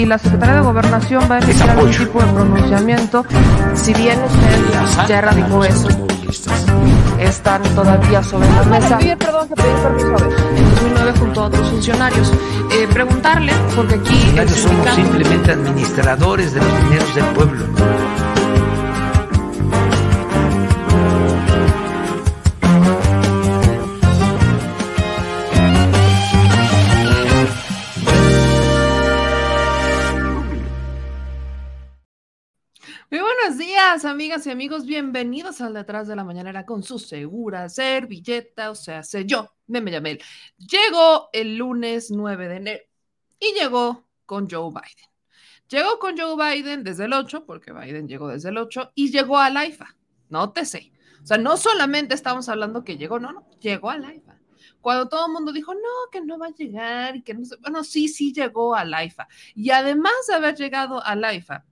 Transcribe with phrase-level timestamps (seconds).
[0.00, 3.26] si la Secretaría de Gobernación va a emitir algún tipo de pronunciamiento,
[3.74, 5.88] si bien usted ya erradicó eso,
[7.18, 8.98] están todavía sobre la mesa.
[9.18, 10.38] perdón, que pedí permiso a ver.
[10.56, 12.32] En 2009 junto a otros funcionarios.
[12.72, 14.48] Eh, preguntarle, porque aquí...
[14.48, 17.66] somos simplemente administradores de los dineros del pueblo.
[34.04, 39.02] Amigas y amigos, bienvenidos al Detrás de la Mañanera con su segura servilleta, o sea,
[39.02, 40.18] sé yo, me llamé.
[40.56, 42.84] Llegó el lunes 9 de enero
[43.40, 45.10] y llegó con Joe Biden.
[45.68, 49.36] Llegó con Joe Biden desde el 8, porque Biden llegó desde el 8, y llegó
[49.36, 49.96] a la IFA,
[50.28, 50.92] nótese.
[51.20, 54.38] O sea, no solamente estamos hablando que llegó, no, no, llegó a la IFA.
[54.80, 57.56] Cuando todo el mundo dijo, no, que no va a llegar y que no sé,
[57.60, 59.26] bueno, sí, sí llegó a la IFA.
[59.56, 61.66] Y además de haber llegado a la IFA,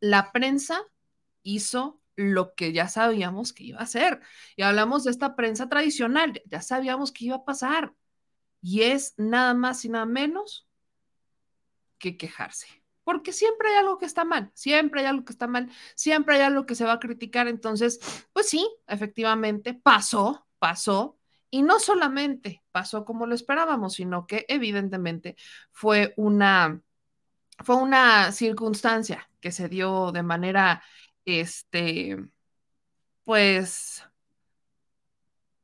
[0.00, 0.82] la prensa
[1.42, 4.20] hizo lo que ya sabíamos que iba a hacer.
[4.56, 7.94] Y hablamos de esta prensa tradicional, ya sabíamos que iba a pasar.
[8.60, 10.66] Y es nada más y nada menos
[11.98, 12.66] que quejarse.
[13.04, 16.42] Porque siempre hay algo que está mal, siempre hay algo que está mal, siempre hay
[16.42, 17.48] algo que se va a criticar.
[17.48, 18.00] Entonces,
[18.32, 21.18] pues sí, efectivamente, pasó, pasó.
[21.50, 25.36] Y no solamente pasó como lo esperábamos, sino que evidentemente
[25.70, 26.80] fue una,
[27.62, 30.82] fue una circunstancia que se dio de manera
[31.24, 32.16] este,
[33.24, 34.04] pues,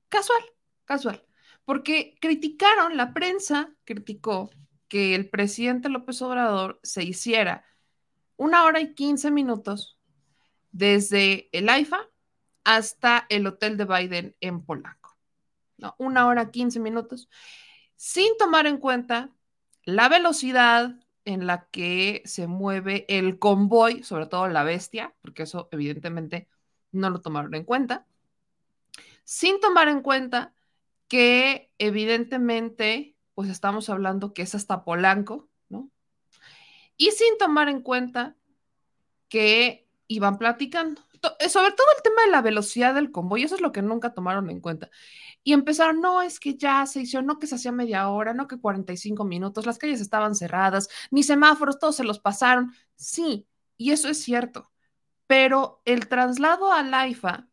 [0.08, 0.42] casual,
[0.84, 1.24] casual,
[1.64, 4.50] porque criticaron, la prensa criticó
[4.88, 7.64] que el presidente López Obrador se hiciera
[8.36, 9.98] una hora y quince minutos
[10.72, 12.08] desde el AIFA
[12.64, 15.16] hasta el hotel de Biden en Polanco.
[15.76, 15.94] ¿no?
[15.98, 17.28] Una hora quince minutos,
[17.96, 19.30] sin tomar en cuenta
[19.84, 20.94] la velocidad,
[21.30, 26.48] en la que se mueve el convoy, sobre todo la bestia, porque eso evidentemente
[26.92, 28.06] no lo tomaron en cuenta,
[29.24, 30.52] sin tomar en cuenta
[31.08, 35.90] que evidentemente, pues estamos hablando que es hasta Polanco, ¿no?
[36.96, 38.36] Y sin tomar en cuenta
[39.28, 41.02] que iban platicando.
[41.22, 44.48] Sobre todo el tema de la velocidad del convoy, eso es lo que nunca tomaron
[44.50, 44.90] en cuenta.
[45.42, 48.46] Y empezaron, no, es que ya se hizo, no que se hacía media hora, no
[48.48, 52.72] que 45 minutos, las calles estaban cerradas, ni semáforos, todos se los pasaron.
[52.96, 54.70] Sí, y eso es cierto.
[55.26, 57.48] Pero el traslado a Laifa,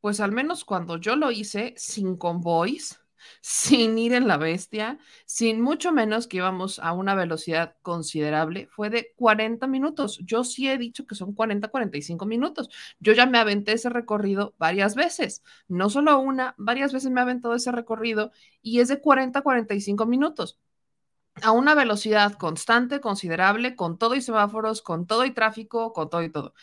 [0.00, 3.00] pues al menos cuando yo lo hice sin convoys,
[3.40, 8.90] sin ir en la bestia, sin mucho menos que íbamos a una velocidad considerable, fue
[8.90, 10.18] de 40 minutos.
[10.24, 12.68] Yo sí he dicho que son 40, 45 minutos.
[12.98, 17.22] Yo ya me aventé ese recorrido varias veces, no solo una, varias veces me he
[17.22, 20.58] aventado ese recorrido y es de 40, 45 minutos
[21.42, 26.22] a una velocidad constante, considerable, con todo y semáforos, con todo y tráfico, con todo
[26.22, 26.54] y todo.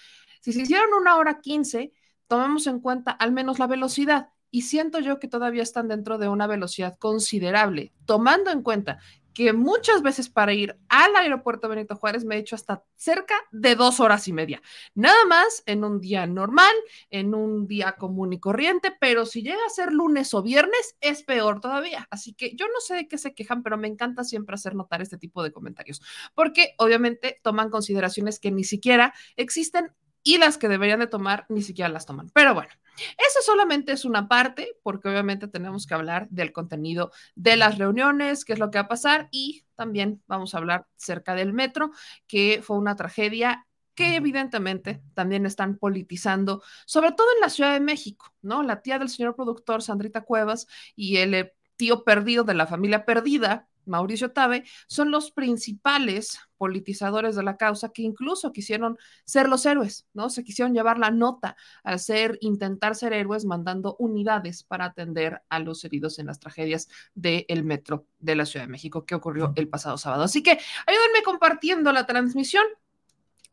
[0.42, 1.94] Si se hicieron una hora 15,
[2.28, 6.28] tomemos en cuenta al menos la velocidad y siento yo que todavía están dentro de
[6.28, 9.00] una velocidad considerable, tomando en cuenta
[9.34, 13.76] que muchas veces para ir al aeropuerto Benito Juárez me he hecho hasta cerca de
[13.76, 14.62] dos horas y media.
[14.94, 16.74] Nada más en un día normal,
[17.10, 21.24] en un día común y corriente, pero si llega a ser lunes o viernes, es
[21.24, 22.08] peor todavía.
[22.12, 25.02] Así que yo no sé de qué se quejan, pero me encanta siempre hacer notar
[25.02, 26.02] este tipo de comentarios,
[26.36, 31.62] porque obviamente toman consideraciones que ni siquiera existen y las que deberían de tomar ni
[31.62, 32.30] siquiera las toman.
[32.34, 32.72] Pero bueno,
[33.18, 38.46] eso solamente es una parte, porque obviamente tenemos que hablar del contenido de las reuniones,
[38.46, 41.92] qué es lo que va a pasar, y también vamos a hablar cerca del metro,
[42.28, 47.80] que fue una tragedia que evidentemente también están politizando, sobre todo en la Ciudad de
[47.80, 48.64] México, ¿no?
[48.64, 53.06] La tía del señor productor, Sandrita Cuevas, y el eh, tío perdido de la familia
[53.06, 59.66] perdida, Mauricio Tabe, son los principales politizadores de la causa que incluso quisieron ser los
[59.66, 60.30] héroes, ¿no?
[60.30, 65.60] Se quisieron llevar la nota al ser, intentar ser héroes, mandando unidades para atender a
[65.60, 69.68] los heridos en las tragedias del metro de la Ciudad de México que ocurrió el
[69.70, 70.24] pasado sábado.
[70.24, 72.64] Así que ayúdenme compartiendo la transmisión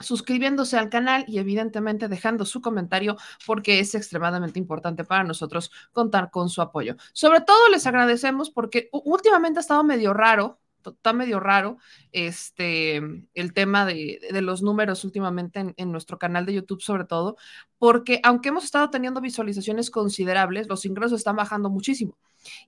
[0.01, 3.17] suscribiéndose al canal y evidentemente dejando su comentario
[3.47, 6.97] porque es extremadamente importante para nosotros contar con su apoyo.
[7.13, 11.79] Sobre todo les agradecemos porque últimamente ha estado medio raro, está medio raro
[12.13, 12.97] este,
[13.35, 17.37] el tema de, los números últimamente en, en, nuestro canal de YouTube sobre todo,
[17.79, 22.17] porque aunque hemos estado teniendo visualizaciones considerables, los ingresos están bajando muchísimo.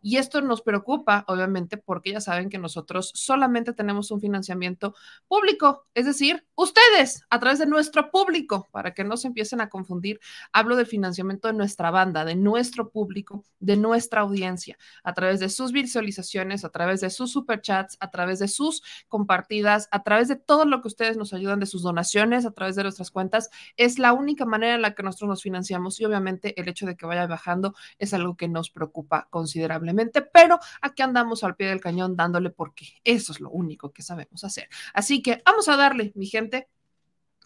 [0.02, 4.94] Y esto nos preocupa, obviamente, porque ya saben que nosotros solamente tenemos un financiamiento
[5.28, 9.68] público, es decir, ustedes a través de nuestro público, para que no se empiecen a
[9.68, 10.20] confundir,
[10.52, 15.48] hablo del financiamiento de nuestra banda, de nuestro público, de nuestra audiencia, a través de
[15.48, 20.36] sus visualizaciones, a través de sus superchats, a través de sus compartidas, a través de
[20.36, 23.98] todo lo que ustedes nos ayudan, de sus donaciones, a través de nuestras cuentas, es
[23.98, 27.06] la única manera en la que nosotros nos financiamos y obviamente el hecho de que
[27.06, 32.16] vaya bajando es algo que nos preocupa considerablemente, pero aquí andamos al pie del cañón
[32.16, 34.68] dándole porque eso es lo único que sabemos hacer.
[34.94, 36.68] Así que vamos a darle, mi gente,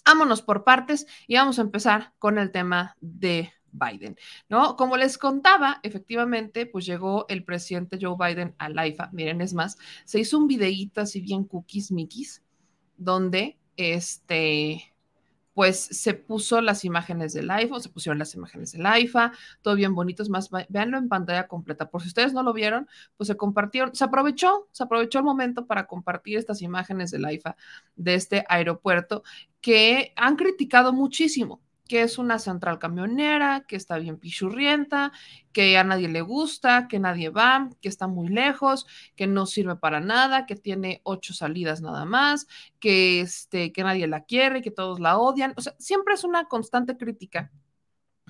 [0.05, 4.17] vámonos por partes y vamos a empezar con el tema de Biden,
[4.49, 4.77] ¿no?
[4.77, 9.11] Como les contaba, efectivamente, pues llegó el presidente Joe Biden a la IFA.
[9.13, 12.43] Miren, es más, se hizo un videíto así bien cookies, mickeys,
[12.97, 14.94] donde este,
[15.55, 19.31] pues se puso las imágenes del iPhone, se pusieron las imágenes del iPhone,
[19.63, 21.89] todo bien bonito, es más, véanlo en pantalla completa.
[21.89, 25.67] Por si ustedes no lo vieron, pues se compartieron, se aprovechó, se aprovechó el momento
[25.67, 27.55] para compartir estas imágenes del iPhone
[27.97, 29.23] de este aeropuerto
[29.61, 35.13] que han criticado muchísimo que es una central camionera, que está bien pichurrienta,
[35.53, 38.87] que a nadie le gusta, que nadie va, que está muy lejos,
[39.17, 42.47] que no sirve para nada, que tiene ocho salidas nada más,
[42.81, 45.53] que, este, que nadie la quiere, que todos la odian.
[45.57, 47.53] O sea, siempre es una constante crítica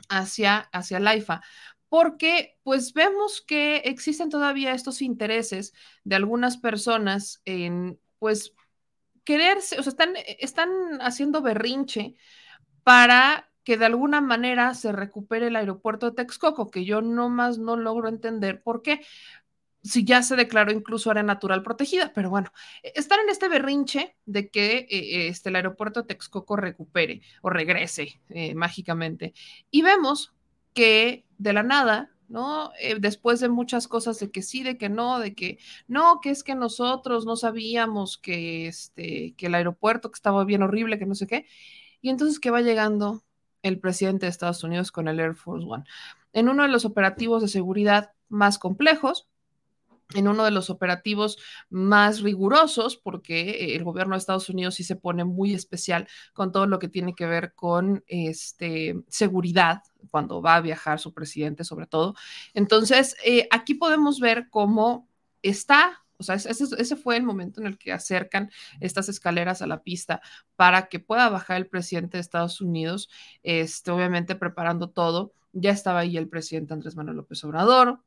[0.08, 1.40] hacia, hacia la IFA,
[1.88, 5.72] porque pues vemos que existen todavía estos intereses
[6.02, 8.52] de algunas personas en pues
[9.22, 10.70] quererse, o sea, están, están
[11.00, 12.16] haciendo berrinche
[12.84, 17.76] para que de alguna manera se recupere el aeropuerto de Texcoco, que yo nomás no
[17.76, 19.00] logro entender por qué,
[19.82, 22.52] si ya se declaró incluso área natural protegida, pero bueno,
[22.82, 27.50] e, están en este berrinche de que eh, este, el aeropuerto de Texcoco recupere o
[27.50, 29.34] regrese eh, mágicamente.
[29.70, 30.34] Y vemos
[30.74, 32.72] que de la nada, ¿no?
[32.80, 36.30] Eh, después de muchas cosas de que sí, de que no, de que no, que
[36.30, 41.06] es que nosotros no sabíamos que, este, que el aeropuerto que estaba bien horrible, que
[41.06, 41.46] no sé qué,
[42.04, 43.24] y entonces que va llegando
[43.62, 45.84] el presidente de Estados Unidos con el Air Force One.
[46.34, 49.26] En uno de los operativos de seguridad más complejos,
[50.14, 51.38] en uno de los operativos
[51.70, 56.66] más rigurosos, porque el gobierno de Estados Unidos sí se pone muy especial con todo
[56.66, 59.80] lo que tiene que ver con este, seguridad
[60.10, 62.16] cuando va a viajar su presidente, sobre todo.
[62.52, 65.08] Entonces, eh, aquí podemos ver cómo
[65.40, 68.50] está sea, ese, fue el momento en el que acercan
[68.80, 70.20] estas escaleras a la pista
[70.56, 73.08] para que pueda bajar el presidente de Estados Unidos,
[73.42, 75.32] este, obviamente preparando todo.
[75.52, 78.00] Ya estaba ahí el presidente Andrés Manuel López Obrador,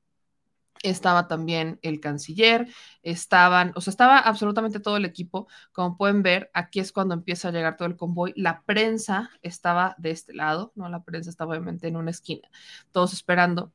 [0.83, 2.67] estaba también el canciller,
[3.03, 5.47] estaban, o sea, estaba absolutamente todo el equipo.
[5.71, 8.33] Como pueden ver, aquí es cuando empieza a llegar todo el convoy.
[8.35, 10.89] La prensa estaba de este lado, ¿no?
[10.89, 12.49] La prensa estaba obviamente en una esquina,
[12.91, 13.71] todos esperando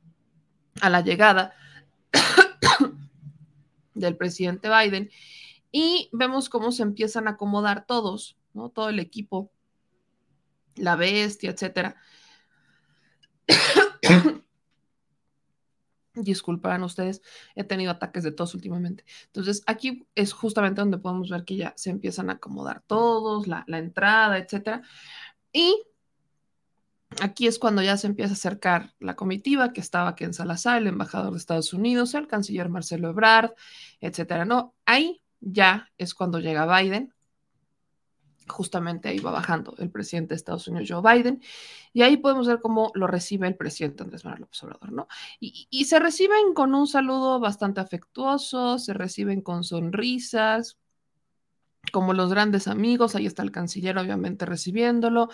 [0.81, 1.55] a la llegada
[3.95, 5.11] del presidente Biden
[5.71, 8.69] y vemos cómo se empiezan a acomodar todos, ¿no?
[8.69, 9.51] Todo el equipo,
[10.77, 11.97] la bestia, etcétera.
[16.15, 17.23] Disculparán ustedes,
[17.55, 19.05] he tenido ataques de tos últimamente.
[19.27, 23.65] Entonces, aquí es justamente donde podemos ver que ya se empiezan a acomodar todos, la,
[23.67, 24.83] la entrada, etcétera.
[25.55, 25.75] Y
[27.21, 30.79] Aquí es cuando ya se empieza a acercar la comitiva que estaba aquí en Salazar,
[30.79, 33.53] el embajador de Estados Unidos, el canciller Marcelo Ebrard,
[34.01, 34.45] etcétera.
[34.45, 37.13] No, ahí ya es cuando llega Biden.
[38.49, 41.41] Justamente ahí va bajando el presidente de Estados Unidos, Joe Biden,
[41.93, 45.07] y ahí podemos ver cómo lo recibe el presidente Andrés Manuel López Obrador, ¿no?
[45.39, 50.77] Y, y se reciben con un saludo bastante afectuoso, se reciben con sonrisas,
[51.93, 55.29] como los grandes amigos, ahí está el canciller obviamente recibiéndolo,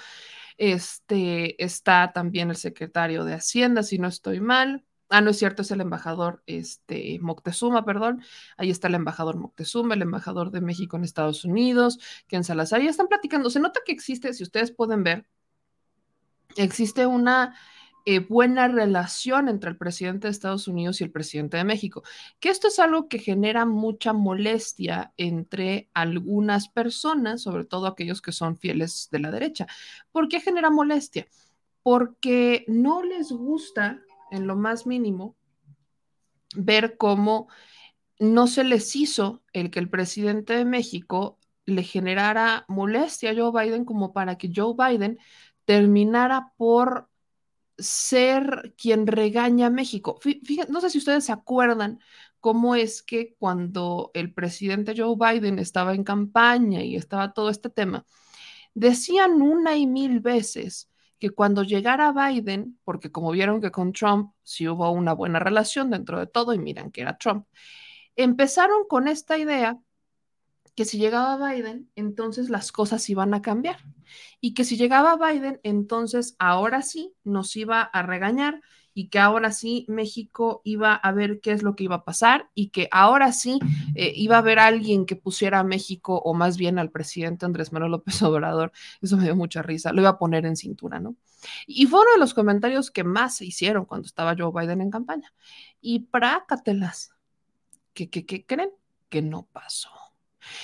[0.58, 4.84] este, está también el secretario de Hacienda, si no estoy mal.
[5.10, 8.22] Ah, no es cierto, es el embajador este, Moctezuma, perdón.
[8.58, 12.82] Ahí está el embajador Moctezuma, el embajador de México en Estados Unidos, que en Salazar.
[12.82, 13.48] Ya están platicando.
[13.48, 15.26] Se nota que existe, si ustedes pueden ver,
[16.56, 17.56] existe una
[18.10, 22.02] eh, buena relación entre el presidente de Estados Unidos y el presidente de México,
[22.40, 28.32] que esto es algo que genera mucha molestia entre algunas personas, sobre todo aquellos que
[28.32, 29.66] son fieles de la derecha.
[30.10, 31.28] ¿Por qué genera molestia?
[31.82, 34.00] Porque no les gusta
[34.30, 35.36] en lo más mínimo
[36.56, 37.48] ver cómo
[38.18, 43.52] no se les hizo el que el presidente de México le generara molestia a Joe
[43.52, 45.18] Biden como para que Joe Biden
[45.66, 47.07] terminara por
[47.78, 50.18] ser quien regaña a México.
[50.68, 52.00] No sé si ustedes se acuerdan
[52.40, 57.70] cómo es que cuando el presidente Joe Biden estaba en campaña y estaba todo este
[57.70, 58.04] tema,
[58.74, 64.32] decían una y mil veces que cuando llegara Biden, porque como vieron que con Trump
[64.42, 67.46] sí hubo una buena relación dentro de todo y miran que era Trump,
[68.16, 69.78] empezaron con esta idea
[70.78, 73.78] que si llegaba Biden, entonces las cosas iban a cambiar.
[74.40, 78.60] Y que si llegaba Biden, entonces ahora sí nos iba a regañar
[78.94, 82.48] y que ahora sí México iba a ver qué es lo que iba a pasar
[82.54, 83.58] y que ahora sí
[83.96, 87.72] eh, iba a haber alguien que pusiera a México o más bien al presidente Andrés
[87.72, 88.70] Manuel López Obrador.
[89.02, 89.92] Eso me dio mucha risa.
[89.92, 91.16] Lo iba a poner en cintura, ¿no?
[91.66, 94.92] Y fue uno de los comentarios que más se hicieron cuando estaba Joe Biden en
[94.92, 95.34] campaña.
[95.80, 97.10] Y prácatelas.
[97.94, 98.70] ¿Qué, qué, qué creen?
[99.08, 99.97] Que no pasó.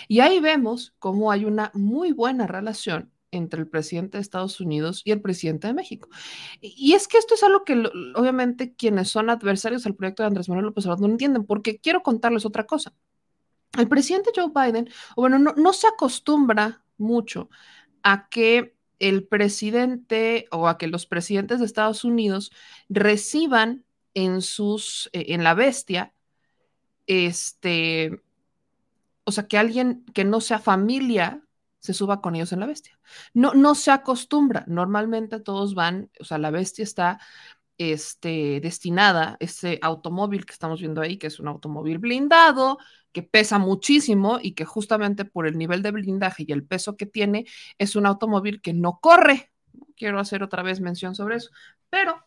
[0.08, 5.02] Y ahí vemos cómo hay una muy buena relación entre el presidente de Estados Unidos
[5.04, 6.08] y el presidente de México.
[6.60, 7.82] Y es que esto es algo que
[8.14, 12.02] obviamente quienes son adversarios del proyecto de Andrés Manuel López Obrador no entienden, porque quiero
[12.02, 12.94] contarles otra cosa.
[13.76, 17.50] El presidente Joe Biden, bueno, no, no se acostumbra mucho
[18.02, 22.52] a que el presidente o a que los presidentes de Estados Unidos
[22.88, 26.14] reciban en sus, eh, en la bestia,
[27.06, 28.22] este,
[29.24, 31.42] o sea, que alguien que no sea familia
[31.78, 32.98] se suba con ellos en la bestia.
[33.34, 34.64] No, no se acostumbra.
[34.66, 37.20] Normalmente todos van, o sea, la bestia está
[37.76, 42.78] este, destinada, ese automóvil que estamos viendo ahí, que es un automóvil blindado,
[43.12, 47.06] que pesa muchísimo y que justamente por el nivel de blindaje y el peso que
[47.06, 47.44] tiene,
[47.78, 49.52] es un automóvil que no corre.
[49.96, 51.50] Quiero hacer otra vez mención sobre eso.
[51.90, 52.23] Pero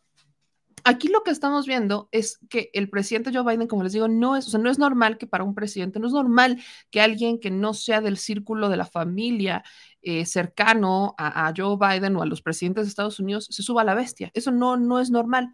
[0.87, 4.37] aquí lo que estamos viendo es que el presidente Joe Biden, como les digo, no
[4.37, 7.39] es, o sea, no es normal que para un presidente, no es normal que alguien
[7.39, 9.63] que no sea del círculo de la familia
[10.01, 13.85] eh, cercano a, Joe Biden o a los presidentes de Estados Unidos se suba a
[13.85, 14.31] la bestia.
[14.33, 15.53] Eso no, no es normal.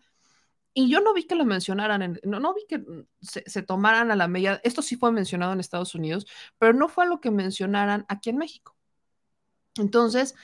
[0.75, 2.83] Y yo no vi que lo mencionaran, no, no vi que
[3.21, 6.27] se, se, tomaran a la medida, esto sí fue mencionado en Estados Unidos,
[6.59, 8.75] pero no fue lo que mencionaran aquí en México.
[9.77, 10.35] Entonces,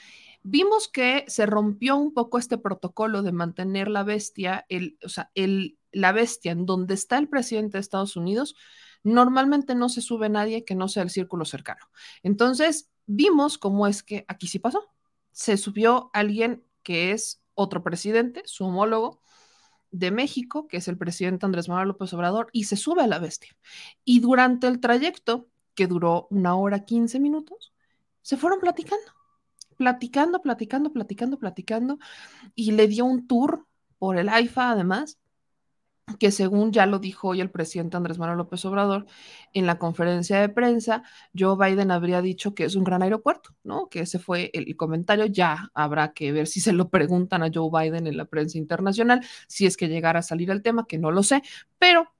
[0.42, 5.30] Vimos que se rompió un poco este protocolo de mantener la bestia, el, o sea,
[5.34, 8.54] el, la bestia en donde está el presidente de Estados Unidos,
[9.02, 11.86] normalmente no se sube nadie que no sea el círculo cercano.
[12.22, 14.90] Entonces, vimos cómo es que aquí sí pasó.
[15.32, 19.20] Se subió alguien que es otro presidente, su homólogo
[19.90, 23.18] de México, que es el presidente Andrés Manuel López Obrador, y se sube a la
[23.18, 23.56] bestia.
[24.04, 27.74] Y durante el trayecto, que duró una hora 15 minutos,
[28.22, 29.19] se fueron platicando
[29.80, 31.98] platicando, platicando, platicando, platicando,
[32.54, 33.66] y le dio un tour
[33.98, 35.18] por el AIFA además,
[36.18, 39.06] que según ya lo dijo hoy el presidente Andrés Manuel López Obrador
[39.54, 41.02] en la conferencia de prensa,
[41.34, 43.88] Joe Biden habría dicho que es un gran aeropuerto, ¿no?
[43.88, 45.24] Que ese fue el, comentario.
[45.24, 49.24] Ya habrá que ver si se lo preguntan a Joe Biden en la prensa internacional,
[49.48, 51.42] si es que llegara a salir el tema, que no lo sé,
[51.78, 52.12] pero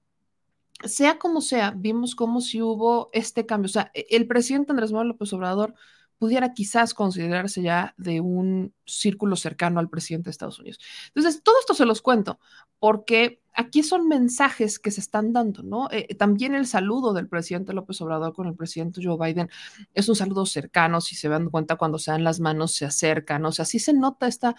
[0.83, 3.67] sea como sea, vimos como si hubo este cambio.
[3.67, 5.75] O sea, el presidente Andrés Manuel López Obrador
[6.21, 10.79] pudiera quizás considerarse ya de un círculo cercano al presidente de Estados Unidos.
[11.15, 12.39] Entonces, todo esto se los cuento
[12.79, 15.89] porque aquí son mensajes que se están dando, ¿no?
[15.91, 19.49] Eh, también el saludo del presidente López Obrador con el presidente Joe Biden
[19.95, 23.47] es un saludo cercano, si se dan cuenta cuando se dan las manos, se acercan,
[23.47, 24.57] o sea, sí se nota esta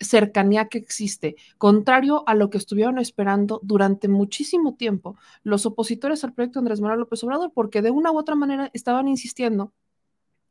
[0.00, 6.32] cercanía que existe, contrario a lo que estuvieron esperando durante muchísimo tiempo los opositores al
[6.32, 9.74] proyecto Andrés Manuel López Obrador, porque de una u otra manera estaban insistiendo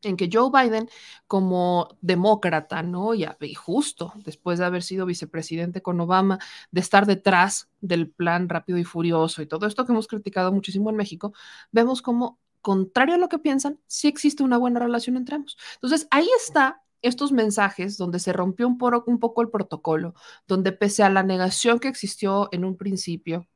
[0.03, 0.89] en que Joe Biden,
[1.27, 3.13] como demócrata, ¿no?
[3.13, 6.39] Y, justo después de haber sido vicepresidente con Obama,
[6.71, 10.89] de estar detrás del plan rápido y furioso y todo esto que hemos criticado muchísimo
[10.89, 11.33] en México,
[11.71, 15.57] vemos como, contrario a lo que piensan, sí existe una buena relación entre ambos.
[15.75, 18.77] Entonces, ahí está estos mensajes donde se rompió un,
[19.07, 20.13] un poco el protocolo,
[20.47, 23.47] donde pese a la negación que existió en un principio,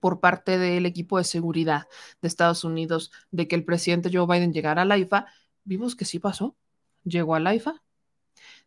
[0.00, 1.86] por parte del equipo de seguridad
[2.22, 5.26] de Estados Unidos de que el presidente Joe Biden llegara a la IFA,
[5.64, 6.56] vimos que sí pasó.
[7.04, 7.82] Llegó al AIFA,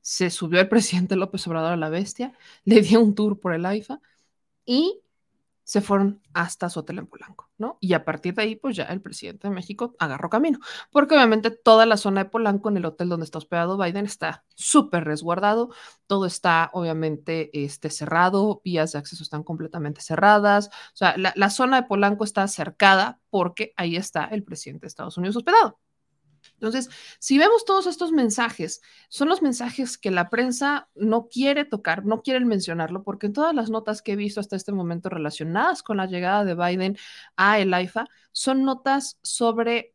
[0.01, 2.33] se subió el presidente López Obrador a la bestia,
[2.65, 4.01] le dio un tour por el AIFA
[4.65, 5.01] y
[5.67, 7.77] se fueron hasta su hotel en Polanco, ¿no?
[7.81, 10.59] Y a partir de ahí, pues ya el presidente de México agarró camino,
[10.91, 14.45] porque obviamente toda la zona de Polanco, en el hotel donde está hospedado Biden, está
[14.55, 15.69] súper resguardado,
[16.07, 21.49] todo está obviamente este, cerrado, vías de acceso están completamente cerradas, o sea, la, la
[21.49, 25.79] zona de Polanco está cercada porque ahí está el presidente de Estados Unidos hospedado.
[26.53, 26.89] Entonces,
[27.19, 32.21] si vemos todos estos mensajes, son los mensajes que la prensa no quiere tocar, no
[32.21, 35.97] quieren mencionarlo, porque en todas las notas que he visto hasta este momento relacionadas con
[35.97, 36.97] la llegada de Biden
[37.35, 39.93] a el AIFA, son notas sobre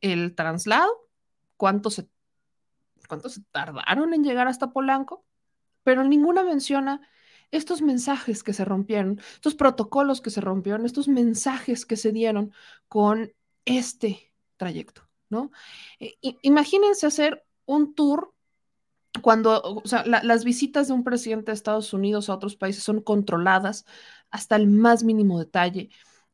[0.00, 0.92] el traslado,
[1.56, 2.08] cuánto se,
[3.08, 5.24] cuánto se tardaron en llegar hasta Polanco,
[5.82, 7.00] pero ninguna menciona
[7.50, 12.52] estos mensajes que se rompieron, estos protocolos que se rompieron, estos mensajes que se dieron
[12.88, 13.32] con
[13.64, 15.07] este trayecto.
[15.30, 15.50] ¿No?
[16.00, 18.32] Eh, imagínense hacer un tour
[19.22, 22.82] cuando, o sea, la, las visitas de un presidente de Estados Unidos a otros países
[22.82, 23.84] son controladas
[24.30, 25.90] hasta el más mínimo detalle,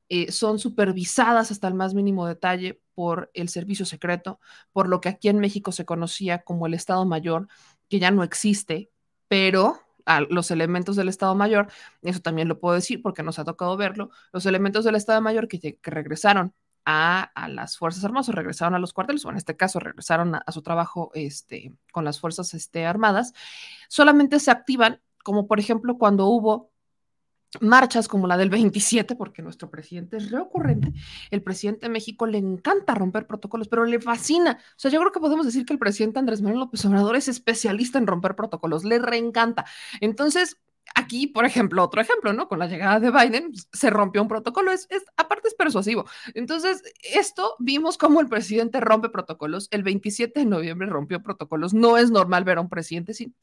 [0.08, 4.40] eh, son supervisadas hasta el más mínimo detalle por el servicio secreto,
[4.72, 7.48] por lo que aquí en México se conocía como el Estado Mayor,
[7.88, 8.90] que ya no existe,
[9.28, 11.68] pero a los elementos del Estado Mayor,
[12.02, 15.48] eso también lo puedo decir porque nos ha tocado verlo, los elementos del Estado Mayor
[15.48, 19.56] que regresaron a, a, las Fuerzas Armadas o regresaron a los cuarteles, o en este
[19.56, 23.32] caso regresaron a, a su trabajo este, con las Fuerzas este, Armadas,
[23.88, 26.74] solamente se activan, como por ejemplo cuando hubo
[27.60, 30.92] marchas como la del 27, porque nuestro presidente es reocurrente,
[31.30, 34.58] el presidente de México le encanta romper protocolos, pero le fascina.
[34.70, 37.28] O sea, yo creo que podemos decir que el presidente Andrés Manuel López Obrador es
[37.28, 39.64] especialista en romper protocolos, le reencanta.
[40.00, 40.58] Entonces,
[40.94, 42.48] aquí, por ejemplo, otro ejemplo, ¿no?
[42.48, 46.06] Con la llegada de Biden se rompió un protocolo, es, es, aparte es persuasivo.
[46.34, 49.68] Entonces, esto vimos cómo el presidente rompe protocolos.
[49.70, 51.74] El 27 de noviembre rompió protocolos.
[51.74, 53.34] No es normal ver a un presidente sin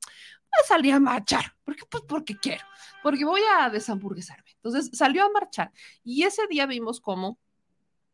[0.67, 1.55] salir a marchar.
[1.63, 1.83] ¿Por qué?
[1.89, 2.63] Pues porque quiero,
[3.03, 4.51] porque voy a deshamburguesarme.
[4.55, 5.71] Entonces, salió a marchar
[6.03, 7.39] y ese día vimos cómo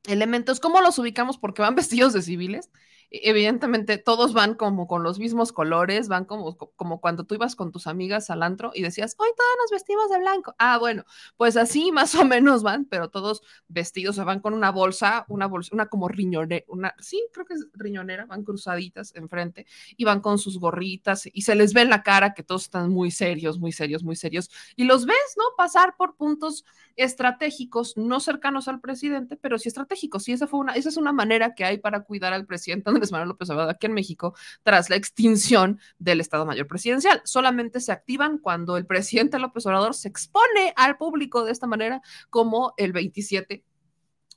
[0.05, 2.69] elementos, cómo los ubicamos porque van vestidos de civiles
[3.09, 7.71] evidentemente todos van como con los mismos colores, van como, como cuando tú ibas con
[7.71, 10.55] tus amigas al antro y decías, hoy todos nos vestimos de blanco.
[10.59, 11.05] Ah, bueno,
[11.37, 15.25] pues así más o menos van, pero todos vestidos, o sea, van con una bolsa,
[15.29, 20.03] una bolsa, una como riñonera, una, sí, creo que es riñonera, van cruzaditas enfrente y
[20.03, 23.11] van con sus gorritas y se les ve en la cara que todos están muy
[23.11, 24.49] serios, muy serios, muy serios.
[24.75, 25.43] Y los ves, ¿no?
[25.55, 30.27] Pasar por puntos estratégicos, no cercanos al presidente, pero sí estratégicos.
[30.27, 33.11] Y esa fue una, esa es una manera que hay para cuidar al presidente Andrés
[33.11, 37.21] Manuel López Obrador aquí en México tras la extinción del Estado Mayor Presidencial.
[37.23, 42.01] Solamente se activan cuando el presidente López Obrador se expone al público de esta manera,
[42.29, 43.63] como el 27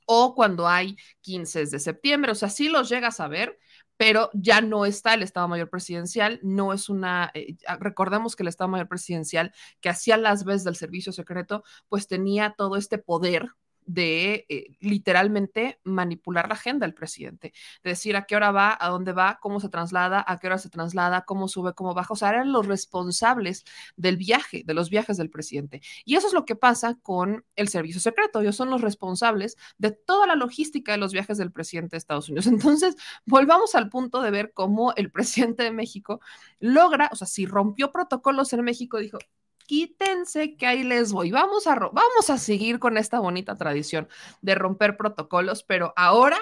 [0.05, 2.31] o cuando hay 15 de septiembre.
[2.31, 3.57] O sea, sí los llegas a ver,
[3.97, 8.47] pero ya no está el Estado Mayor Presidencial, no es una, eh, recordemos que el
[8.47, 13.51] Estado Mayor Presidencial que hacía las veces del servicio secreto, pues tenía todo este poder
[13.85, 18.89] de eh, literalmente manipular la agenda del presidente, de decir a qué hora va, a
[18.89, 22.13] dónde va, cómo se traslada, a qué hora se traslada, cómo sube, cómo baja.
[22.13, 23.63] O sea, eran los responsables
[23.95, 25.81] del viaje, de los viajes del presidente.
[26.05, 28.41] Y eso es lo que pasa con el servicio secreto.
[28.41, 32.29] Ellos son los responsables de toda la logística de los viajes del presidente de Estados
[32.29, 32.47] Unidos.
[32.47, 32.95] Entonces,
[33.25, 36.21] volvamos al punto de ver cómo el presidente de México
[36.59, 39.17] logra, o sea, si rompió protocolos en México, dijo,
[39.71, 41.31] quítense que ahí les voy.
[41.31, 44.09] Vamos a, vamos a seguir con esta bonita tradición
[44.41, 46.37] de romper protocolos, pero ahora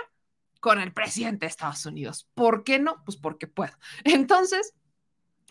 [0.60, 2.28] con el presidente de Estados Unidos.
[2.34, 3.04] ¿Por qué no?
[3.06, 3.74] Pues porque puedo.
[4.04, 4.74] Entonces,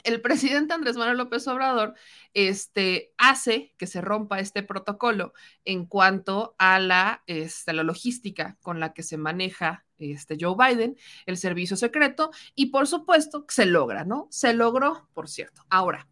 [0.02, 1.94] el presidente Andrés Manuel López Obrador
[2.34, 5.32] este, hace que se rompa este protocolo
[5.64, 10.96] en cuanto a la, este, la logística con la que se maneja este, Joe Biden,
[11.26, 14.26] el servicio secreto, y por supuesto se logra, ¿no?
[14.32, 15.64] Se logró, por cierto.
[15.70, 16.08] Ahora,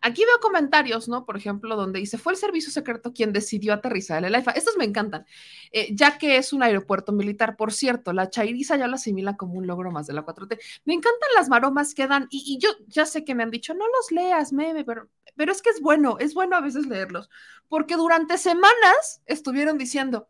[0.00, 1.24] Aquí veo comentarios, ¿no?
[1.24, 4.52] Por ejemplo, donde dice, fue el servicio secreto quien decidió aterrizar el AIFA.
[4.52, 5.26] Estos me encantan,
[5.72, 7.56] eh, ya que es un aeropuerto militar.
[7.56, 10.58] Por cierto, la chairiza ya lo asimila como un logro más de la 4T.
[10.84, 13.84] Me encantan las maromas que dan, y, yo ya sé que me han dicho, no
[13.86, 17.28] los leas, meme, pero, pero es que es bueno, es bueno a veces leerlos,
[17.68, 20.28] porque durante semanas estuvieron diciendo,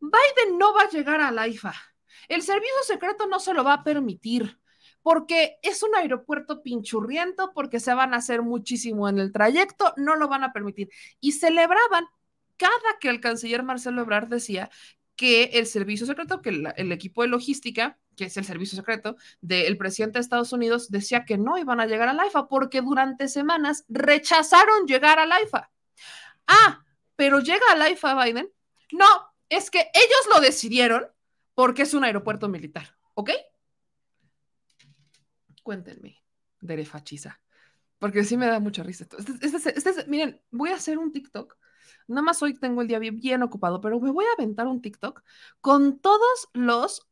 [0.00, 1.74] Biden no va a llegar al AIFA.
[2.28, 4.58] El servicio secreto no se lo va a permitir
[5.04, 10.16] porque es un aeropuerto pinchurriento, porque se van a hacer muchísimo en el trayecto, no
[10.16, 10.88] lo van a permitir.
[11.20, 12.06] Y celebraban
[12.56, 14.70] cada que el canciller Marcelo Ebrard decía
[15.14, 19.76] que el servicio secreto, que el, equipo de logística, que es el servicio secreto del
[19.76, 23.84] presidente de Estados Unidos, decía que no iban a llegar al AIFA porque durante semanas
[23.90, 25.70] rechazaron llegar al AIFA.
[26.46, 26.82] Ah,
[27.14, 28.50] pero llega al AIFA Biden.
[28.90, 29.06] No,
[29.50, 31.06] es que ellos lo decidieron
[31.54, 33.32] porque es un aeropuerto militar, ¿ok?
[35.64, 36.22] Cuéntenme,
[36.60, 37.40] derefachiza,
[37.98, 39.06] porque sí me da mucha risa.
[39.18, 41.56] Este, este, este, miren, voy a hacer un TikTok.
[42.06, 44.80] Nada más hoy tengo el día bien, bien ocupado, pero me voy a aventar un
[44.80, 45.22] TikTok
[45.60, 47.08] con todos los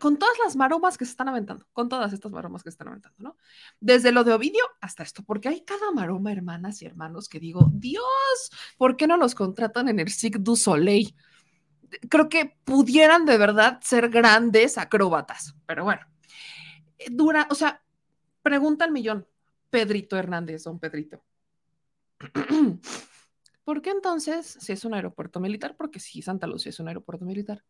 [0.00, 2.88] con todas las maromas que se están aventando, con todas estas maromas que se están
[2.88, 3.36] aventando, ¿no?
[3.78, 7.70] Desde lo de Ovidio hasta esto, porque hay cada maroma, hermanas y hermanos, que digo,
[7.72, 8.02] Dios,
[8.76, 11.14] ¿por qué no los contratan en el Cirque du Soleil?
[12.08, 16.02] Creo que pudieran de verdad ser grandes acróbatas, pero bueno,
[17.10, 17.82] dura, o sea,
[18.42, 19.26] pregunta al millón,
[19.70, 21.22] Pedrito Hernández, don Pedrito.
[23.64, 27.24] ¿Por qué entonces, si es un aeropuerto militar, porque sí, Santa Lucía es un aeropuerto
[27.24, 27.62] militar,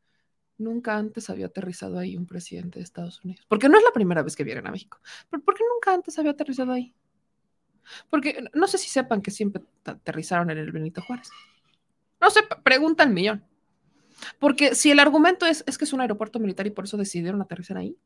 [0.56, 3.44] nunca antes había aterrizado ahí un presidente de Estados Unidos?
[3.48, 4.98] Porque no es la primera vez que vienen a México.
[5.28, 6.94] ¿Por, qué nunca antes había aterrizado ahí?
[8.08, 11.30] Porque no sé si sepan que siempre aterrizaron en el Benito Juárez.
[12.20, 13.44] No sé, pregunta al millón.
[14.38, 17.42] Porque si el argumento es, es que es un aeropuerto militar y por eso decidieron
[17.42, 17.96] aterrizar ahí,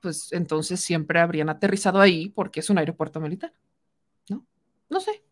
[0.00, 3.52] pues entonces siempre habrían aterrizado ahí porque es un aeropuerto militar,
[4.28, 4.46] ¿no?
[4.88, 5.22] No sé.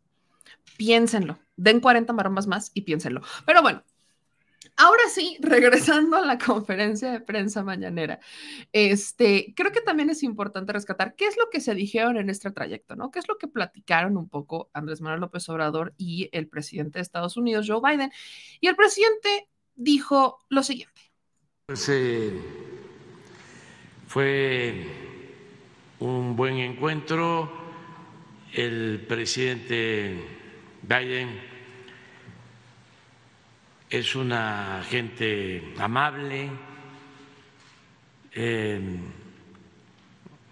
[0.77, 1.39] Piénsenlo.
[1.57, 3.23] Den 40 maromas más y piénsenlo.
[3.47, 3.83] Pero bueno,
[4.77, 8.21] Ahora sí, regresando a la conferencia de prensa mañanera,
[8.73, 12.51] este, creo que también es importante rescatar qué es lo que se dijeron en este
[12.51, 13.11] trayecto, ¿no?
[13.11, 17.03] ¿Qué es lo que platicaron un poco Andrés Manuel López Obrador y el presidente de
[17.03, 18.13] Estados Unidos, Joe Biden?
[18.61, 21.01] Y el presidente dijo lo siguiente.
[21.67, 22.33] Pues, eh,
[24.17, 24.75] fue
[25.99, 27.53] un buen encuentro.
[28.51, 30.39] El presidente
[30.81, 31.39] Biden
[33.91, 36.49] es una gente amable,
[38.33, 38.81] eh,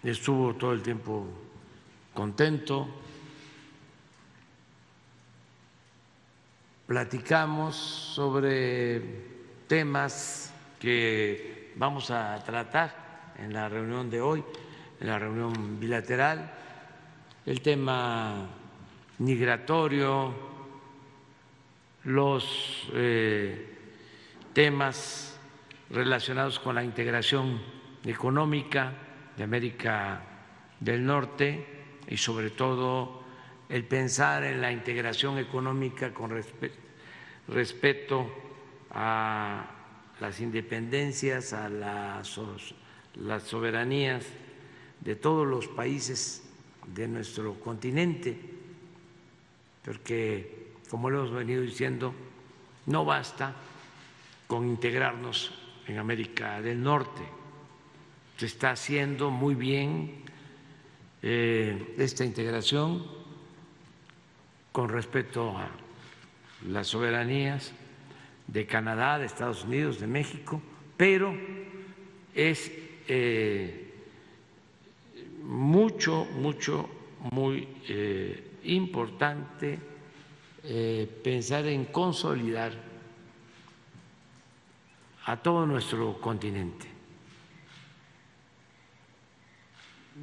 [0.03, 1.27] estuvo todo el tiempo
[2.13, 2.87] contento,
[6.85, 9.01] platicamos sobre
[9.67, 13.04] temas que vamos a tratar
[13.39, 14.43] en la reunión de hoy,
[14.99, 16.51] en la reunión bilateral,
[17.45, 18.47] el tema
[19.19, 20.33] migratorio,
[22.05, 23.77] los eh,
[24.53, 25.39] temas
[25.89, 27.61] relacionados con la integración
[28.03, 28.93] económica
[29.37, 30.21] de América
[30.79, 31.65] del Norte
[32.07, 33.23] y sobre todo
[33.69, 36.31] el pensar en la integración económica con
[37.47, 38.31] respeto
[38.91, 39.65] a
[40.19, 42.39] las independencias, a las,
[43.15, 44.25] las soberanías
[45.01, 46.43] de todos los países
[46.93, 48.37] de nuestro continente,
[49.83, 52.13] porque como lo hemos venido diciendo,
[52.85, 53.55] no basta
[54.47, 55.53] con integrarnos
[55.87, 57.21] en América del Norte.
[58.37, 60.23] Se está haciendo muy bien
[61.21, 63.05] eh, esta integración
[64.71, 65.69] con respecto a
[66.67, 67.71] las soberanías
[68.47, 70.61] de Canadá, de Estados Unidos, de México,
[70.97, 71.35] pero
[72.33, 72.71] es
[73.07, 73.93] eh,
[75.43, 76.89] mucho, mucho,
[77.31, 79.79] muy eh, importante
[80.63, 82.73] eh, pensar en consolidar
[85.25, 86.87] a todo nuestro continente.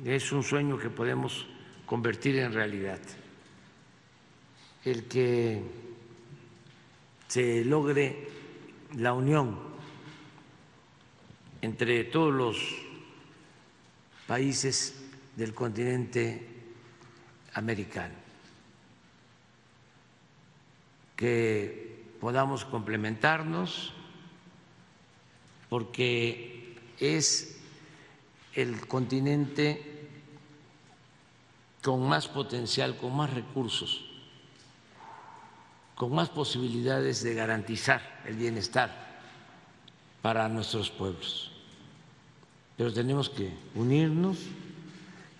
[0.05, 1.47] Es un sueño que podemos
[1.87, 3.01] convertir en realidad.
[4.85, 5.63] El que
[7.29, 8.29] se logre
[8.97, 9.72] la unión
[11.63, 12.57] entre todos los
[14.27, 15.01] países
[15.37, 16.49] del continente
[17.55, 18.23] americano
[21.23, 23.93] que podamos complementarnos,
[25.69, 27.61] porque es
[28.55, 30.09] el continente
[31.81, 34.05] con más potencial, con más recursos,
[35.95, 39.21] con más posibilidades de garantizar el bienestar
[40.23, 41.52] para nuestros pueblos.
[42.77, 44.39] Pero tenemos que unirnos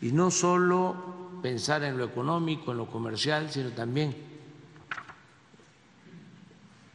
[0.01, 4.15] y no solo pensar en lo económico, en lo comercial, sino también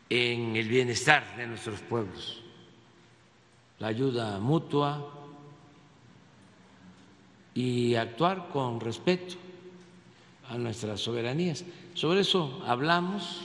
[0.09, 2.41] en el bienestar de nuestros pueblos,
[3.79, 5.13] la ayuda mutua
[7.53, 9.35] y actuar con respeto
[10.49, 11.65] a nuestras soberanías.
[11.93, 13.41] Sobre eso hablamos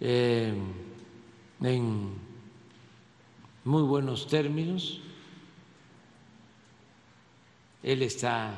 [0.00, 0.54] eh,
[1.60, 2.14] en
[3.64, 5.00] muy buenos términos.
[7.86, 8.52] Él está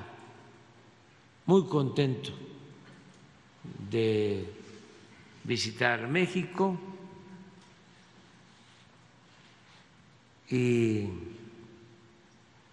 [1.44, 2.30] muy contento
[3.90, 4.50] de
[5.44, 6.80] visitar México
[10.48, 11.08] y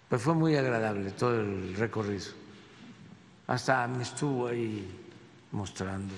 [0.08, 2.24] pues fue muy agradable todo el recorrido.
[3.48, 4.88] Hasta me estuvo ahí
[5.52, 6.14] mostrando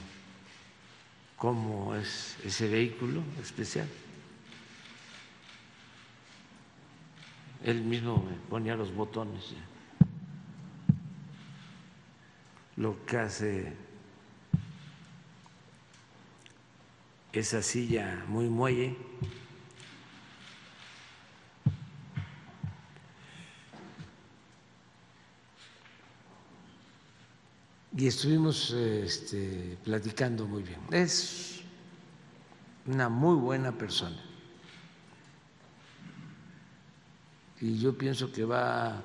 [1.37, 3.89] cómo es ese vehículo especial.
[7.65, 9.57] Él mismo me ponía los botones.
[12.79, 13.73] Lo que hace
[17.33, 18.97] esa silla muy muelle.
[27.97, 30.79] Y estuvimos este, platicando muy bien.
[30.93, 31.63] Es
[32.87, 34.23] una muy buena persona.
[37.61, 39.03] Y yo pienso que va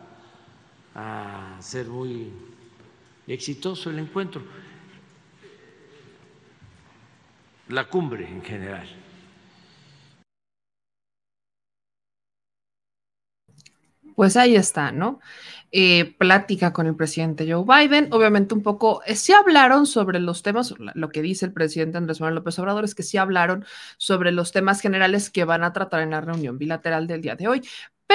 [0.94, 2.32] a ser muy
[3.28, 4.44] exitoso el encuentro
[7.70, 8.88] la cumbre en general.
[14.16, 15.20] Pues ahí está, ¿no?
[15.72, 18.10] Eh, plática con el presidente Joe Biden.
[18.14, 22.36] Obviamente un poco, eh, hablaron sobre los temas, lo que dice el presidente Andrés Manuel
[22.36, 23.66] López Obrador es que sí hablaron
[23.98, 27.48] sobre los temas generales que van a tratar en la reunión bilateral del día de
[27.48, 27.62] hoy,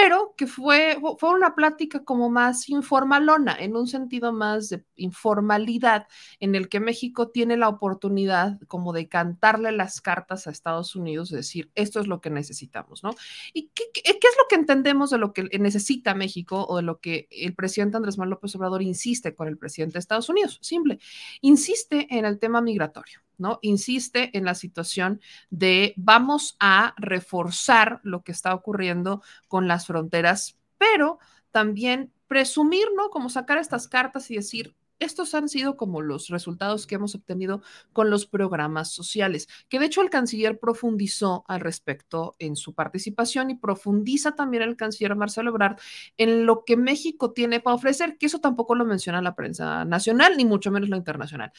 [0.01, 6.07] pero que fue, fue una plática como más informalona, en un sentido más de informalidad,
[6.39, 11.31] en el que México tiene la oportunidad como de cantarle las cartas a Estados Unidos,
[11.31, 13.11] de decir, esto es lo que necesitamos, ¿no?
[13.53, 17.27] ¿Y qué, es lo que entendemos de lo que necesita México o de lo que
[17.33, 20.61] el presidente Andrés Manuel López Obrador insiste con el presidente de Estados Unidos?
[20.63, 21.01] Simple,
[21.41, 23.19] insiste en el tema migratorio.
[23.39, 23.59] ¿No?
[23.63, 25.21] Insiste en la situación
[25.51, 31.19] de vamos a reforzar lo que está ocurriendo con las fronteras, pero
[31.51, 33.11] también presumir, ¿no?
[33.11, 37.63] Como sacar estas cartas y decir, estos han sido como los resultados que hemos obtenido
[37.93, 43.51] con los programas sociales, que de hecho el canciller profundizó al respecto en su participación
[43.51, 45.79] y profundiza también el canciller Marcelo Ebrard
[46.17, 50.37] en lo que México tiene para ofrecer, que eso tampoco lo menciona la prensa nacional,
[50.37, 51.53] ni mucho menos la internacional.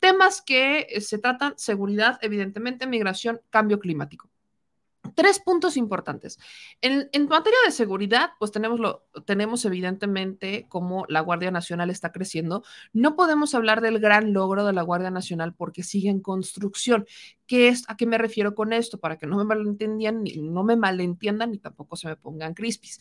[0.00, 4.30] Temas que eh, se tratan seguridad, evidentemente, migración, cambio climático.
[5.16, 6.38] Tres puntos importantes.
[6.82, 12.12] En, en, materia de seguridad, pues tenemos, lo, tenemos evidentemente cómo la Guardia Nacional está
[12.12, 12.62] creciendo.
[12.92, 17.06] No podemos hablar del gran logro de la Guardia Nacional porque sigue en construcción.
[17.46, 19.00] ¿Qué es, ¿A qué me refiero con esto?
[19.00, 23.00] Para que no me malentiendan, ni, no me malentiendan ni tampoco se me pongan crispis.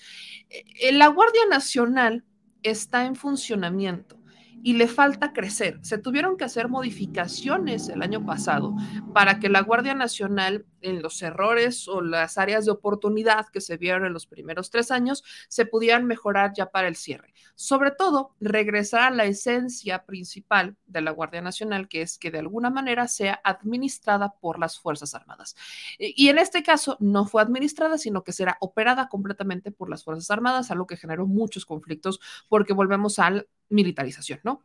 [0.49, 2.23] Eh, la Guardia Nacional
[2.63, 4.17] está en funcionamiento
[4.65, 5.77] y le falta crecer.
[5.83, 8.75] Se tuvieron que hacer modificaciones el año pasado
[9.13, 13.77] para que la Guardia Nacional en los errores o las áreas de oportunidad que se
[13.77, 17.33] vieron en los primeros tres años se pudieran mejorar ya para el cierre.
[17.55, 22.39] Sobre todo, regresar a la esencia principal de la Guardia Nacional, que es que de
[22.39, 25.55] alguna manera sea administrada por las Fuerzas Armadas.
[25.97, 30.29] Y en este caso no fue administrada, sino que será operada completamente por las Fuerzas
[30.31, 32.19] Armadas, algo que generó muchos conflictos
[32.49, 34.61] porque volvemos a la militarización, ¿no?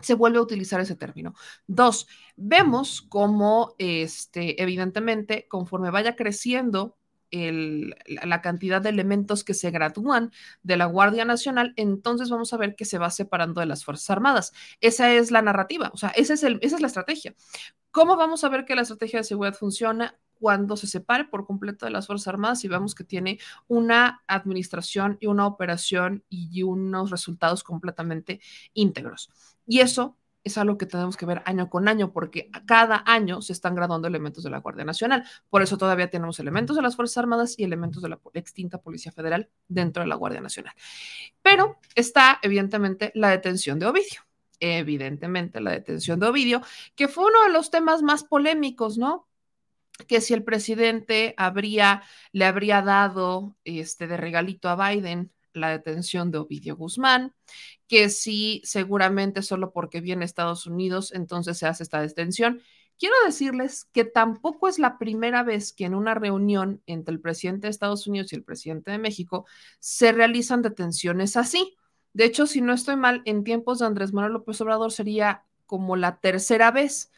[0.00, 1.34] Se vuelve a utilizar ese término.
[1.66, 2.06] Dos,
[2.36, 6.96] vemos cómo, este, evidentemente, conforme vaya creciendo
[7.30, 10.32] el, la cantidad de elementos que se gradúan
[10.62, 14.10] de la Guardia Nacional, entonces vamos a ver que se va separando de las Fuerzas
[14.10, 14.52] Armadas.
[14.80, 17.34] Esa es la narrativa, o sea, es el, esa es la estrategia.
[17.90, 20.18] ¿Cómo vamos a ver que la estrategia de seguridad funciona?
[20.38, 25.18] Cuando se separe por completo de las Fuerzas Armadas y vemos que tiene una administración
[25.20, 28.40] y una operación y unos resultados completamente
[28.74, 29.30] íntegros.
[29.66, 33.52] Y eso es algo que tenemos que ver año con año, porque cada año se
[33.52, 35.24] están graduando elementos de la Guardia Nacional.
[35.50, 39.10] Por eso todavía tenemos elementos de las Fuerzas Armadas y elementos de la extinta Policía
[39.10, 40.72] Federal dentro de la Guardia Nacional.
[41.42, 44.20] Pero está, evidentemente, la detención de Ovidio.
[44.60, 46.62] Evidentemente, la detención de Ovidio,
[46.94, 49.26] que fue uno de los temas más polémicos, ¿no?
[50.08, 56.30] Que si el presidente habría, le habría dado este de regalito a Biden la detención
[56.30, 57.34] de Ovidio Guzmán,
[57.88, 62.60] que si seguramente solo porque viene a Estados Unidos, entonces se hace esta detención.
[62.98, 67.66] Quiero decirles que tampoco es la primera vez que en una reunión entre el presidente
[67.66, 69.46] de Estados Unidos y el presidente de México
[69.80, 71.76] se realizan detenciones así.
[72.14, 75.96] De hecho, si no estoy mal, en tiempos de Andrés Manuel López Obrador sería como
[75.96, 77.10] la tercera vez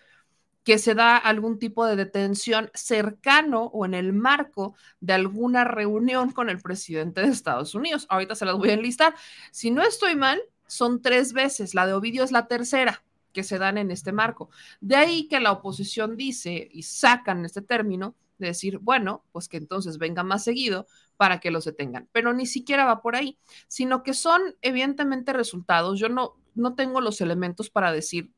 [0.65, 6.31] que se da algún tipo de detención cercano o en el marco de alguna reunión
[6.33, 8.07] con el presidente de Estados Unidos.
[8.11, 9.15] Ahorita se las voy a enlistar.
[9.51, 11.75] Si no estoy mal, son tres veces.
[11.75, 14.51] La de Ovidio es la tercera que se dan en este marco.
[14.81, 19.57] De ahí que la oposición dice y sacan este término de decir, bueno, pues que
[19.57, 22.09] entonces venga más seguido para que los detengan.
[22.13, 25.99] Pero ni siquiera va por ahí, sino que son evidentemente resultados.
[25.99, 28.31] Yo no, no tengo los elementos para decir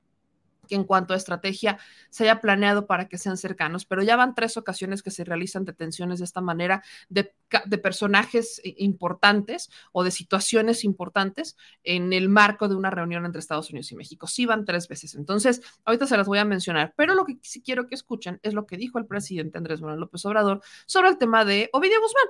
[0.71, 1.79] que en cuanto a estrategia
[2.11, 5.65] se haya planeado para que sean cercanos, pero ya van tres ocasiones que se realizan
[5.65, 7.35] detenciones de esta manera de,
[7.83, 13.91] personajes importantes o de situaciones importantes en el marco de una reunión entre Estados Unidos
[13.91, 14.29] y México.
[14.29, 15.17] Sí van tres veces.
[15.17, 18.55] Entonces, ahorita se las voy a mencionar, pero lo que sí quiero que escuchen es
[18.55, 22.27] lo que dijo el presidente Andrés Manuel López Obrador sobre el tema de Ovidio Guzmán,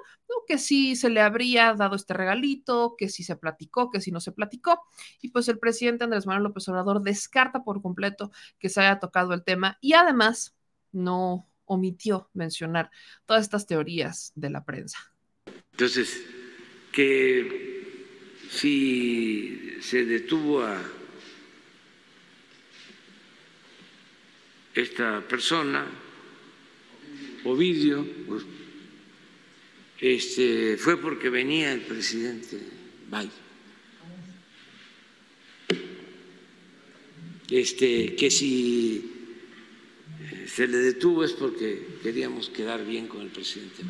[0.51, 4.19] que si se le habría dado este regalito, que si se platicó, que si no
[4.19, 4.83] se platicó.
[5.21, 9.35] Y pues el presidente Andrés Manuel López Obrador descarta por completo que se haya tocado
[9.35, 10.57] el tema y además
[10.93, 12.91] no omitió mencionar
[13.27, 14.99] todas estas teorías de la prensa.
[15.73, 16.21] Entonces,
[16.93, 17.71] que
[18.51, 20.83] si se detuvo a
[24.75, 25.87] esta persona,
[27.45, 28.07] Ovidio,
[29.99, 32.59] este, fue porque venía el presidente
[33.07, 33.50] Biden.
[37.51, 39.11] Este, que si
[40.21, 43.83] eh, se le detuvo es porque queríamos quedar bien con el presidente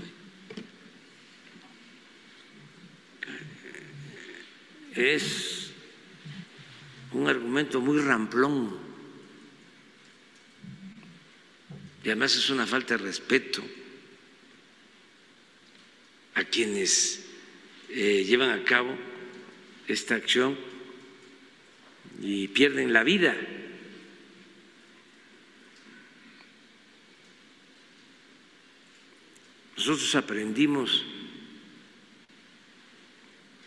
[4.94, 5.70] Es
[7.12, 8.76] un argumento muy ramplón.
[12.02, 13.62] Y además es una falta de respeto
[16.34, 17.26] a quienes
[17.90, 18.96] eh, llevan a cabo
[19.86, 20.56] esta acción
[22.20, 23.34] y pierden la vida.
[29.76, 31.04] Nosotros aprendimos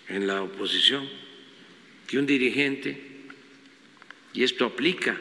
[0.07, 1.09] en la oposición
[2.05, 3.11] que un dirigente,
[4.33, 5.19] y esto aplica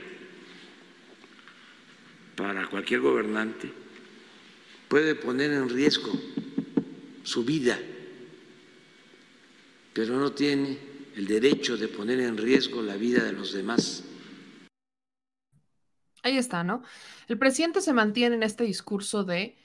[2.36, 3.70] para cualquier gobernante,
[4.88, 6.12] puede poner en riesgo
[7.22, 7.80] su vida,
[9.94, 14.04] pero no tiene el derecho de poner en riesgo la vida de los demás.
[16.22, 16.82] Ahí está, ¿no?
[17.28, 19.56] El presidente se mantiene en este discurso de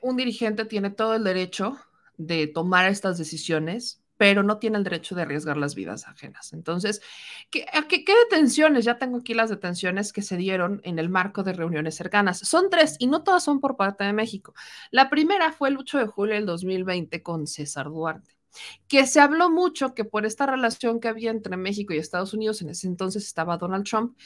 [0.00, 1.78] un dirigente tiene todo el derecho
[2.16, 6.52] de tomar estas decisiones, pero no tiene el derecho de arriesgar las vidas ajenas.
[6.52, 7.02] Entonces,
[7.50, 8.84] ¿qué, qué, qué detenciones?
[8.84, 12.38] Ya tengo aquí las detenciones que se dieron en el marco de reuniones cercanas.
[12.38, 14.54] Son tres y no todas son por parte de México.
[14.90, 18.41] La primera fue el 8 de julio del 2020 con César Duarte
[18.88, 22.62] que se habló mucho que por esta relación que había entre México y Estados Unidos,
[22.62, 24.16] en ese entonces estaba Donald Trump,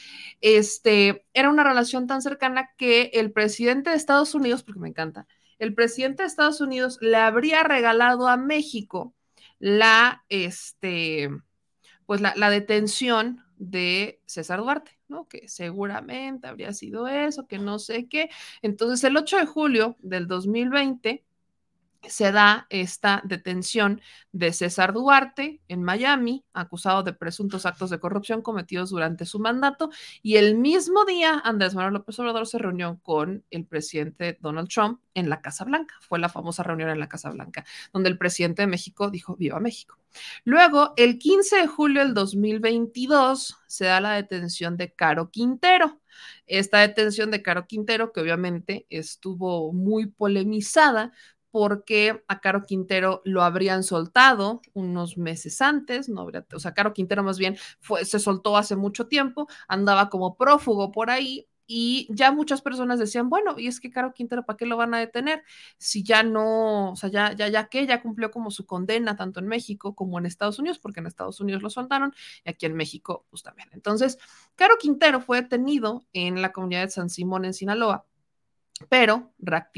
[0.41, 5.27] este, era una relación tan cercana que el presidente de Estados Unidos, porque me encanta,
[5.59, 9.15] el presidente de Estados Unidos le habría regalado a México
[9.59, 11.29] la, este,
[12.05, 15.27] pues la, la detención de César Duarte, ¿no?
[15.27, 18.29] Que seguramente habría sido eso, que no sé qué.
[18.61, 21.25] Entonces, el 8 de julio del 2020,
[22.07, 28.41] se da esta detención de César Duarte en Miami, acusado de presuntos actos de corrupción
[28.41, 29.89] cometidos durante su mandato,
[30.21, 35.01] y el mismo día Andrés Manuel López Obrador se reunió con el presidente Donald Trump
[35.13, 35.95] en la Casa Blanca.
[36.01, 39.59] Fue la famosa reunión en la Casa Blanca, donde el presidente de México dijo, viva
[39.59, 39.97] México.
[40.43, 45.99] Luego, el 15 de julio del 2022, se da la detención de Caro Quintero.
[46.47, 51.11] Esta detención de Caro Quintero, que obviamente estuvo muy polemizada
[51.51, 56.93] porque a Caro Quintero lo habrían soltado unos meses antes, no habría, o sea, Caro
[56.93, 62.07] Quintero más bien fue, se soltó hace mucho tiempo, andaba como prófugo por ahí y
[62.09, 64.99] ya muchas personas decían, bueno, y es que Caro Quintero, ¿para qué lo van a
[64.99, 65.43] detener?
[65.77, 69.41] Si ya no, o sea, ya, ya, ya que ya cumplió como su condena tanto
[69.41, 72.13] en México como en Estados Unidos, porque en Estados Unidos lo soltaron
[72.45, 73.69] y aquí en México, pues también.
[73.73, 74.17] Entonces,
[74.55, 78.05] Caro Quintero fue detenido en la comunidad de San Simón, en Sinaloa,
[78.89, 79.33] pero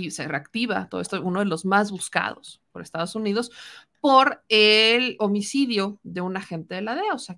[0.09, 3.51] se reactiva todo esto, uno de los más buscados por Estados Unidos,
[4.01, 7.38] por el homicidio de un agente de la DEA, o sea,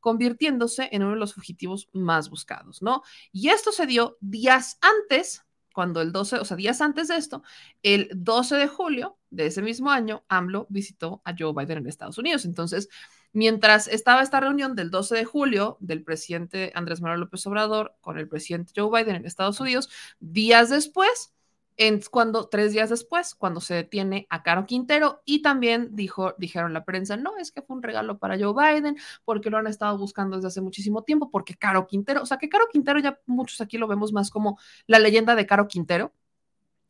[0.00, 3.02] convirtiéndose en uno de los fugitivos más buscados, ¿no?
[3.32, 7.42] Y esto se dio días antes, cuando el 12, o sea, días antes de esto,
[7.82, 12.18] el 12 de julio de ese mismo año, AMLO visitó a Joe Biden en Estados
[12.18, 12.44] Unidos.
[12.44, 12.88] Entonces,
[13.32, 18.18] Mientras estaba esta reunión del 12 de julio del presidente Andrés Manuel López Obrador con
[18.18, 21.34] el presidente Joe Biden en Estados Unidos, días después,
[21.76, 26.72] en cuando, tres días después, cuando se detiene a Caro Quintero y también dijo, dijeron
[26.72, 29.96] la prensa, no, es que fue un regalo para Joe Biden porque lo han estado
[29.96, 33.60] buscando desde hace muchísimo tiempo, porque Caro Quintero, o sea que Caro Quintero ya muchos
[33.60, 36.12] aquí lo vemos más como la leyenda de Caro Quintero,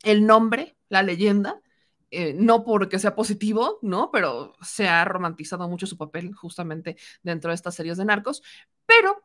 [0.05, 1.61] el nombre, la leyenda,
[2.11, 4.11] eh, no porque sea positivo, ¿no?
[4.11, 8.43] Pero se ha romantizado mucho su papel justamente dentro de estas series de narcos,
[8.87, 9.25] pero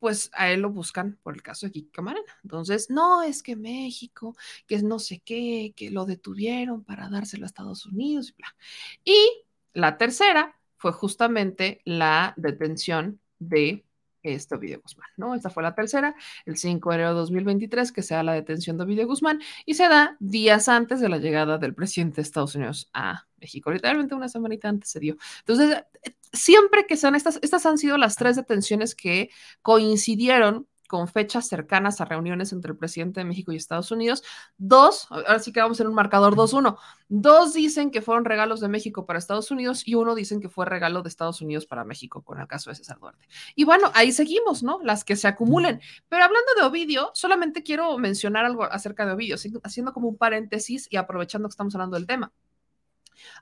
[0.00, 2.26] pues a él lo buscan por el caso de Kiki Camarena.
[2.42, 4.34] Entonces, no, es que México,
[4.66, 8.56] que es no sé qué, que lo detuvieron para dárselo a Estados Unidos y bla.
[9.04, 13.84] Y la tercera fue justamente la detención de
[14.22, 15.34] este Ovidio Guzmán, ¿no?
[15.34, 16.14] Esta fue la tercera,
[16.46, 19.88] el 5 de enero de 2023, que se la detención de Ovidio Guzmán y se
[19.88, 23.70] da días antes de la llegada del presidente de Estados Unidos a México.
[23.70, 25.16] Literalmente una semanita antes se dio.
[25.40, 25.84] Entonces,
[26.32, 29.30] siempre que sean estas, estas han sido las tres detenciones que
[29.62, 34.24] coincidieron con fechas cercanas a reuniones entre el presidente de México y Estados Unidos.
[34.58, 36.76] Dos, ahora sí que vamos en un marcador 2-1.
[37.08, 40.66] Dos dicen que fueron regalos de México para Estados Unidos y uno dicen que fue
[40.66, 43.28] regalo de Estados Unidos para México, con el caso de César Duarte.
[43.54, 44.80] Y bueno, ahí seguimos, ¿no?
[44.82, 45.80] Las que se acumulen.
[46.08, 50.88] Pero hablando de Ovidio, solamente quiero mencionar algo acerca de Ovidio, haciendo como un paréntesis
[50.90, 52.32] y aprovechando que estamos hablando del tema.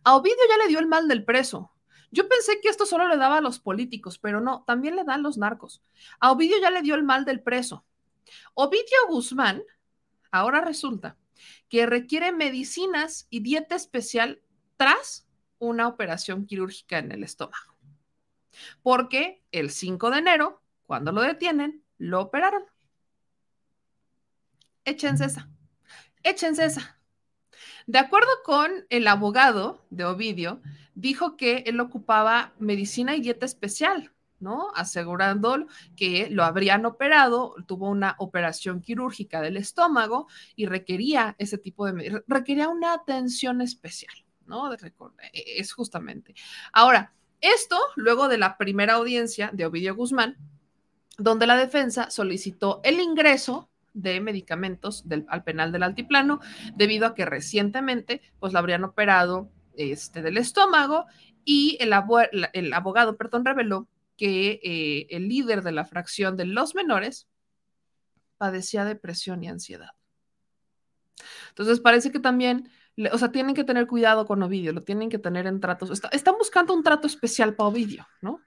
[0.04, 1.72] A Ovidio ya le dio el mal del preso.
[2.10, 5.22] Yo pensé que esto solo le daba a los políticos, pero no, también le dan
[5.22, 5.82] los narcos.
[6.20, 7.84] A Ovidio ya le dio el mal del preso.
[8.54, 9.62] Ovidio Guzmán,
[10.30, 11.16] ahora resulta
[11.68, 14.42] que requiere medicinas y dieta especial
[14.76, 15.26] tras
[15.58, 17.76] una operación quirúrgica en el estómago.
[18.82, 22.64] Porque el 5 de enero, cuando lo detienen, lo operaron.
[24.84, 25.48] Échense esa.
[26.22, 26.97] Échense esa.
[27.88, 30.60] De acuerdo con el abogado de Ovidio,
[30.94, 34.68] dijo que él ocupaba medicina y dieta especial, ¿no?
[34.74, 35.66] Asegurando
[35.96, 42.22] que lo habrían operado, tuvo una operación quirúrgica del estómago y requería ese tipo de,
[42.26, 44.12] requería una atención especial.
[44.44, 44.70] ¿no?
[44.70, 44.80] E,
[45.32, 46.34] es justamente.
[46.74, 50.36] Ahora, esto luego de la primera audiencia de Ovidio Guzmán,
[51.16, 53.70] donde la defensa solicitó el ingreso
[54.00, 56.40] de medicamentos al penal del altiplano,
[56.74, 61.06] debido a que recientemente pues la habrían operado este, del estómago
[61.44, 67.28] y el, abogado, perdón, reveló que eh, el líder de la fracción de los menores
[68.36, 69.92] padecía depresión y ansiedad.
[71.50, 72.70] Entonces parece que también,
[73.12, 76.34] o sea, tienen que tener cuidado con Ovidio, lo tienen que tener en tratos, están
[76.38, 78.40] buscando un trato especial para Ovidio, ¿no?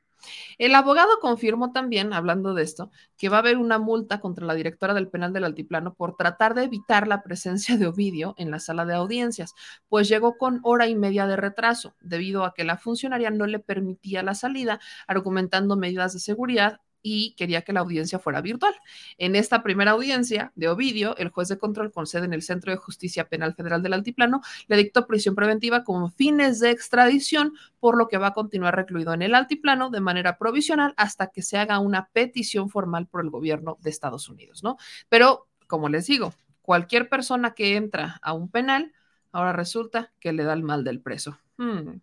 [0.58, 4.54] El abogado confirmó también, hablando de esto, que va a haber una multa contra la
[4.54, 8.60] directora del penal del Altiplano por tratar de evitar la presencia de Ovidio en la
[8.60, 9.54] sala de audiencias,
[9.90, 13.60] pues llegó con hora y media de retraso, debido a que la funcionaria no le
[13.60, 18.74] permitía la salida, argumentando medidas de seguridad y quería que la audiencia fuera virtual.
[19.18, 22.72] En esta primera audiencia de Ovidio, el juez de control con sede en el Centro
[22.72, 27.98] de Justicia Penal Federal del Altiplano le dictó prisión preventiva con fines de extradición, por
[27.98, 31.58] lo que va a continuar recluido en el Altiplano de manera provisional hasta que se
[31.58, 34.78] haga una petición formal por el gobierno de Estados Unidos, ¿no?
[35.10, 38.94] Pero, como les digo, cualquier persona que entra a un penal,
[39.32, 41.38] ahora resulta que le da el mal del preso.
[41.58, 42.02] Hmm.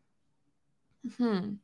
[1.19, 1.59] Hmm.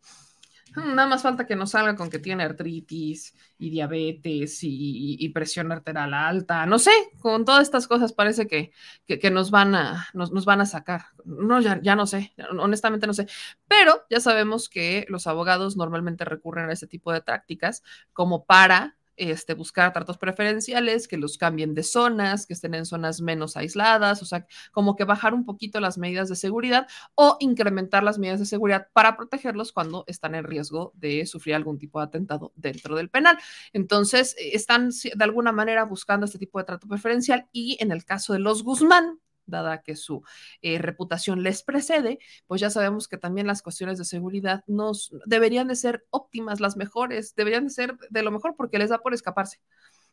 [0.76, 6.14] Nada más falta que nos salga con que tiene artritis y diabetes y, presión arterial
[6.14, 6.66] alta.
[6.66, 8.72] No sé, con todas estas cosas parece que,
[9.06, 11.06] que, nos, van a, nos, nos, van a sacar.
[11.24, 13.26] No, ya, ya no sé, honestamente no sé.
[13.68, 18.96] Pero ya sabemos que los abogados normalmente recurren a ese tipo de tácticas como para
[19.16, 24.22] este, buscar tratos preferenciales, que los cambien de zonas, que estén en zonas menos aisladas,
[24.22, 28.40] o sea, como que bajar un poquito las medidas de seguridad o incrementar las medidas
[28.40, 32.96] de seguridad para protegerlos cuando están en riesgo de sufrir algún tipo de atentado dentro
[32.96, 33.38] del penal.
[33.72, 38.04] Entonces, eh, están de alguna manera buscando este tipo de trato preferencial y en el
[38.04, 40.22] caso de los Guzmán, dada que su
[40.62, 45.68] eh, reputación les precede, pues ya sabemos que también las cuestiones de seguridad nos deberían
[45.68, 49.14] de ser óptimas, las mejores, deberían de ser de lo mejor porque les da por
[49.14, 49.60] escaparse.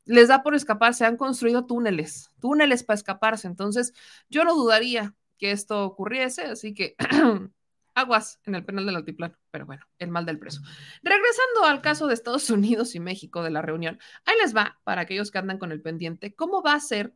[0.06, 3.48] Les da por escaparse, han construido túneles, túneles para escaparse.
[3.48, 3.94] Entonces,
[4.30, 6.96] yo no dudaría que esto ocurriese, así que
[7.96, 10.62] aguas en el penal del altiplano, pero bueno, el mal del preso.
[11.04, 15.02] Regresando al caso de Estados Unidos y México de la reunión, ahí les va, para
[15.02, 17.16] aquellos que andan con el pendiente, cómo va a ser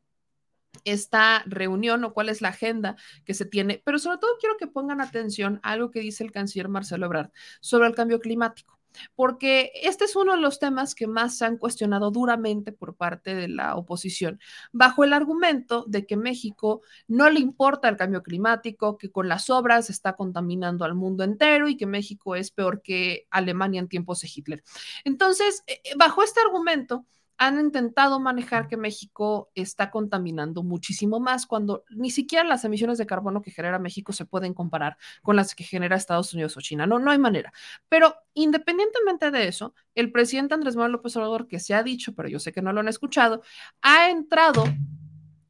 [0.83, 2.95] esta reunión o cuál es la agenda
[3.25, 6.31] que se tiene, pero sobre todo quiero que pongan atención a algo que dice el
[6.31, 8.75] canciller Marcelo Ebrard sobre el cambio climático
[9.15, 13.35] porque este es uno de los temas que más se han cuestionado duramente por parte
[13.35, 14.39] de la oposición,
[14.71, 19.49] bajo el argumento de que México no le importa el cambio climático, que con las
[19.49, 24.21] obras está contaminando al mundo entero y que México es peor que Alemania en tiempos
[24.21, 24.63] de Hitler.
[25.03, 27.05] Entonces, eh, bajo este argumento,
[27.37, 33.05] han intentado manejar que México está contaminando muchísimo más cuando ni siquiera las emisiones de
[33.05, 36.87] carbono que genera México se pueden comparar con las que genera Estados Unidos o China.
[36.87, 37.51] No, no hay manera.
[37.89, 42.29] Pero independientemente de eso, el presidente Andrés Manuel López Obrador, que se ha dicho, pero
[42.29, 43.41] yo sé que no lo han escuchado,
[43.81, 44.63] ha entrado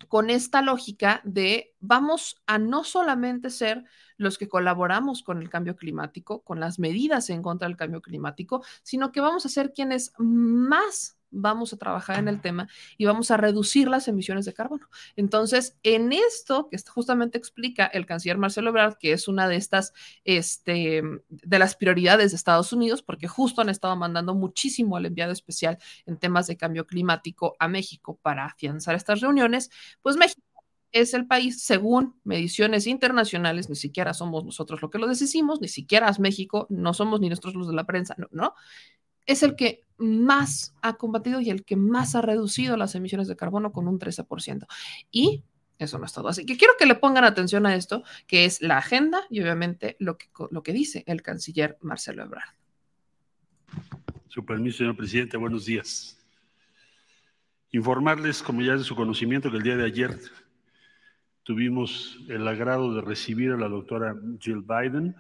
[0.08, 3.84] con esta lógica de vamos a no solamente ser
[4.18, 8.64] los que colaboramos con el cambio climático, con las medidas en contra del cambio climático,
[8.84, 12.68] sino que vamos a ser quienes más vamos a trabajar en el tema
[12.98, 14.90] y vamos a reducir las emisiones de carbono.
[15.16, 19.94] Entonces, en esto que justamente explica el canciller Marcelo Ebrard, que es una de estas,
[20.24, 25.32] este, de las prioridades de Estados Unidos, porque justo han estado mandando muchísimo al enviado
[25.32, 29.70] especial en temas de cambio climático a México para afianzar estas reuniones,
[30.02, 30.42] pues México
[30.96, 35.68] es el país, según mediciones internacionales, ni siquiera somos nosotros lo que lo decimos, ni
[35.68, 38.54] siquiera es México, no somos ni nosotros los de la prensa, no, no,
[39.26, 43.36] es el que más ha combatido y el que más ha reducido las emisiones de
[43.36, 44.66] carbono con un 13%.
[45.12, 45.44] Y
[45.78, 46.28] eso no es todo.
[46.28, 49.96] Así que quiero que le pongan atención a esto, que es la agenda y obviamente
[50.00, 52.56] lo que, lo que dice el canciller Marcelo Ebrard.
[54.28, 56.18] Su permiso, señor presidente, buenos días.
[57.72, 60.18] Informarles, como ya es de su conocimiento, que el día de ayer
[61.44, 65.16] tuvimos el agrado de recibir a la doctora Jill Biden,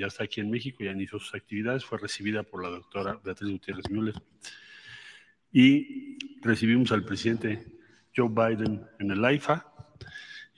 [0.00, 3.50] ya está aquí en México, ya inició sus actividades, fue recibida por la doctora Beatriz
[3.50, 4.14] Gutiérrez Müller.
[5.52, 7.66] Y recibimos al presidente
[8.16, 9.70] Joe Biden en el AIFA.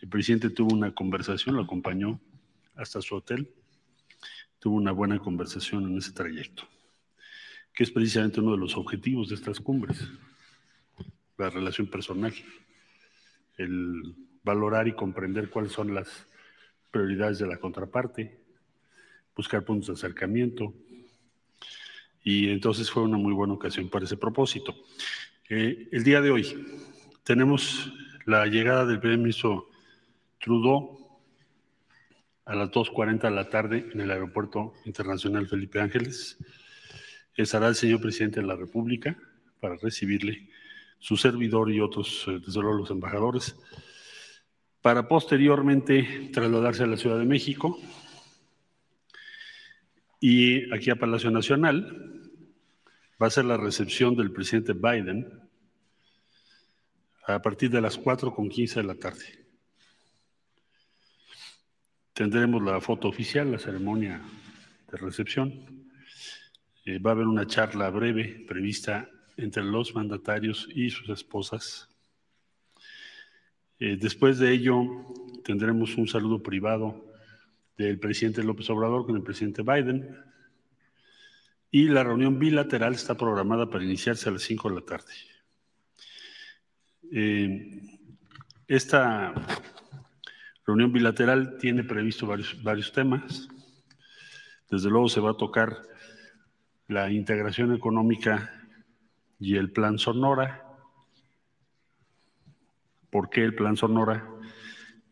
[0.01, 2.21] El presidente tuvo una conversación, lo acompañó
[2.77, 3.53] hasta su hotel.
[4.61, 6.63] Tuvo una buena conversación en ese trayecto,
[7.75, 10.09] que es precisamente uno de los objetivos de estas cumbres,
[11.37, 12.33] la relación personal,
[13.57, 14.15] el
[14.45, 16.29] valorar y comprender cuáles son las
[16.93, 18.42] prioridades de la contraparte,
[19.37, 20.75] buscar puntos de acercamiento.
[22.23, 24.75] Y entonces fue una muy buena ocasión para ese propósito.
[25.49, 26.67] Eh, el día de hoy
[27.25, 27.93] tenemos
[28.27, 29.69] la llegada del primer ministro
[30.39, 31.21] Trudeau
[32.45, 36.37] a las 2.40 de la tarde en el Aeropuerto Internacional Felipe Ángeles.
[37.37, 39.17] Estará el señor presidente de la República
[39.61, 40.49] para recibirle,
[40.99, 43.57] su servidor y otros, eh, desde luego, los embajadores,
[44.81, 47.79] para posteriormente trasladarse a la Ciudad de México
[50.23, 52.31] y aquí a Palacio Nacional
[53.21, 55.27] va a ser la recepción del presidente Biden
[57.27, 59.45] a partir de las 4.15 de la tarde.
[62.13, 64.23] Tendremos la foto oficial, la ceremonia
[64.93, 65.91] de recepción.
[66.85, 71.89] Eh, va a haber una charla breve prevista entre los mandatarios y sus esposas.
[73.81, 74.85] Eh, después de ello,
[75.43, 77.12] tendremos un saludo privado
[77.77, 80.17] del presidente López Obrador con el presidente Biden.
[81.71, 85.13] Y la reunión bilateral está programada para iniciarse a las 5 de la tarde.
[87.11, 87.81] Eh,
[88.69, 89.35] esta
[90.67, 93.49] reunión bilateral tiene previsto varios, varios temas.
[94.71, 95.83] Desde luego se va a tocar
[96.89, 98.51] la integración económica
[99.39, 100.67] y el plan Sonora.
[103.11, 104.29] ¿Por qué el plan Sonora?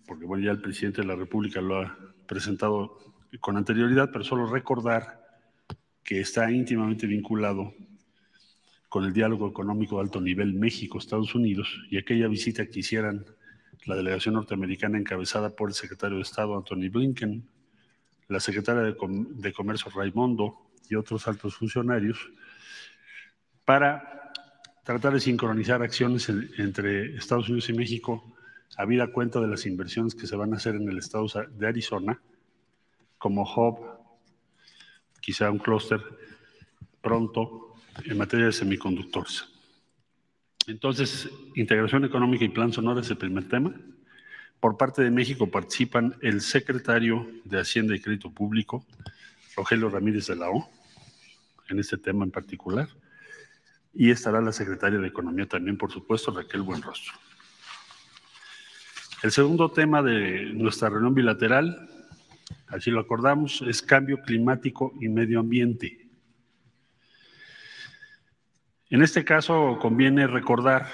[0.07, 2.97] Porque bueno, ya el presidente de la República lo ha presentado
[3.41, 5.21] con anterioridad, pero solo recordar
[6.05, 7.75] que está íntimamente vinculado
[8.89, 13.27] con el diálogo económico de alto nivel México-Estados Unidos y aquella visita que hicieran
[13.85, 17.49] la delegación norteamericana encabezada por el secretario de Estado Anthony Blinken,
[18.29, 22.31] la secretaria de, Comercio Raimondo y otros altos funcionarios,
[23.65, 24.31] para
[24.85, 28.37] tratar de sincronizar acciones entre Estados Unidos y México
[28.77, 32.21] habida cuenta de las inversiones que se van a hacer en el estado de Arizona,
[33.19, 33.79] como hub,
[35.21, 36.01] quizá un clúster
[37.01, 39.45] pronto en materia de semiconductores.
[40.67, 43.75] Entonces, integración económica y plan sonora es el primer tema.
[44.61, 48.85] Por parte de México participan el secretario de Hacienda y Crédito Público,
[49.57, 50.71] Rogelio Ramírez de la O,
[51.69, 52.89] en este tema en particular,
[53.95, 57.15] y estará la secretaria de Economía también, por supuesto, Raquel Buenrostro.
[59.23, 61.91] El segundo tema de nuestra reunión bilateral,
[62.69, 66.09] así lo acordamos, es cambio climático y medio ambiente.
[68.89, 70.87] En este caso conviene recordar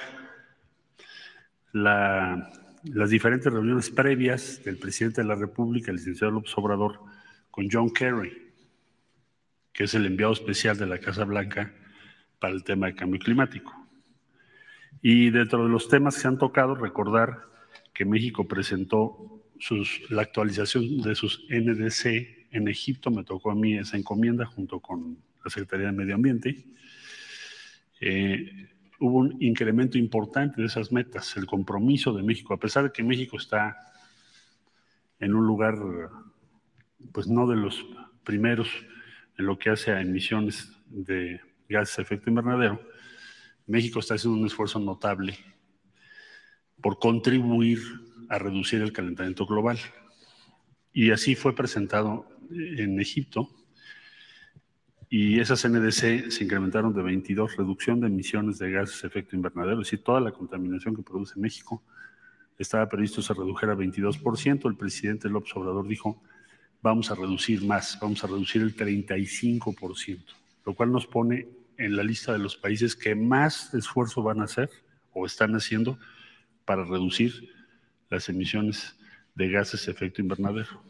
[1.72, 6.98] las diferentes reuniones previas del presidente de la República, el licenciado López Obrador,
[7.52, 8.52] con John Kerry,
[9.72, 11.72] que es el enviado especial de la Casa Blanca
[12.40, 13.72] para el tema de cambio climático.
[15.00, 17.54] Y dentro de los temas que se han tocado, recordar
[17.97, 19.42] que México presentó
[20.11, 25.16] la actualización de sus NDC en Egipto, me tocó a mí esa encomienda junto con
[25.42, 26.66] la Secretaría de Medio Ambiente.
[28.03, 28.68] Eh,
[29.01, 33.03] hubo un incremento importante de esas metas, el compromiso de México, a pesar de que
[33.03, 33.74] México está
[35.18, 35.76] en un lugar,
[37.12, 37.82] pues no de los
[38.24, 38.68] primeros
[39.38, 42.78] en lo que hace a emisiones de gases de efecto invernadero,
[43.66, 45.38] México está haciendo un esfuerzo notable
[46.87, 47.80] por contribuir
[48.28, 49.76] a reducir el calentamiento global.
[50.93, 53.51] Y así fue presentado en Egipto.
[55.11, 59.80] Y esas NDC se incrementaron de 22, reducción de emisiones de gases de efecto invernadero,
[59.80, 61.82] es decir, toda la contaminación que produce México
[62.57, 64.68] estaba previsto se redujera a 22%.
[64.68, 66.22] El presidente López Obrador dijo,
[66.82, 70.24] vamos a reducir más, vamos a reducir el 35%,
[70.64, 74.45] lo cual nos pone en la lista de los países que más esfuerzo van a
[74.45, 74.70] hacer
[75.12, 75.99] o están haciendo
[76.66, 77.48] para reducir
[78.10, 78.94] las emisiones
[79.34, 80.82] de gases de efecto invernadero.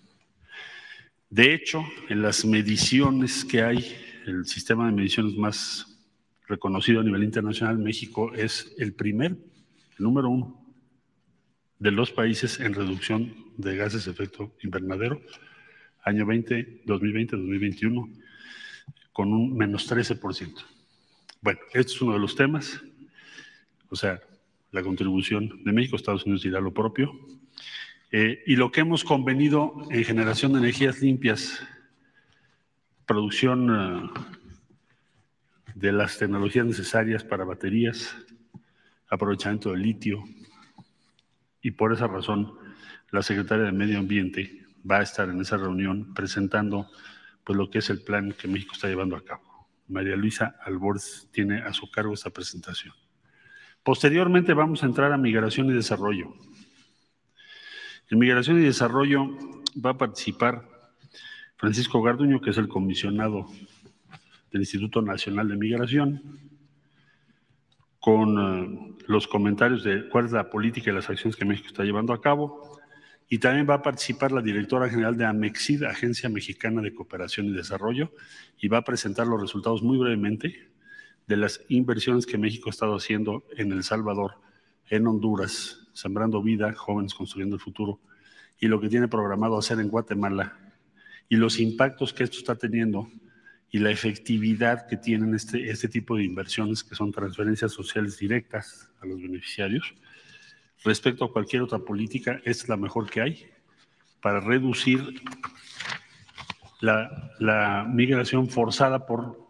[1.31, 3.97] De hecho, en las mediciones que hay,
[4.27, 6.01] el sistema de mediciones más
[6.49, 10.67] reconocido a nivel internacional, México es el primer, el número uno
[11.79, 15.21] de los países en reducción de gases de efecto invernadero,
[16.05, 18.23] año 20, 2020-2021,
[19.13, 20.65] con un menos 13%.
[21.41, 22.81] Bueno, este es uno de los temas.
[23.89, 24.21] O sea,
[24.71, 27.13] la contribución de México, Estados Unidos dirá lo propio.
[28.13, 31.67] Eh, y lo que hemos convenido en generación de energías limpias,
[33.05, 34.21] producción eh,
[35.75, 38.17] de las tecnologías necesarias para baterías,
[39.09, 40.25] aprovechamiento del litio,
[41.61, 42.55] y por esa razón
[43.11, 46.89] la secretaria de Medio Ambiente va a estar en esa reunión presentando
[47.45, 49.69] pues, lo que es el plan que México está llevando a cabo.
[49.89, 52.95] María Luisa Alborz tiene a su cargo esta presentación.
[53.87, 56.35] Posteriormente vamos a entrar a migración y desarrollo.
[58.11, 59.29] En migración y desarrollo
[59.79, 60.69] va a participar
[61.55, 63.47] Francisco Garduño, que es el comisionado
[64.51, 66.21] del Instituto Nacional de Migración,
[68.01, 71.85] con eh, los comentarios de cuál es la política y las acciones que México está
[71.85, 72.81] llevando a cabo.
[73.29, 77.53] Y también va a participar la directora general de AMEXID, Agencia Mexicana de Cooperación y
[77.53, 78.11] Desarrollo,
[78.59, 80.75] y va a presentar los resultados muy brevemente
[81.27, 84.35] de las inversiones que México ha estado haciendo en El Salvador,
[84.89, 88.01] en Honduras, sembrando vida, jóvenes construyendo el futuro,
[88.61, 90.57] y lo que tiene programado hacer en Guatemala,
[91.29, 93.09] y los impactos que esto está teniendo
[93.71, 98.89] y la efectividad que tienen este, este tipo de inversiones, que son transferencias sociales directas
[99.01, 99.95] a los beneficiarios,
[100.85, 103.47] respecto a cualquier otra política, es la mejor que hay
[104.23, 105.21] para reducir
[106.81, 109.46] la, la migración forzada por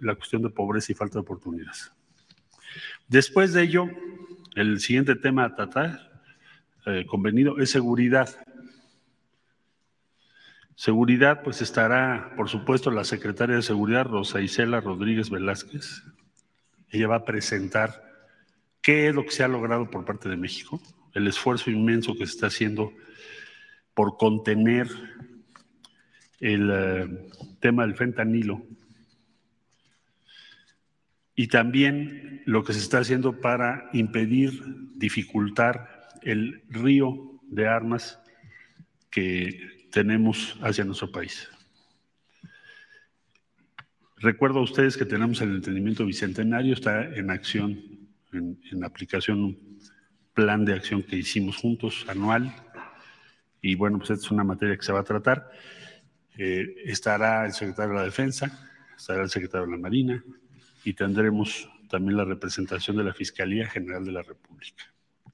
[0.00, 1.92] la cuestión de pobreza y falta de oportunidades.
[3.08, 3.86] Después de ello,
[4.54, 6.22] el siguiente tema a tratar,
[6.86, 8.28] eh, convenido, es seguridad.
[10.74, 16.02] Seguridad, pues estará, por supuesto, la secretaria de Seguridad, Rosa Isela Rodríguez Velázquez.
[16.90, 18.02] Ella va a presentar
[18.80, 20.80] qué es lo que se ha logrado por parte de México,
[21.14, 22.92] el esfuerzo inmenso que se está haciendo
[23.94, 24.88] por contener
[26.40, 27.28] el eh,
[27.60, 28.62] tema del fentanilo
[31.38, 34.60] y también lo que se está haciendo para impedir,
[34.96, 38.18] dificultar el río de armas
[39.08, 41.48] que tenemos hacia nuestro país.
[44.16, 47.84] Recuerdo a ustedes que tenemos el entendimiento bicentenario, está en acción,
[48.32, 49.78] en, aplicación un
[50.34, 52.52] plan de acción que hicimos juntos, anual,
[53.62, 55.48] y bueno, pues esta es una materia que se va a tratar.
[56.36, 60.24] Eh, estará el secretario de la Defensa, estará el secretario de la Marina,
[60.84, 64.84] y tendremos también la representación de la Fiscalía General de la República.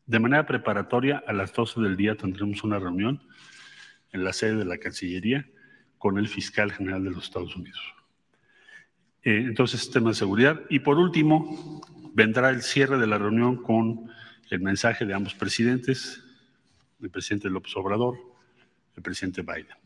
[0.06, 3.22] De manera preparatoria, a las 12 del día tendremos una reunión
[4.12, 5.46] en la sede de la Cancillería
[5.98, 7.80] con el fiscal general de los Estados Unidos.
[9.22, 10.60] Eh, entonces, tema de seguridad.
[10.68, 11.80] Y por último,
[12.12, 14.10] vendrá el cierre de la reunión con
[14.50, 16.22] el mensaje de ambos presidentes,
[17.00, 18.18] el presidente López Obrador,
[18.96, 19.76] el presidente Biden.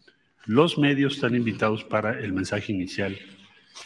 [0.47, 3.17] Los medios están invitados para el mensaje inicial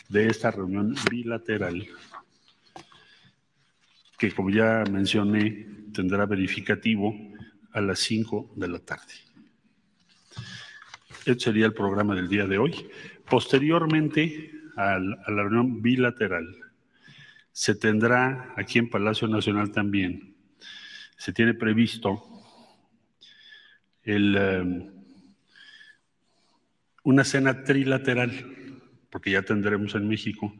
[0.09, 1.86] de esta reunión bilateral,
[4.18, 7.14] que como ya mencioné, tendrá verificativo
[7.72, 9.14] a las 5 de la tarde.
[11.24, 12.88] Este sería el programa del día de hoy.
[13.28, 16.47] Posteriormente a la reunión bilateral,
[17.53, 20.34] se tendrá aquí en Palacio Nacional también,
[21.16, 22.22] se tiene previsto
[24.03, 24.90] em,
[27.05, 28.32] una cena trilateral,
[29.13, 30.53] porque ya tendremos en México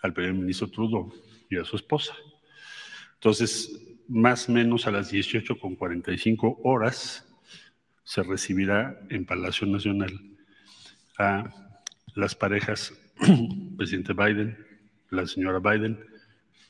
[0.00, 1.12] al primer ministro Trudeau
[1.50, 2.14] y a su esposa.
[3.14, 3.78] Entonces,
[4.08, 7.28] más o menos a las 18.45 horas,
[8.04, 10.18] se recibirá en Palacio Nacional
[11.18, 11.50] a
[12.14, 12.94] las parejas,
[13.76, 14.56] presidente Biden,
[15.10, 16.00] la señora Biden,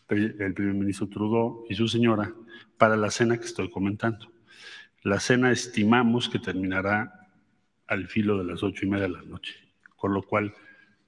[0.08, 2.34] el primer ministro Trudeau y su señora,
[2.78, 4.32] para la cena que estoy comentando.
[5.02, 7.28] La cena estimamos que terminará
[7.86, 9.54] al filo de las ocho y media de la noche,
[9.96, 10.52] con lo cual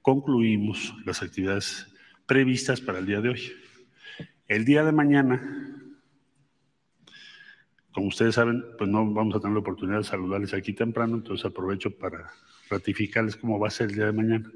[0.02, 1.86] concluimos las actividades
[2.26, 3.52] previstas para el día de hoy.
[4.46, 5.80] El día de mañana
[7.92, 11.44] como ustedes saben, pues no vamos a tener la oportunidad de saludarles aquí temprano, entonces
[11.44, 12.30] aprovecho para
[12.68, 14.52] ratificarles cómo va a ser el día de mañana.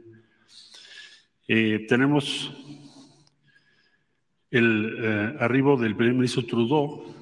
[1.49, 2.55] Eh, tenemos
[4.51, 7.12] el eh, arribo del primer ministro Trudeau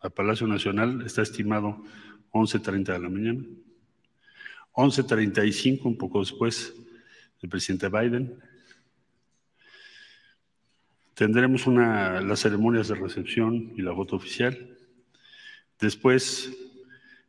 [0.00, 1.84] al Palacio Nacional, está estimado
[2.32, 3.44] 11.30 de la mañana.
[4.74, 6.74] 11.35, un poco después,
[7.42, 8.38] el presidente Biden.
[11.14, 14.76] Tendremos una, las ceremonias de recepción y la voto oficial.
[15.78, 16.50] Después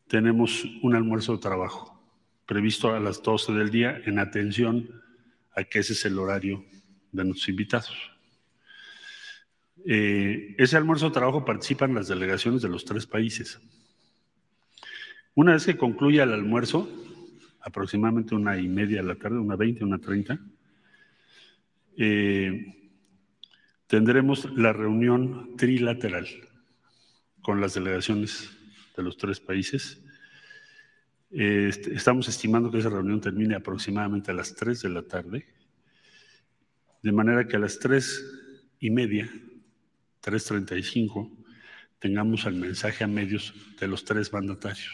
[0.08, 1.94] tenemos un almuerzo de trabajo
[2.46, 5.02] previsto a las 12 del día en atención
[5.56, 6.64] a que ese es el horario
[7.12, 7.98] de nuestros invitados.
[9.86, 13.60] Eh, ese almuerzo de trabajo participan las delegaciones de los tres países.
[15.36, 16.88] Una vez que concluya el almuerzo,
[17.64, 20.40] aproximadamente una y media de la tarde, una veinte, una treinta,
[21.98, 22.92] eh,
[23.88, 26.28] tendremos la reunión trilateral
[27.42, 28.50] con las delegaciones
[28.96, 30.04] de los tres países.
[31.32, 35.48] Este, estamos estimando que esa reunión termine aproximadamente a las 3 de la tarde,
[37.02, 39.28] de manera que a las 3 y media,
[40.22, 41.32] 3.35,
[41.98, 44.92] tengamos el mensaje a medios de los tres mandatarios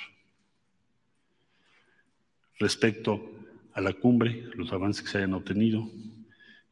[2.60, 3.40] respecto
[3.74, 5.90] a la cumbre, los avances que se hayan obtenido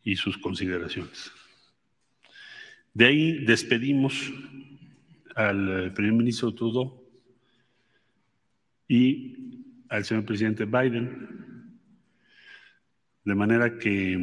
[0.04, 1.32] y sus consideraciones.
[2.94, 4.32] De ahí despedimos
[5.36, 7.04] al eh, primer ministro Trudeau
[8.88, 9.36] y
[9.90, 11.80] al señor presidente Biden,
[13.24, 14.14] de manera que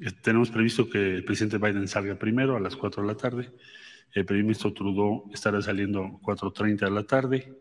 [0.00, 3.50] eh, tenemos previsto que el presidente Biden salga primero a las 4 de la tarde,
[4.12, 7.52] El primer ministro Trudeau estará saliendo 4.30 de la tarde.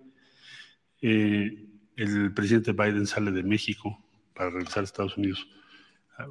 [1.01, 3.99] Eh, el presidente Biden sale de México
[4.33, 5.47] para regresar a Estados Unidos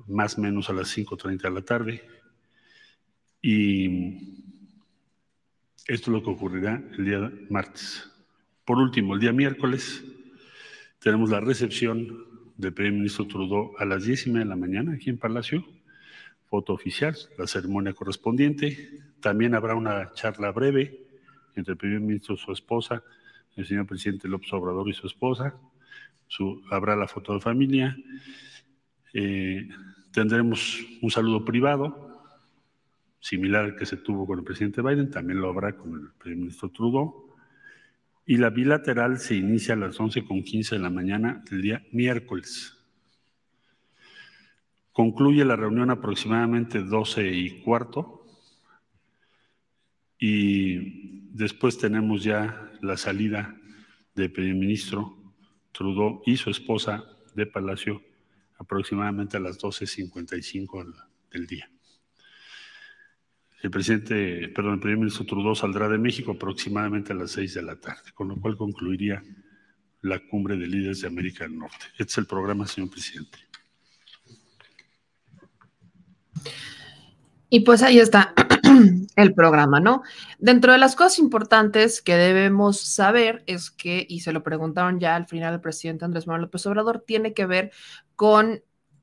[0.06, 2.02] más o menos a las 5.30 de la tarde.
[3.40, 4.42] Y
[5.86, 8.08] esto es lo que ocurrirá el día martes.
[8.64, 10.04] Por último, el día miércoles
[11.00, 14.92] tenemos la recepción del primer ministro Trudeau a las 10 y media de la mañana
[14.94, 15.64] aquí en Palacio.
[16.48, 19.00] Foto oficial, la ceremonia correspondiente.
[19.20, 21.06] También habrá una charla breve
[21.56, 23.02] entre el primer ministro y su esposa,
[23.57, 25.55] el señor presidente López Obrador y su esposa.
[26.26, 27.96] Su, habrá la foto de familia.
[29.12, 29.68] Eh,
[30.12, 32.22] tendremos un saludo privado,
[33.20, 36.38] similar al que se tuvo con el presidente Biden, también lo habrá con el primer
[36.38, 37.32] ministro Trudeau
[38.24, 42.78] y la bilateral se inicia a las 11.15 de la mañana del día miércoles.
[44.92, 48.26] Concluye la reunión aproximadamente 12 y cuarto
[50.18, 53.56] y después tenemos ya la salida
[54.14, 55.16] del primer ministro
[55.72, 57.04] Trudeau y su esposa
[57.34, 58.02] de Palacio
[58.58, 60.94] aproximadamente a las 12.55
[61.30, 61.70] del día.
[63.62, 67.62] El presidente, perdón, el primer ministro Trudeau saldrá de México aproximadamente a las seis de
[67.62, 69.22] la tarde, con lo cual concluiría
[70.02, 71.86] la cumbre de líderes de América del Norte.
[71.92, 73.38] Este es el programa, señor presidente.
[77.48, 78.34] Y pues ahí está
[79.16, 80.02] el programa, ¿no?
[80.38, 85.16] Dentro de las cosas importantes que debemos saber es que, y se lo preguntaron ya
[85.16, 87.72] al final el presidente Andrés Manuel López Obrador, tiene que ver
[88.16, 88.62] con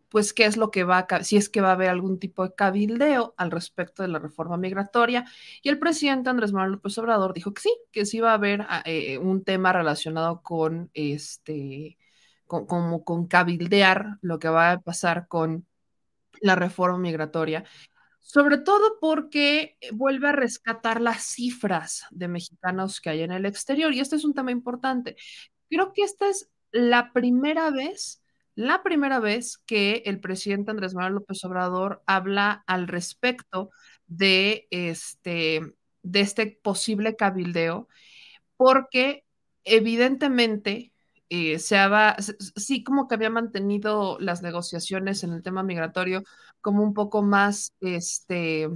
[0.09, 2.43] pues qué es lo que va a, si es que va a haber algún tipo
[2.43, 5.25] de cabildeo al respecto de la reforma migratoria.
[5.61, 8.65] Y el presidente Andrés Manuel López Obrador dijo que sí, que sí va a haber
[8.69, 11.97] ah, eh, un tema relacionado con este,
[12.47, 15.67] con, como con cabildear lo que va a pasar con
[16.41, 17.65] la reforma migratoria.
[18.31, 23.91] Sobre todo porque vuelve a rescatar las cifras de mexicanos que hay en el exterior.
[23.91, 25.15] Y este es un tema importante.
[25.67, 28.21] Creo que esta es la primera vez
[28.59, 33.69] la primera vez que el presidente Andrés Manuel López Obrador habla al respecto
[34.05, 35.61] de este,
[36.03, 37.87] de este posible cabildeo,
[38.57, 39.23] porque
[39.63, 40.91] evidentemente
[41.29, 42.17] eh, se había,
[42.55, 46.23] sí como que había mantenido las negociaciones en el tema migratorio
[46.61, 48.69] como un poco más este,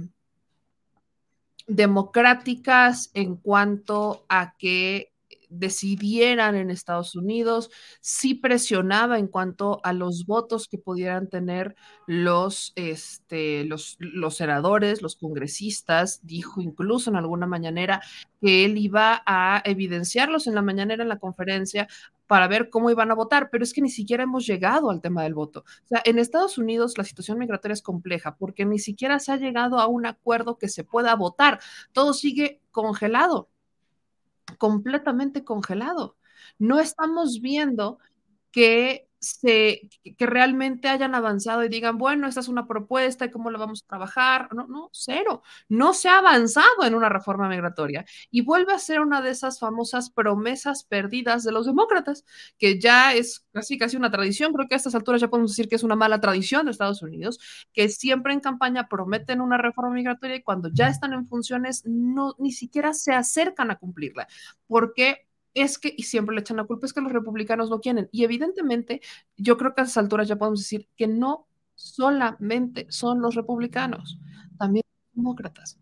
[1.66, 5.13] democráticas en cuanto a que
[5.58, 11.74] decidieran en Estados Unidos, sí presionaba en cuanto a los votos que pudieran tener
[12.06, 18.02] los, este, los, los senadores, los congresistas, dijo incluso en alguna mañanera
[18.40, 21.88] que él iba a evidenciarlos en la mañanera en la conferencia
[22.26, 25.22] para ver cómo iban a votar, pero es que ni siquiera hemos llegado al tema
[25.22, 25.60] del voto.
[25.60, 29.36] O sea, en Estados Unidos la situación migratoria es compleja porque ni siquiera se ha
[29.36, 31.60] llegado a un acuerdo que se pueda votar.
[31.92, 33.50] Todo sigue congelado
[34.58, 36.16] completamente congelado.
[36.58, 37.98] No estamos viendo
[38.50, 43.50] que se, que realmente hayan avanzado y digan, bueno, esta es una propuesta y cómo
[43.50, 44.48] la vamos a trabajar.
[44.54, 45.42] No, no, cero.
[45.68, 49.58] No se ha avanzado en una reforma migratoria y vuelve a ser una de esas
[49.58, 52.24] famosas promesas perdidas de los demócratas,
[52.58, 54.52] que ya es casi casi una tradición.
[54.52, 57.02] Creo que a estas alturas ya podemos decir que es una mala tradición de Estados
[57.02, 57.38] Unidos,
[57.72, 62.34] que siempre en campaña prometen una reforma migratoria y cuando ya están en funciones no
[62.38, 64.28] ni siquiera se acercan a cumplirla,
[64.66, 68.08] porque es que, y siempre le echan la culpa, es que los republicanos no quieren.
[68.12, 69.00] Y evidentemente,
[69.36, 74.18] yo creo que a esas alturas ya podemos decir que no solamente son los republicanos,
[74.58, 74.84] también
[75.14, 75.78] los demócratas.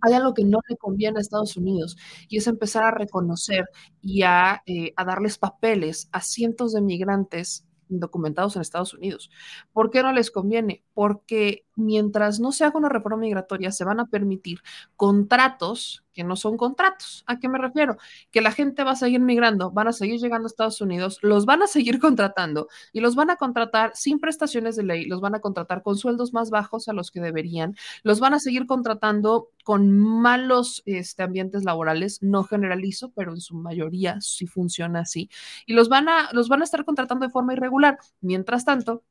[0.00, 1.96] Hay algo que no le conviene a Estados Unidos
[2.28, 3.66] y es empezar a reconocer
[4.02, 9.30] y a, eh, a darles papeles a cientos de migrantes indocumentados en Estados Unidos.
[9.72, 10.84] ¿Por qué no les conviene?
[10.92, 14.60] Porque mientras no se haga una reforma migratoria, se van a permitir
[14.96, 17.24] contratos que no son contratos.
[17.26, 17.98] ¿A qué me refiero?
[18.30, 21.44] Que la gente va a seguir migrando, van a seguir llegando a Estados Unidos, los
[21.44, 25.34] van a seguir contratando y los van a contratar sin prestaciones de ley, los van
[25.34, 29.50] a contratar con sueldos más bajos a los que deberían, los van a seguir contratando
[29.64, 35.28] con malos este, ambientes laborales, no generalizo, pero en su mayoría sí funciona así,
[35.66, 37.98] y los van a, los van a estar contratando de forma irregular.
[38.20, 39.02] Mientras tanto,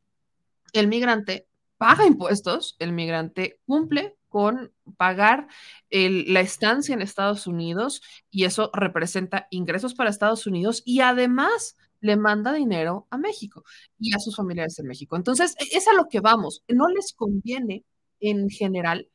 [0.74, 1.48] el migrante
[1.78, 5.48] paga impuestos, el migrante cumple con pagar
[5.92, 8.02] la estancia en Estados Unidos
[8.32, 13.64] y eso representa ingresos para Estados Unidos y además le manda dinero a México
[14.00, 15.16] y a sus familiares en México.
[15.16, 16.64] Entonces, e, es a lo que vamos.
[16.68, 17.86] No les conviene
[18.20, 19.08] en general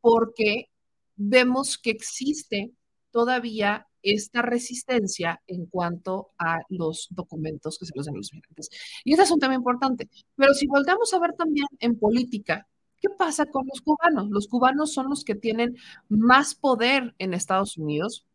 [0.00, 0.70] porque
[1.16, 2.72] vemos que existe
[3.10, 8.70] todavía esta resistencia en cuanto a los documentos que se los dan los migrantes.
[9.04, 10.08] Y ese es un tema importante.
[10.36, 12.66] Pero si volvemos a ver también en política,
[13.00, 14.30] ¿Qué pasa con los cubanos?
[14.30, 15.76] Los cubanos son los que tienen
[16.08, 18.26] más poder en Estados Unidos,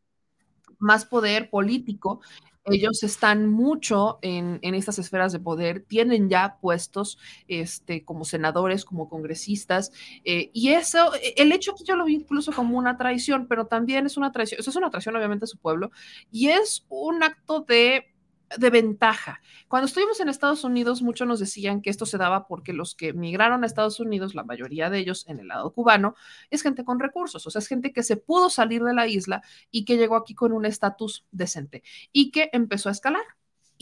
[0.77, 2.21] más poder político.
[2.65, 8.85] Ellos están mucho en, en estas esferas de poder, tienen ya puestos este, como senadores,
[8.85, 9.91] como congresistas,
[10.25, 14.05] eh, y eso, el hecho que yo lo vi incluso como una traición, pero también
[14.05, 15.91] es una traición, eso es una traición obviamente a su pueblo,
[16.31, 18.10] y es un acto de
[18.57, 19.41] de ventaja.
[19.67, 23.13] Cuando estuvimos en Estados Unidos, muchos nos decían que esto se daba porque los que
[23.13, 26.15] migraron a Estados Unidos, la mayoría de ellos en el lado cubano,
[26.49, 29.41] es gente con recursos, o sea, es gente que se pudo salir de la isla
[29.69, 33.23] y que llegó aquí con un estatus decente y que empezó a escalar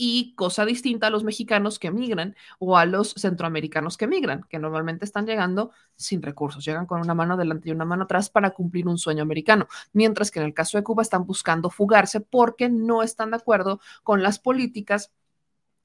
[0.02, 4.58] y cosa distinta a los mexicanos que migran o a los centroamericanos que migran, que
[4.58, 8.52] normalmente están llegando sin recursos, llegan con una mano adelante y una mano atrás para
[8.52, 12.70] cumplir un sueño americano, mientras que en el caso de Cuba están buscando fugarse porque
[12.70, 15.12] no están de acuerdo con las políticas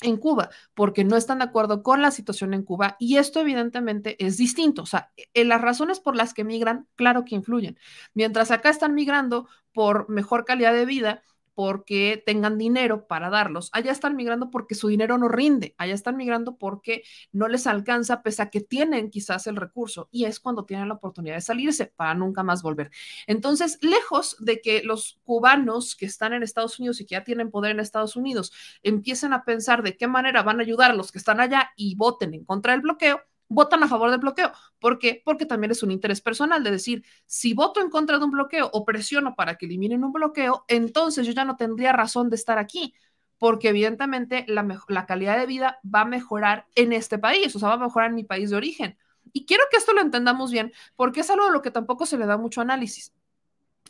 [0.01, 4.15] en Cuba, porque no están de acuerdo con la situación en Cuba y esto evidentemente
[4.25, 4.83] es distinto.
[4.83, 7.77] O sea, en eh, las razones por las que migran, claro que influyen.
[8.13, 11.21] Mientras acá están migrando por mejor calidad de vida,
[11.55, 13.69] porque tengan dinero para darlos.
[13.73, 15.73] Allá están migrando porque su dinero no rinde.
[15.77, 20.09] Allá están migrando porque no les alcanza, pese a que tienen quizás el recurso.
[20.11, 22.91] Y es cuando tienen la oportunidad de salirse para nunca más volver.
[23.25, 27.49] Entonces, lejos de que los cubanos que están en Estados Unidos y que ya tienen
[27.49, 28.51] poder en Estados Unidos
[28.83, 31.95] empiecen a pensar de qué manera van a ayudar a los que están allá y
[31.95, 34.51] voten en contra del bloqueo, votan a favor del bloqueo.
[34.79, 35.21] ¿Por qué?
[35.23, 38.69] Porque también es un interés personal de decir, si voto en contra de un bloqueo
[38.73, 42.57] o presiono para que eliminen un bloqueo, entonces yo ya no tendría razón de estar
[42.57, 42.93] aquí,
[43.37, 47.69] porque evidentemente la, la calidad de vida va a mejorar en este país, o sea,
[47.69, 48.97] va a mejorar en mi país de origen.
[49.33, 52.17] Y quiero que esto lo entendamos bien, porque es algo de lo que tampoco se
[52.17, 53.13] le da mucho análisis.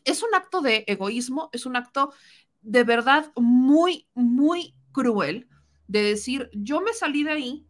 [0.03, 2.13] Es un acto de egoísmo, es un acto
[2.61, 5.47] de verdad muy, muy cruel
[5.87, 7.64] de decir, yo me salí de ahí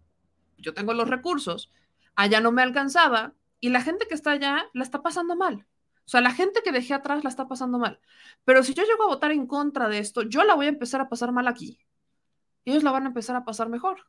[0.65, 1.71] yo tengo los recursos,
[2.15, 5.65] allá no me alcanzaba y la gente que está allá la está pasando mal.
[6.05, 7.99] O sea, la gente que dejé atrás la está pasando mal.
[8.43, 11.01] Pero si yo llego a votar en contra de esto, yo la voy a empezar
[11.01, 11.79] a pasar mal aquí.
[12.65, 14.07] Ellos la van a empezar a pasar mejor.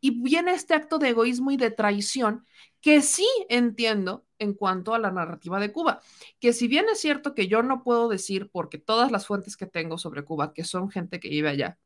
[0.00, 2.44] Y viene este acto de egoísmo y de traición
[2.80, 6.00] que sí entiendo en cuanto a la narrativa de Cuba.
[6.40, 9.66] Que si bien es cierto que yo no puedo decir, porque todas las fuentes que
[9.66, 11.78] tengo sobre Cuba, que son gente que vive allá,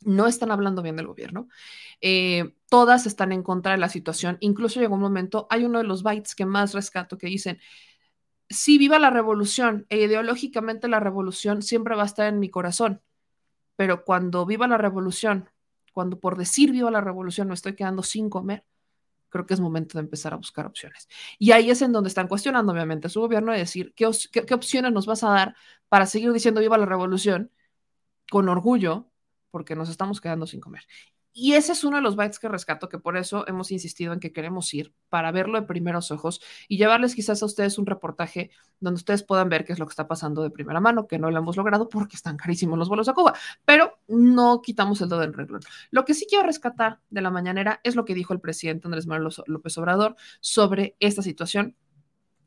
[0.00, 1.48] no están hablando bien del gobierno.
[2.00, 4.36] Eh, todas están en contra de la situación.
[4.40, 7.58] Incluso llegó un momento, hay uno de los bytes que más rescato que dicen,
[8.48, 13.02] sí, viva la revolución, e ideológicamente la revolución siempre va a estar en mi corazón,
[13.76, 15.50] pero cuando viva la revolución,
[15.92, 18.64] cuando por decir viva la revolución me estoy quedando sin comer,
[19.28, 21.08] creo que es momento de empezar a buscar opciones.
[21.38, 24.08] Y ahí es en donde están cuestionando, obviamente, su gobierno de decir, ¿qué,
[24.46, 25.56] qué opciones nos vas a dar
[25.88, 27.50] para seguir diciendo viva la revolución
[28.30, 29.10] con orgullo
[29.56, 30.82] porque nos estamos quedando sin comer.
[31.32, 34.20] Y ese es uno de los bytes que rescato, que por eso hemos insistido en
[34.20, 38.50] que queremos ir para verlo de primeros ojos y llevarles quizás a ustedes un reportaje
[38.80, 41.30] donde ustedes puedan ver qué es lo que está pasando de primera mano, que no
[41.30, 43.32] lo hemos logrado porque están carísimos los vuelos a Cuba,
[43.64, 45.62] pero no quitamos el dedo del renglón.
[45.90, 49.06] Lo que sí quiero rescatar de la mañanera es lo que dijo el presidente Andrés
[49.06, 51.74] Manuel López Obrador sobre esta situación,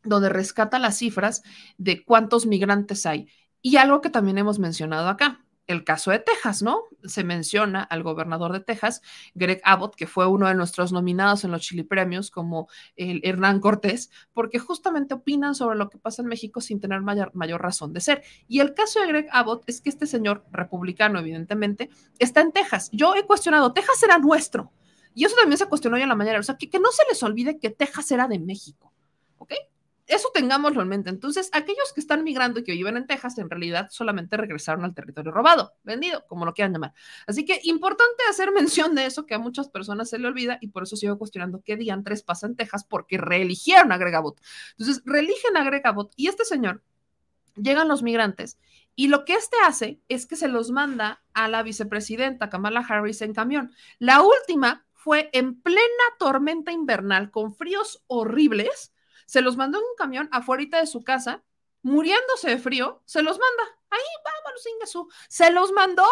[0.04, 1.42] donde rescata las cifras
[1.80, 3.30] de cuántos migrantes hay.
[3.64, 6.86] Y algo que también hemos mencionado acá, el caso de Texas, ¿no?
[7.04, 9.04] Se menciona al gobernador de Texas,
[9.36, 13.60] Greg Abbott, que fue uno de nuestros nominados en los Chili Premios como el Hernán
[13.60, 18.02] Cortés, porque justamente opinan sobre lo que pasa en México sin tener mayor, razón de
[18.02, 18.24] ser.
[18.48, 22.90] Y el caso de Greg Abbott es que este señor republicano, evidentemente, está en Texas.
[22.92, 24.74] Yo he cuestionado, Texas era nuestro.
[25.14, 26.40] Y eso también se cuestionó hoy en la mañana.
[26.40, 28.92] O sea, que, que no se les olvide que Texas era de México.
[29.38, 29.54] ¿Ok?
[30.10, 31.10] Eso tengámoslo en mente.
[31.10, 34.94] Entonces, aquellos que están migrando y que viven en Texas, en realidad solamente regresaron al
[34.94, 36.94] territorio robado, vendido, como lo quieran llamar.
[37.28, 40.68] Así que importante hacer mención de eso que a muchas personas se le olvida y
[40.68, 44.42] por eso sigo cuestionando qué diantres pasa en Texas porque reeligieron a Greg Abbott.
[44.72, 46.82] Entonces, reeligen a Greg Abbott y este señor,
[47.56, 48.58] llegan los migrantes
[48.96, 53.22] y lo que este hace es que se los manda a la vicepresidenta Kamala Harris
[53.22, 53.72] en camión.
[53.98, 55.80] La última fue en plena
[56.18, 58.92] tormenta invernal con fríos horribles
[59.30, 61.44] se los mandó en un camión afuera de su casa,
[61.84, 63.78] muriéndose de frío, se los manda.
[63.92, 65.08] Ahí, vámonos, Ingesú.
[65.28, 66.08] Se los mandó.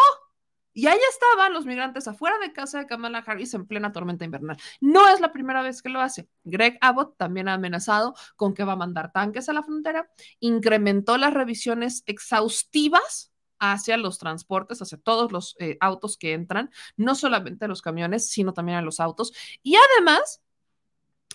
[0.72, 4.56] Y ahí estaban los migrantes afuera de casa de Kamala Harris en plena tormenta invernal.
[4.80, 6.28] No es la primera vez que lo hace.
[6.44, 10.08] Greg Abbott también ha amenazado con que va a mandar tanques a la frontera,
[10.38, 17.16] incrementó las revisiones exhaustivas hacia los transportes, hacia todos los eh, autos que entran, no
[17.16, 19.32] solamente a los camiones, sino también a los autos.
[19.64, 20.40] Y además,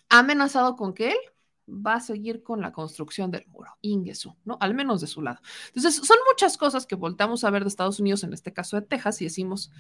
[0.08, 1.18] ha amenazado con que él
[1.68, 4.58] va a seguir con la construcción del muro, Ingesu, ¿no?
[4.60, 5.40] Al menos de su lado.
[5.68, 8.86] Entonces, son muchas cosas que voltamos a ver de Estados Unidos, en este caso de
[8.86, 9.72] Texas, y decimos,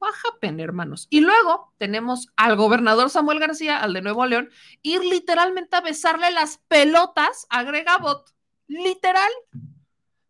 [0.00, 1.06] Oaxaca, hermanos.
[1.10, 4.50] Y luego tenemos al gobernador Samuel García, al de Nuevo León,
[4.82, 8.30] ir literalmente a besarle las pelotas a Greg Abbott.
[8.66, 9.30] Literal.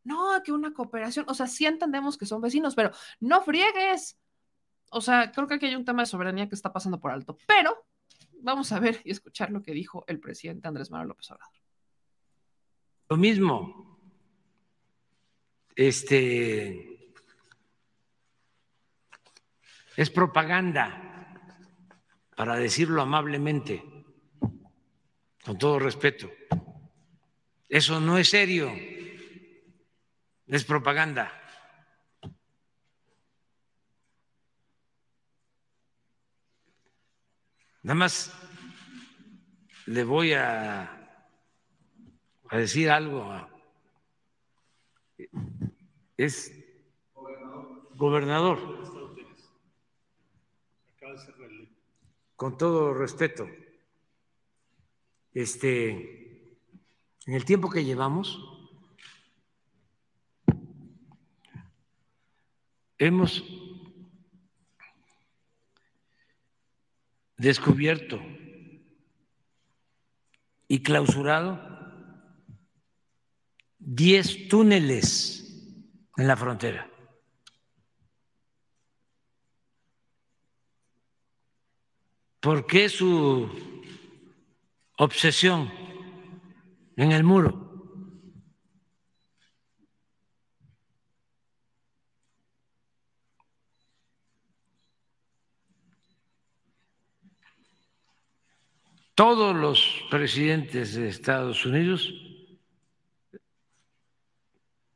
[0.03, 1.27] No, que una cooperación.
[1.29, 2.91] O sea, sí entendemos que son vecinos, pero
[3.21, 4.19] no friegues.
[4.91, 7.39] O sea, creo que aquí hay un tema de soberanía que está pasando por alto.
[7.47, 7.87] Pero
[8.43, 11.55] vamos a ver y escuchar lo que dijo el presidente Andrés Manuel López Obrador.
[13.09, 13.87] Lo mismo.
[15.75, 16.91] Este
[19.97, 21.37] Es propaganda,
[22.35, 23.85] para decirlo amablemente,
[25.45, 26.31] con todo respeto.
[27.69, 28.73] Eso no es serio,
[30.47, 31.40] es propaganda.
[37.83, 38.33] Nada más
[39.87, 40.83] le voy a,
[42.49, 43.49] a decir algo.
[46.17, 46.53] Es
[47.97, 48.81] gobernador
[52.41, 53.47] con todo respeto,
[55.35, 55.91] este,
[57.27, 58.41] en el tiempo que llevamos,
[62.97, 63.45] hemos
[67.41, 68.21] descubierto
[70.69, 71.59] y clausurado
[73.79, 75.51] 10 túneles
[76.19, 76.91] en la frontera.
[82.41, 83.51] ¿Por qué su
[84.99, 85.73] obsesión
[86.97, 87.70] en el muro?
[99.21, 102.11] Todos los presidentes de Estados Unidos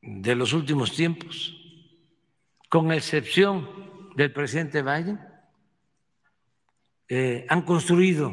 [0.01, 1.55] de los últimos tiempos,
[2.71, 3.69] con excepción
[4.17, 5.21] del presidente Biden,
[7.07, 8.33] eh, han construido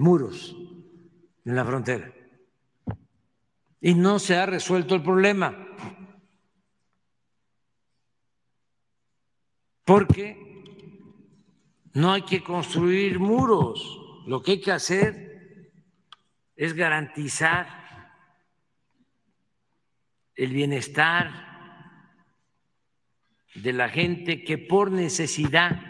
[0.00, 0.56] muros
[1.44, 2.12] en la frontera
[3.80, 5.56] y no se ha resuelto el problema.
[9.84, 10.51] Porque
[11.94, 15.70] no hay que construir muros, lo que hay que hacer
[16.56, 17.82] es garantizar
[20.34, 21.52] el bienestar
[23.54, 25.80] de la gente que por necesidad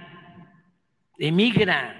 [1.18, 1.98] emigra.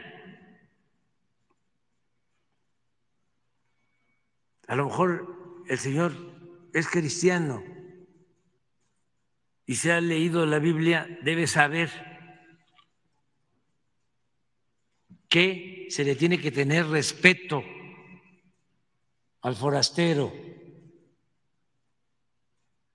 [4.67, 6.13] A lo mejor el Señor
[6.73, 7.63] es cristiano
[9.67, 12.12] y se ha leído la Biblia, debe saber
[15.33, 17.65] que se le tiene que tener respeto
[19.41, 20.31] al forastero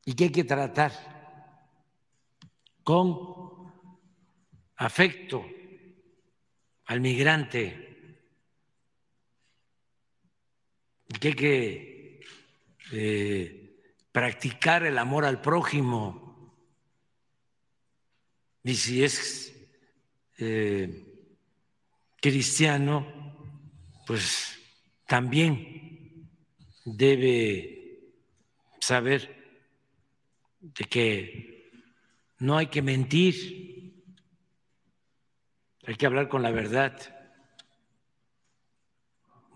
[0.06, 0.92] y que hay que tratar
[2.84, 3.74] con
[4.76, 5.48] afecto
[6.86, 8.30] al migrante,
[11.20, 12.22] que hay que
[12.92, 13.82] eh,
[14.12, 16.54] practicar el amor al prójimo,
[18.64, 19.56] y si es
[20.38, 21.07] eh,
[22.30, 23.08] cristiano,
[24.06, 24.60] pues
[25.06, 26.30] también
[26.84, 28.12] debe
[28.82, 29.62] saber
[30.60, 31.72] de que
[32.40, 34.04] no hay que mentir,
[35.86, 36.94] hay que hablar con la verdad,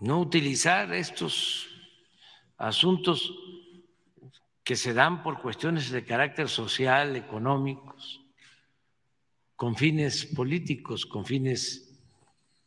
[0.00, 1.68] no utilizar estos
[2.56, 3.34] asuntos
[4.64, 8.24] que se dan por cuestiones de carácter social, económicos,
[9.56, 11.91] con fines políticos, con fines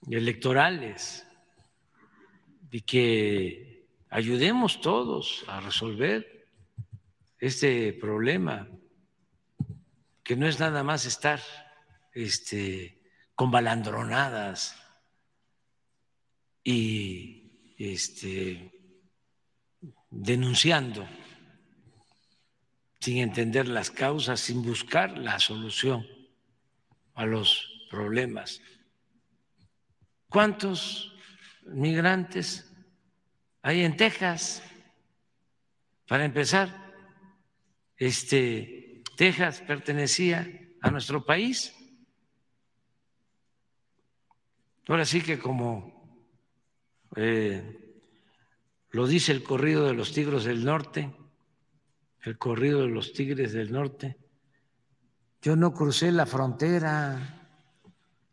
[0.10, 1.26] electorales,
[2.72, 6.48] y que ayudemos todos a resolver
[7.40, 8.68] este problema
[10.24, 11.40] que no es nada más estar
[12.14, 13.00] este,
[13.36, 14.76] con balandronadas
[16.64, 18.72] y este,
[20.10, 21.08] denunciando
[23.00, 26.08] sin entender las causas, sin buscar la solución
[27.14, 28.62] a los problemas.
[30.36, 31.16] ¿Cuántos
[31.64, 32.70] migrantes
[33.62, 34.62] hay en Texas?
[36.10, 36.94] Para empezar,
[37.96, 40.46] este, Texas pertenecía
[40.82, 41.74] a nuestro país.
[44.90, 46.20] Ahora sí que como
[47.16, 48.02] eh,
[48.90, 51.16] lo dice el corrido de los tigres del norte,
[52.24, 54.18] el corrido de los tigres del norte,
[55.42, 57.62] yo no crucé la frontera,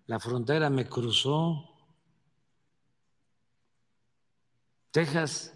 [0.07, 1.69] la frontera me cruzó.
[4.93, 5.55] Texas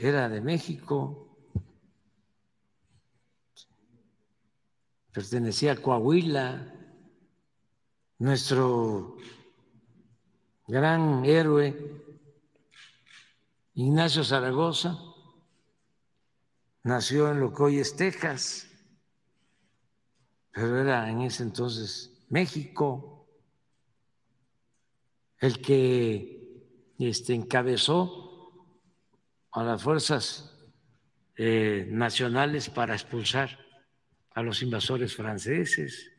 [0.00, 1.36] era de México,
[5.12, 6.74] pertenecía a Coahuila,
[8.18, 9.18] nuestro
[10.66, 12.02] gran héroe
[13.74, 14.98] Ignacio Zaragoza
[16.84, 18.68] nació en lo que hoy es Texas,
[20.50, 23.28] pero era en ese entonces México,
[25.40, 26.41] el que
[27.08, 28.66] este, encabezó
[29.52, 30.56] a las fuerzas
[31.36, 33.58] eh, nacionales para expulsar
[34.34, 36.10] a los invasores franceses.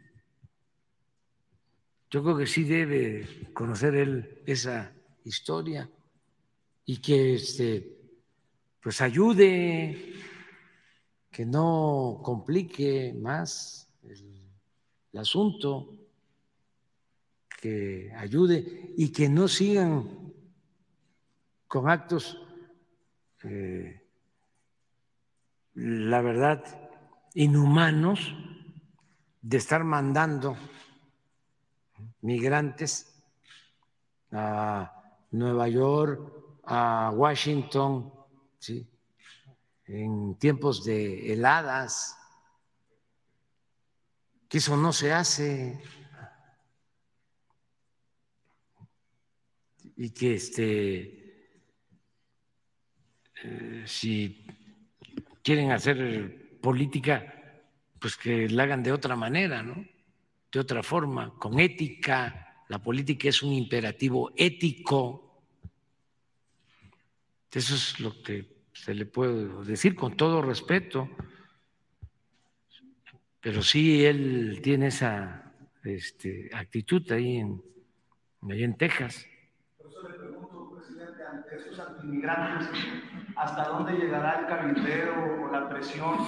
[2.10, 5.90] Yo creo que sí debe conocer él esa historia
[6.86, 7.98] y que este,
[8.82, 10.14] pues ayude,
[11.32, 14.32] que no complique más el,
[15.18, 15.96] asunto,
[17.62, 20.23] que ayude y que no sigan
[21.74, 22.40] con actos,
[23.46, 24.00] eh,
[25.74, 26.64] la verdad,
[27.34, 28.36] inhumanos
[29.42, 30.56] de estar mandando
[32.22, 33.20] migrantes
[34.32, 38.14] a Nueva York, a Washington,
[39.86, 42.16] en tiempos de heladas,
[44.48, 45.84] que eso no se hace.
[49.96, 51.23] Y que este,
[53.44, 54.46] eh, si
[55.44, 57.34] quieren hacer política,
[58.00, 59.86] pues que la hagan de otra manera, ¿no?
[60.52, 62.66] De otra forma, con ética.
[62.70, 65.42] La política es un imperativo ético.
[67.52, 71.10] Eso es lo que se le puede decir con todo respeto.
[73.40, 77.62] Pero sí él tiene esa este, actitud ahí en,
[78.50, 79.26] ahí en Texas.
[79.78, 80.82] Por eso le pregunto,
[81.34, 82.70] ante estos antimigrantes,
[83.36, 86.28] ¿hasta dónde llegará el cabildeo o la presión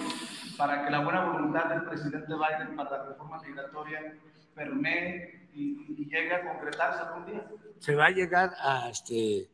[0.57, 4.17] para que la buena voluntad del presidente Biden para la reforma migratoria
[4.53, 7.47] permee y, y llegue a concretarse algún día?
[7.79, 9.49] Se va a llegar a, este,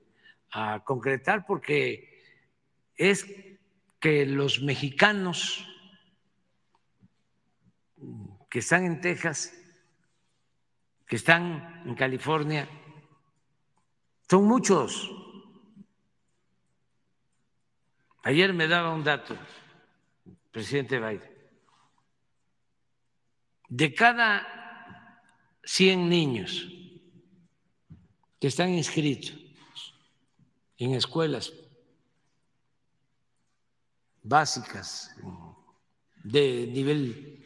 [0.51, 2.21] a concretar porque
[2.95, 3.25] es
[3.99, 5.67] que los mexicanos
[8.49, 9.53] que están en Texas,
[11.07, 12.67] que están en California,
[14.29, 15.20] son muchos.
[18.23, 19.35] Ayer me daba un dato,
[20.51, 21.31] presidente Biden.
[23.67, 24.47] De cada
[25.63, 26.67] 100 niños
[28.39, 29.33] que están inscritos
[30.77, 31.53] en escuelas
[34.23, 35.15] básicas
[36.23, 37.43] de nivel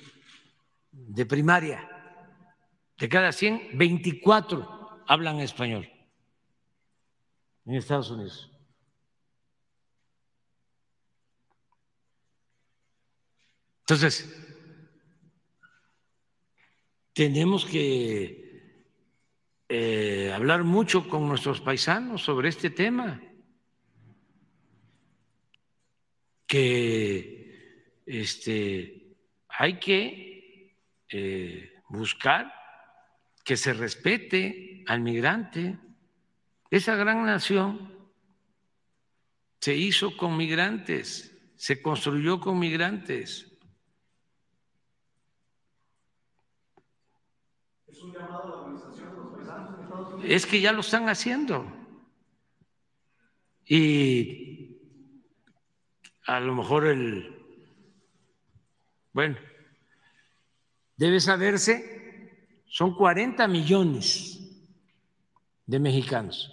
[0.91, 1.89] de primaria.
[2.97, 5.89] De cada 100, 24 hablan español
[7.65, 8.54] en Estados Unidos.
[13.85, 14.27] Entonces,
[17.13, 18.83] tenemos que
[19.69, 23.21] eh, hablar mucho con nuestros paisanos sobre este tema.
[26.47, 29.17] que este,
[29.49, 30.77] hay que
[31.09, 32.53] eh, buscar
[33.43, 35.77] que se respete al migrante.
[36.69, 37.93] Esa gran nación
[39.59, 43.54] se hizo con migrantes, se construyó con migrantes.
[47.95, 50.31] ¿Es un llamado a la de los en Estados Unidos?
[50.31, 51.65] Es que ya lo están haciendo.
[53.65, 54.81] Y
[56.27, 57.33] a lo mejor el,
[59.13, 59.37] bueno,
[60.97, 64.41] debe saberse, son 40 millones
[65.65, 66.51] de mexicanos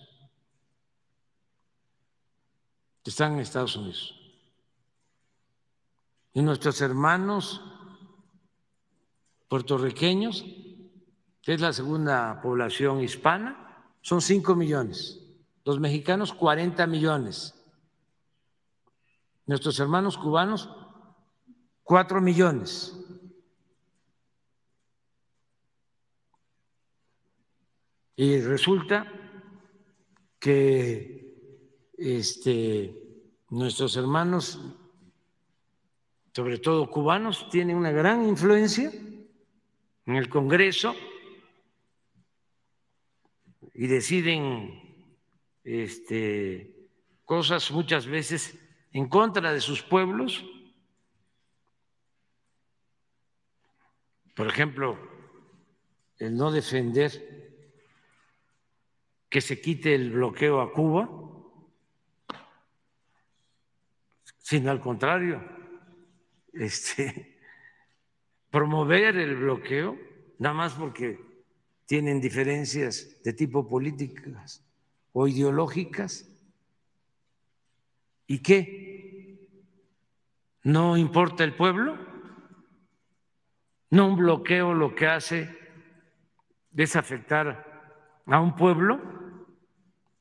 [3.03, 4.15] que están en Estados Unidos.
[6.35, 7.61] Y nuestros hermanos
[9.49, 10.45] puertorriqueños,
[11.43, 15.21] que es la segunda población hispana, son 5 millones.
[15.65, 17.55] Los mexicanos, 40 millones
[19.47, 20.69] nuestros hermanos cubanos,
[21.83, 22.97] cuatro millones.
[28.17, 29.07] Y resulta
[30.39, 32.97] que este,
[33.51, 34.61] nuestros hermanos,
[36.33, 38.93] sobre todo cubanos, tienen una gran influencia
[40.07, 40.95] en el Congreso
[43.83, 44.81] y deciden
[45.65, 46.89] este,
[47.25, 48.57] cosas muchas veces
[48.93, 50.45] en contra de sus pueblos.
[54.37, 54.97] Por ejemplo,
[56.19, 57.11] el no defender
[59.29, 61.11] que se quite el bloqueo a Cuba,
[64.39, 65.43] sino al contrario,
[66.53, 67.37] este,
[68.49, 69.99] promover el bloqueo,
[70.39, 71.32] nada más porque
[71.93, 74.65] tienen diferencias de tipo políticas
[75.13, 76.27] o ideológicas.
[78.27, 79.39] ¿Y qué?
[80.63, 81.99] ¿No importa el pueblo?
[83.91, 85.55] ¿No un bloqueo lo que hace
[86.75, 88.99] es afectar a un pueblo?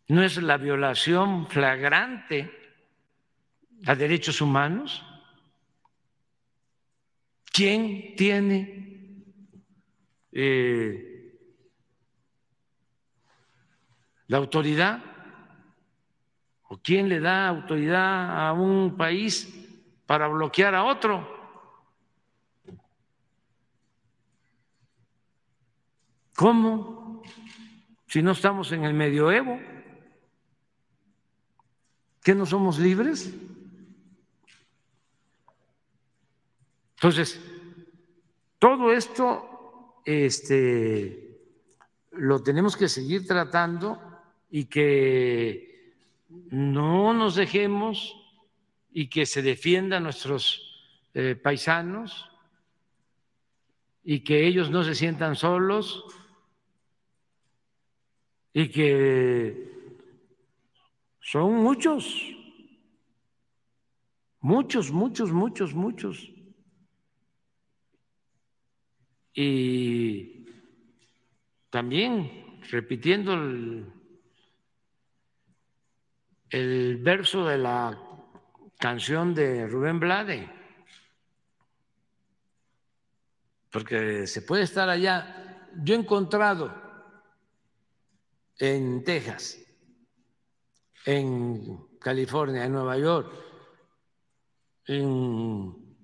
[0.10, 2.52] ¿No es la violación flagrante
[3.86, 5.06] a derechos humanos?
[7.46, 9.24] ¿Quién tiene
[10.34, 11.11] eh,
[14.32, 15.04] la autoridad?
[16.70, 19.54] ¿O quién le da autoridad a un país
[20.06, 21.28] para bloquear a otro?
[26.34, 27.22] ¿Cómo?
[28.08, 29.60] Si no estamos en el medioevo,
[32.24, 33.36] ¿que no somos libres?
[36.96, 37.38] Entonces,
[38.60, 41.38] todo esto este,
[42.12, 44.11] lo tenemos que seguir tratando
[44.52, 45.96] y que
[46.50, 48.16] no nos dejemos
[48.92, 52.30] y que se defienda a nuestros eh, paisanos
[54.04, 56.04] y que ellos no se sientan solos
[58.54, 59.72] y que
[61.22, 62.36] son muchos,
[64.42, 66.30] muchos, muchos, muchos, muchos.
[69.34, 70.46] Y
[71.70, 74.01] también repitiendo el,
[76.52, 77.98] el verso de la
[78.78, 80.52] canción de Rubén Blade,
[83.72, 85.70] porque se puede estar allá.
[85.82, 86.76] Yo he encontrado
[88.58, 89.60] en Texas,
[91.06, 93.34] en California, en Nueva York,
[94.88, 95.96] en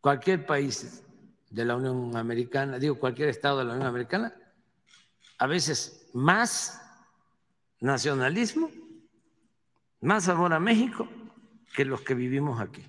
[0.00, 1.04] cualquier país
[1.50, 4.34] de la Unión Americana, digo cualquier estado de la Unión Americana,
[5.36, 6.80] a veces más
[7.80, 8.70] nacionalismo,
[10.02, 11.08] más amor a México
[11.74, 12.84] que los que vivimos aquí.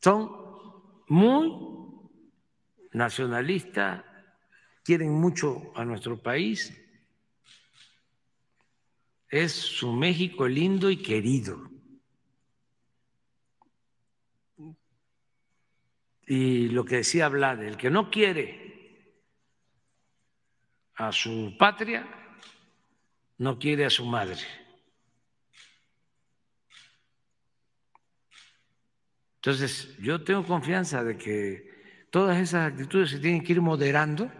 [0.00, 0.30] Son
[1.08, 1.52] muy
[2.92, 4.02] nacionalistas,
[4.82, 6.74] quieren mucho a nuestro país,
[9.28, 11.68] es su México lindo y querido.
[16.26, 19.24] Y lo que decía Vlad, el que no quiere
[20.94, 22.19] a su patria,
[23.40, 24.36] no quiere a su madre.
[29.36, 34.30] Entonces, yo tengo confianza de que todas esas actitudes se tienen que ir moderando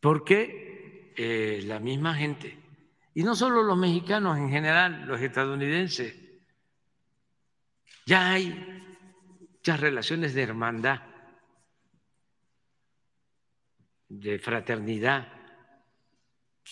[0.00, 2.58] porque eh, la misma gente,
[3.12, 6.16] y no solo los mexicanos en general, los estadounidenses,
[8.06, 8.48] ya hay
[9.52, 11.02] muchas relaciones de hermandad,
[14.08, 15.39] de fraternidad.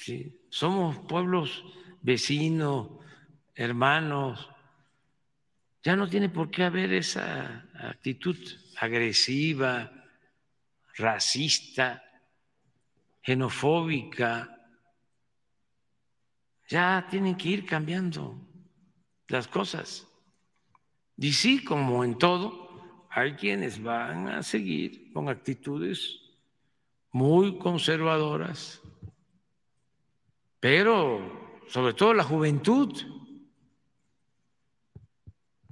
[0.00, 0.40] ¿Sí?
[0.48, 1.64] Somos pueblos
[2.02, 2.88] vecinos,
[3.54, 4.48] hermanos.
[5.82, 8.36] Ya no tiene por qué haber esa actitud
[8.80, 9.92] agresiva,
[10.96, 12.02] racista,
[13.22, 14.54] xenofóbica.
[16.68, 18.38] Ya tienen que ir cambiando
[19.28, 20.06] las cosas.
[21.16, 26.20] Y sí, como en todo, hay quienes van a seguir con actitudes
[27.10, 28.80] muy conservadoras,
[30.60, 32.92] pero sobre todo la juventud.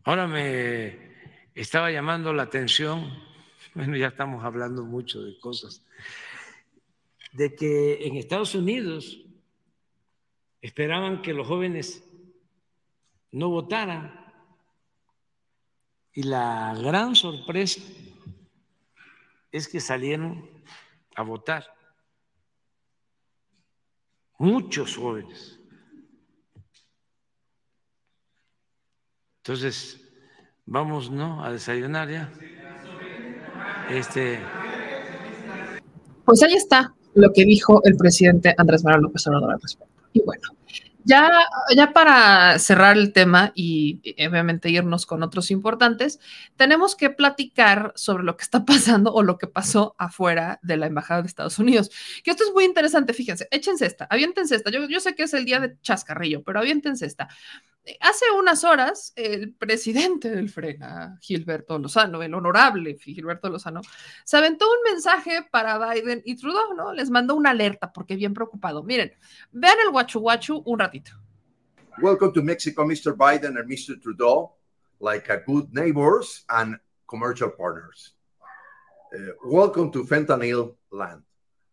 [0.05, 0.99] Ahora me
[1.55, 3.13] estaba llamando la atención,
[3.75, 5.83] bueno, ya estamos hablando mucho de cosas,
[7.33, 9.21] de que en Estados Unidos
[10.63, 12.05] esperaban que los jóvenes
[13.33, 14.27] no votaran
[16.13, 17.81] y la gran sorpresa
[19.53, 20.49] es que salieron
[21.15, 21.76] a votar
[24.39, 25.61] muchos jóvenes.
[29.39, 30.01] Entonces,
[30.65, 31.45] vamos, ¿no?
[31.45, 32.33] A desayunar ya.
[33.91, 34.41] Este.
[36.25, 39.95] Pues ahí está lo que dijo el presidente Andrés Manuel López Obrador al respecto.
[40.13, 40.56] Y bueno,
[41.07, 41.31] ya,
[41.75, 46.19] ya para cerrar el tema y obviamente irnos con otros importantes,
[46.57, 50.87] tenemos que platicar sobre lo que está pasando o lo que pasó afuera de la
[50.87, 51.91] Embajada de Estados Unidos.
[52.25, 54.71] Que esto es muy interesante, fíjense, échense esta, aviéntense esta.
[54.71, 57.29] Yo, yo sé que es el día de chascarrillo, pero aviéntense esta.
[58.01, 63.81] Hace unas horas, el presidente del FRENA, Gilberto Lozano, el honorable Gilberto Lozano,
[64.25, 66.93] se aventó un mensaje para Biden y Trudeau, ¿no?
[66.93, 68.83] Les mandó una alerta porque bien preocupado.
[68.83, 69.13] Miren,
[69.53, 71.13] vean el guachu guachu un ratito.
[72.03, 73.17] Welcome to Mexico, Mr.
[73.17, 74.01] Biden and Mr.
[74.01, 74.57] Trudeau.
[75.01, 76.77] like a good neighbors and
[77.09, 78.13] commercial partners.
[79.15, 81.23] Uh, welcome to Fentanyl Land.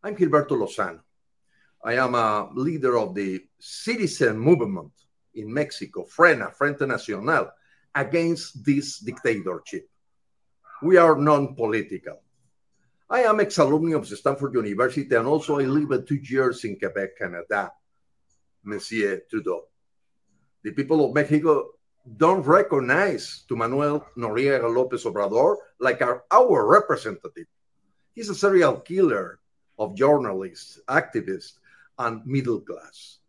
[0.04, 1.00] I'm Gilberto Lozano.
[1.84, 4.92] I am a leader of the citizen movement
[5.36, 7.52] in Mexico, Frena, Frente Nacional,
[7.96, 9.90] against this dictatorship.
[10.82, 12.22] We are non political.
[13.10, 17.18] I am ex alumni of Stanford University and also I lived two years in Quebec,
[17.18, 17.72] Canada,
[18.64, 19.68] Monsieur Trudeau.
[20.64, 21.74] The people of Mexico
[22.18, 27.48] don't recognize to Manuel Noriega Lopez Obrador like our, our representative.
[28.14, 29.40] He's a serial killer
[29.80, 31.60] of journalists, activists,
[31.98, 33.20] and middle class.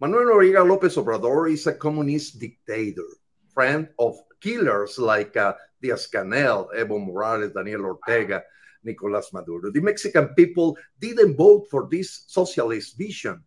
[0.00, 3.04] Manuel Noriega Lopez Obrador is a communist dictator,
[3.52, 5.52] friend of killers like uh,
[5.82, 8.42] Diaz Canel, Evo Morales, Daniel Ortega,
[8.82, 9.70] Nicolas Maduro.
[9.70, 13.44] The Mexican people didn't vote for this socialist vision.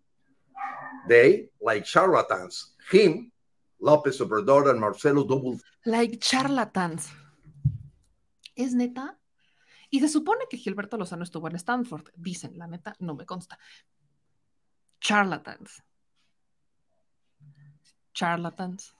[1.09, 3.31] They, like charlatans, him,
[3.81, 5.57] López Obrador and Marcelo Double.
[5.87, 7.09] Like charlatans.
[8.55, 9.17] ¿Es neta?
[9.89, 12.09] Y se supone que Gilberto Lozano estuvo en Stanford.
[12.15, 13.57] Dicen, la neta, no me consta.
[15.01, 15.81] Charlatans.
[18.13, 18.95] Charlatans.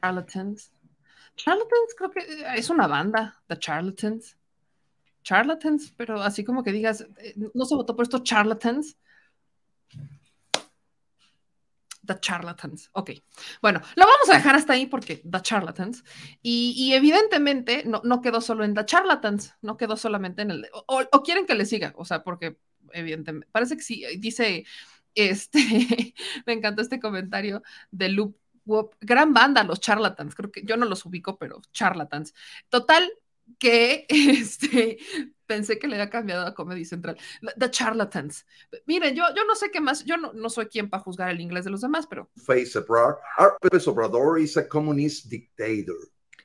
[0.00, 0.72] Charlatans.
[1.36, 2.20] Charlatans creo que
[2.56, 4.36] es una banda, The Charlatans.
[5.22, 8.96] Charlatans, pero así como que digas, eh, no se votó por estos charlatans.
[12.08, 12.88] The Charlatans.
[12.92, 13.10] Ok.
[13.60, 16.02] Bueno, lo vamos a dejar hasta ahí porque The Charlatans.
[16.42, 20.66] Y, evidentemente no, no, quedó solo en The Charlatans, no quedó solamente en el.
[20.86, 22.56] O, o, quieren que le siga, o sea, porque
[22.92, 23.48] evidentemente.
[23.52, 24.04] Parece que sí.
[24.18, 24.64] Dice.
[25.18, 25.58] Este.
[26.46, 28.36] me encantó este comentario de Loop
[29.00, 32.34] gran banda, los charlatans, creo que yo no los ubico, pero charlatans.
[32.68, 33.10] Total,
[33.58, 34.98] que este,
[35.46, 37.16] pensé que le había cambiado a Comedy Central.
[37.58, 38.46] The Charlatans.
[38.86, 41.40] Miren, yo, yo no sé qué más, yo no, no soy quien para juzgar el
[41.40, 42.30] inglés de los demás, pero.
[42.36, 43.18] Face Obrador,
[43.62, 45.96] López Obrador is a communist dictator.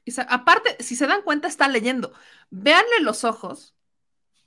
[0.06, 2.14] Y aparte, si se dan cuenta, está leyendo.
[2.50, 3.76] Véanle los ojos.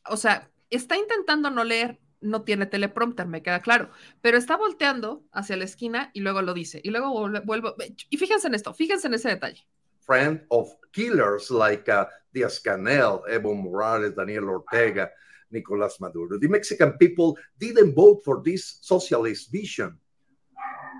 [0.08, 3.90] O sea, está intentando no leer, no tiene teleprompter, me queda claro,
[4.20, 6.80] pero está volteando hacia la esquina y luego lo dice.
[6.82, 7.74] Y luego vuelvo.
[8.10, 9.66] Y fíjense en esto, fíjense en ese detalle.
[10.00, 15.10] Friend of killers like uh, Diaz Canel, Evo Morales, Daniel Ortega,
[15.50, 16.38] Nicolas Maduro.
[16.38, 19.98] The Mexican people didn't vote for this socialist vision.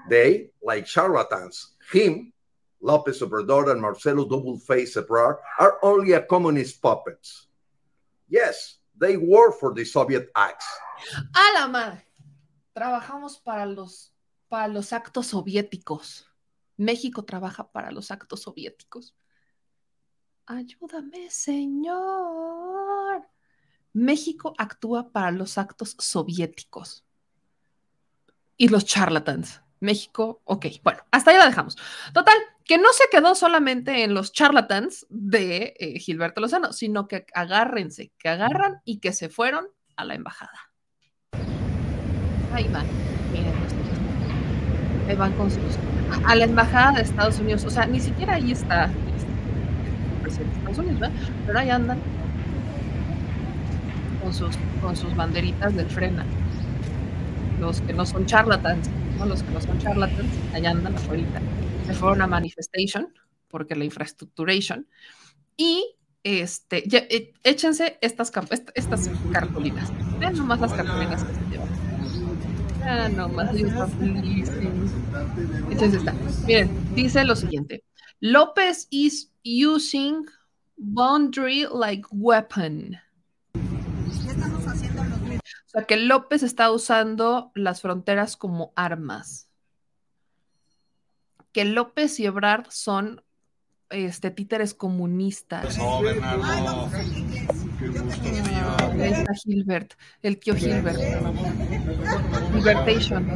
[0.08, 2.32] They, like charlatans, him,
[2.80, 7.48] Lopez Obrador, and Marcelo Double-Face Ebrard are only a communist puppets.
[8.28, 10.66] Yes, they work for the Soviet acts.
[11.32, 12.06] A la madre.
[12.72, 14.12] Trabajamos para los,
[14.48, 16.26] para los actos soviéticos.
[16.76, 19.14] México trabaja para los actos soviéticos.
[20.46, 23.26] Ayúdame, Señor.
[23.92, 27.04] México actúa para los actos soviéticos.
[28.56, 29.62] Y los charlatans.
[29.80, 31.76] México, ok, bueno, hasta ahí la dejamos.
[32.12, 32.36] Total,
[32.66, 38.12] que no se quedó solamente en los charlatans de eh, Gilberto Lozano, sino que agárrense,
[38.18, 39.66] que agarran y que se fueron
[39.96, 40.72] a la embajada.
[42.52, 42.86] Ahí van,
[43.32, 43.52] miren,
[45.08, 45.62] ahí van con sus
[46.26, 47.64] a la embajada de Estados Unidos.
[47.64, 51.16] O sea, ni siquiera ahí está de Estados Unidos, ¿verdad?
[51.46, 51.98] Pero ahí andan
[54.22, 56.24] con sus, con sus banderitas del frena.
[57.60, 59.26] Los que no son charlatans, ¿no?
[59.26, 61.24] Los que no son charlatans, allá andan afuera.
[61.86, 63.12] Se fueron a manifestation,
[63.48, 64.88] porque la infraestructuration.
[65.56, 68.32] Y este, e, échense estas,
[68.74, 69.92] estas cartulinas.
[70.18, 71.68] Vean nomás las cartulinas que se llevan.
[72.82, 73.88] Ah, no, más está
[75.70, 76.14] Entonces está.
[76.46, 77.82] Miren, dice lo siguiente.
[78.20, 80.26] López is using
[80.76, 82.96] boundary like weapon.
[83.54, 89.45] O sea que López está usando las fronteras como armas.
[91.56, 93.22] Que López y Ebrard son
[93.88, 95.78] este, títeres comunistas.
[95.78, 96.90] No, Bernardo.
[99.00, 100.98] Ahí está Gilbert, el tío Gilbert.
[102.52, 103.26] Libertation.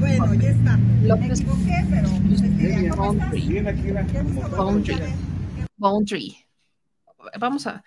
[0.00, 0.78] Bueno, ya está.
[1.02, 1.44] López.
[4.56, 5.06] Boundary.
[5.76, 6.36] Boundary.
[7.38, 7.84] Vamos a.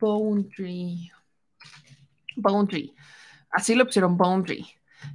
[0.00, 1.12] Boundary.
[2.40, 2.94] Boundary.
[3.50, 4.66] Así lo pusieron boundary,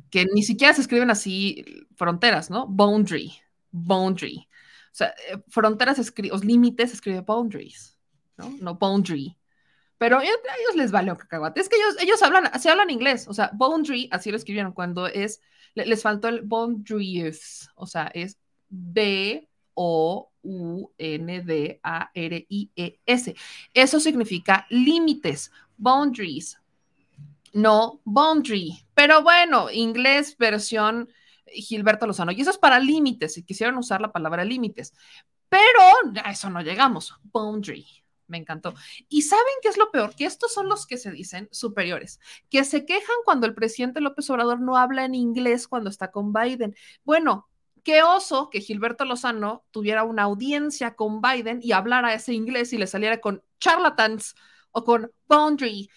[0.09, 1.63] que ni siquiera se escriben así
[1.95, 2.67] fronteras, ¿no?
[2.67, 3.33] Boundary,
[3.71, 4.47] boundary.
[4.91, 7.97] O sea, eh, fronteras o límites escribe boundaries,
[8.37, 8.49] ¿no?
[8.59, 9.35] No boundary.
[9.97, 11.61] Pero a ellos les vale un cacahuate.
[11.61, 15.07] Es que ellos, ellos hablan, se hablan inglés, o sea, boundary, así lo escribieron cuando
[15.07, 15.41] es,
[15.75, 18.37] les faltó el boundaries, o sea, es
[18.69, 23.33] B O U N D A R I E S.
[23.73, 26.59] Eso significa límites, boundaries,
[27.53, 28.85] no boundary.
[28.93, 31.09] Pero bueno, inglés versión
[31.45, 32.31] Gilberto Lozano.
[32.31, 34.93] Y eso es para límites, si quisieran usar la palabra límites.
[35.49, 37.15] Pero a eso no llegamos.
[37.23, 37.85] Boundary.
[38.27, 38.73] Me encantó.
[39.09, 40.15] ¿Y saben qué es lo peor?
[40.15, 42.19] Que estos son los que se dicen superiores,
[42.49, 46.33] que se quejan cuando el presidente López Obrador no habla en inglés cuando está con
[46.33, 46.75] Biden.
[47.03, 47.49] Bueno,
[47.83, 52.77] qué oso que Gilberto Lozano tuviera una audiencia con Biden y hablara ese inglés y
[52.77, 54.35] le saliera con charlatans
[54.73, 55.89] o con boundary.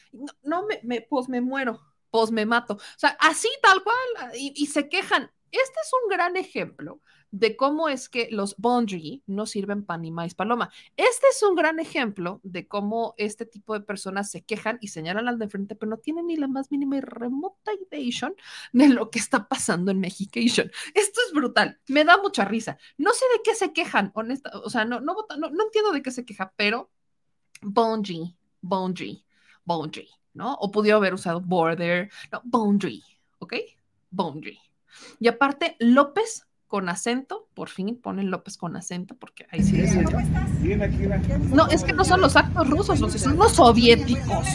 [0.42, 1.80] No, me, pues me muero,
[2.10, 2.74] pues me mato.
[2.74, 5.30] O sea, así tal cual, y se quejan.
[5.50, 7.00] Este es un gran ejemplo
[7.30, 10.70] de cómo es que los boundary no sirven para ni más paloma.
[10.96, 15.28] Este es un gran ejemplo de cómo este tipo de personas se quejan y señalan
[15.28, 18.32] al de frente, pero no tienen ni la más mínima y remota idea
[18.72, 20.70] de lo que está pasando en Mexication.
[20.94, 22.78] Esto es brutal, me da mucha risa.
[22.96, 26.02] No sé de qué se quejan, honesta, o sea, no, no, no, no entiendo de
[26.02, 26.90] qué se queja, pero
[27.62, 29.24] boundary, boundary,
[29.64, 30.54] boundary, ¿no?
[30.54, 33.02] O pudiera haber usado border, no, boundary,
[33.38, 33.54] ¿ok?
[34.10, 34.58] Boundary.
[35.20, 39.96] Y aparte, López con acento, por fin ponen López con acento, porque ahí sí es.
[41.52, 44.46] No, es que no son los actos rusos, son los soviéticos.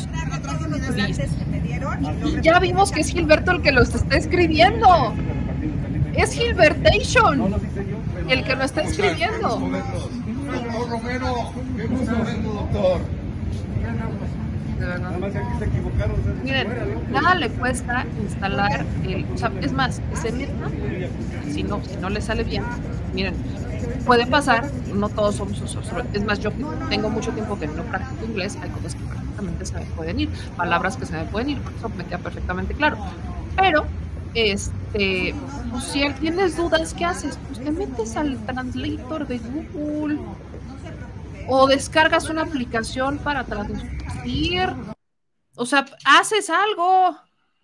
[2.25, 5.13] Y ya vimos que es Gilberto el que los está escribiendo.
[6.13, 7.55] Es Gilbertation
[8.27, 9.59] el que lo está escribiendo.
[12.43, 13.20] doctor.
[16.43, 16.67] Miren,
[17.11, 20.55] nada le cuesta instalar el, o sea, es más, ese mismo,
[21.49, 22.63] si no, si no le sale bien,
[23.13, 23.35] miren,
[24.05, 25.61] puede pasar, no todos somos
[26.13, 26.51] es más, yo
[26.89, 30.29] tengo mucho tiempo que no practico inglés, hay cosas que perfectamente se me pueden ir,
[30.57, 32.97] palabras que se me pueden ir, por eso me queda perfectamente claro.
[33.55, 33.85] Pero,
[34.33, 35.35] este,
[35.69, 37.37] pues, si tienes dudas, ¿qué haces?
[37.47, 39.39] Pues te metes al translator de
[39.73, 40.19] Google
[41.53, 44.69] o descargas una aplicación para traducir.
[45.57, 47.17] O sea, haces algo.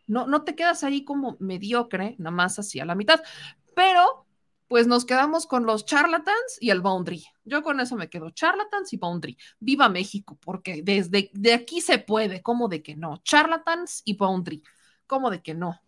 [0.08, 3.22] No, no te quedas ahí como mediocre, nada más así a la mitad.
[3.76, 4.26] Pero,
[4.68, 7.24] pues nos quedamos con los charlatans y el boundary.
[7.46, 9.38] Yo con eso me quedo, charlatans y boundary.
[9.60, 13.22] Viva México, porque desde de aquí se puede, ¿cómo de que no?
[13.24, 14.64] Charlatans y boundary,
[15.08, 15.80] ¿cómo de que no?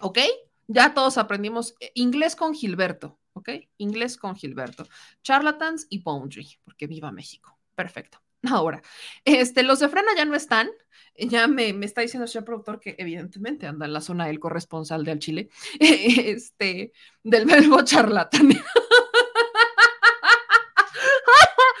[0.00, 0.18] ¿Ok?
[0.66, 3.16] Ya todos aprendimos eh, inglés con Gilberto.
[3.36, 3.50] ¿Ok?
[3.76, 4.88] Inglés con Gilberto.
[5.22, 7.58] Charlatans y Boundary, porque viva México.
[7.74, 8.22] Perfecto.
[8.50, 8.82] Ahora,
[9.24, 10.70] este, los de Frena ya no están.
[11.18, 15.04] Ya me, está diciendo el señor productor que evidentemente anda en la zona del corresponsal
[15.04, 15.48] del Chile,
[15.80, 16.92] este,
[17.22, 18.50] del verbo charlatán.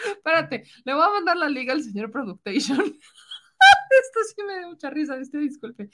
[0.06, 2.80] Espérate, le voy a mandar la liga al señor Productation.
[2.80, 5.88] Esto sí me da mucha risa, este disculpe.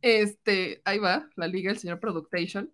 [0.00, 2.72] Este, ahí va, la liga del señor Productation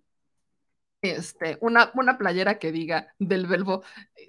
[1.02, 3.82] este, una, una playera que diga del verbo,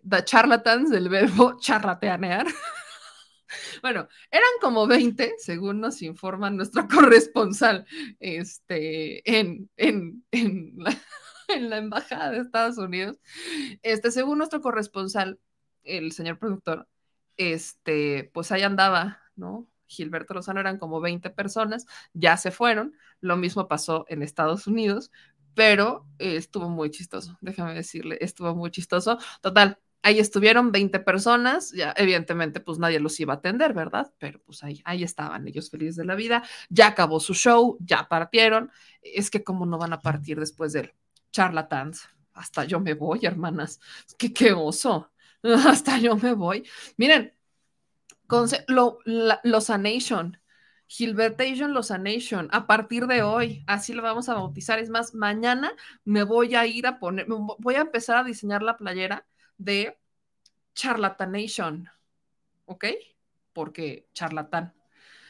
[0.07, 2.47] the charlatans, del verbo charlateanear.
[3.81, 7.85] bueno, eran como 20, según nos informa nuestro corresponsal
[8.19, 10.97] este, en, en, en, la,
[11.47, 13.17] en la Embajada de Estados Unidos.
[13.81, 15.39] Este, según nuestro corresponsal,
[15.83, 16.87] el señor productor,
[17.37, 19.67] este, pues ahí andaba, ¿no?
[19.87, 22.93] Gilberto Lozano eran como 20 personas, ya se fueron.
[23.21, 25.11] Lo mismo pasó en Estados Unidos,
[25.53, 29.17] pero eh, estuvo muy chistoso, déjame decirle, estuvo muy chistoso.
[29.41, 34.11] Total, ahí estuvieron 20 personas, ya evidentemente pues nadie los iba a atender, ¿verdad?
[34.17, 38.07] Pero pues ahí, ahí estaban ellos felices de la vida, ya acabó su show, ya
[38.07, 38.71] partieron,
[39.01, 40.93] es que cómo no van a partir después del
[41.31, 43.79] charlatans, hasta yo me voy, hermanas,
[44.17, 45.11] que qué oso,
[45.43, 46.67] hasta yo me voy.
[46.97, 47.33] Miren,
[48.27, 50.37] con lo, los Nation,
[50.89, 51.71] Gilbertation
[52.01, 54.79] Nation, a partir de hoy, así lo vamos a bautizar.
[54.79, 55.71] Es más, mañana
[56.03, 59.27] me voy a ir a poner, voy a empezar a diseñar la playera
[59.59, 59.99] de
[60.73, 61.89] Charlatanation,
[62.65, 62.85] ¿ok?
[63.53, 64.73] Porque charlatán.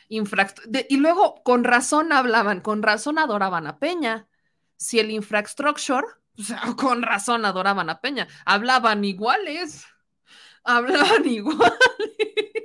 [0.07, 4.29] y luego, con razón hablaban, con razón adoraban a Peña.
[4.77, 6.07] Si el infrastructure,
[6.77, 8.29] con razón adoraban a Peña.
[8.45, 9.85] Hablaban iguales.
[10.63, 11.79] Hablaban iguales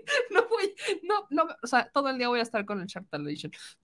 [0.30, 3.26] no voy, no, no, o sea, todo el día voy a estar con el Charlatan.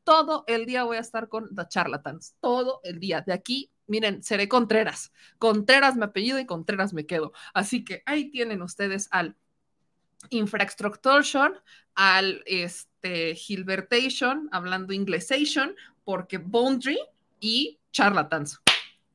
[0.04, 2.36] Todo el día voy a estar con The Charlatans.
[2.40, 3.22] Todo el día.
[3.22, 5.12] De aquí, miren, seré Contreras.
[5.38, 7.32] Contreras me apellido y Contreras me quedo.
[7.54, 9.36] Así que ahí tienen ustedes al
[10.28, 11.54] Infrastructuration,
[11.94, 15.74] al este, Gilbertation, hablando inglesation,
[16.04, 16.98] porque Boundary
[17.40, 18.60] y Charlatans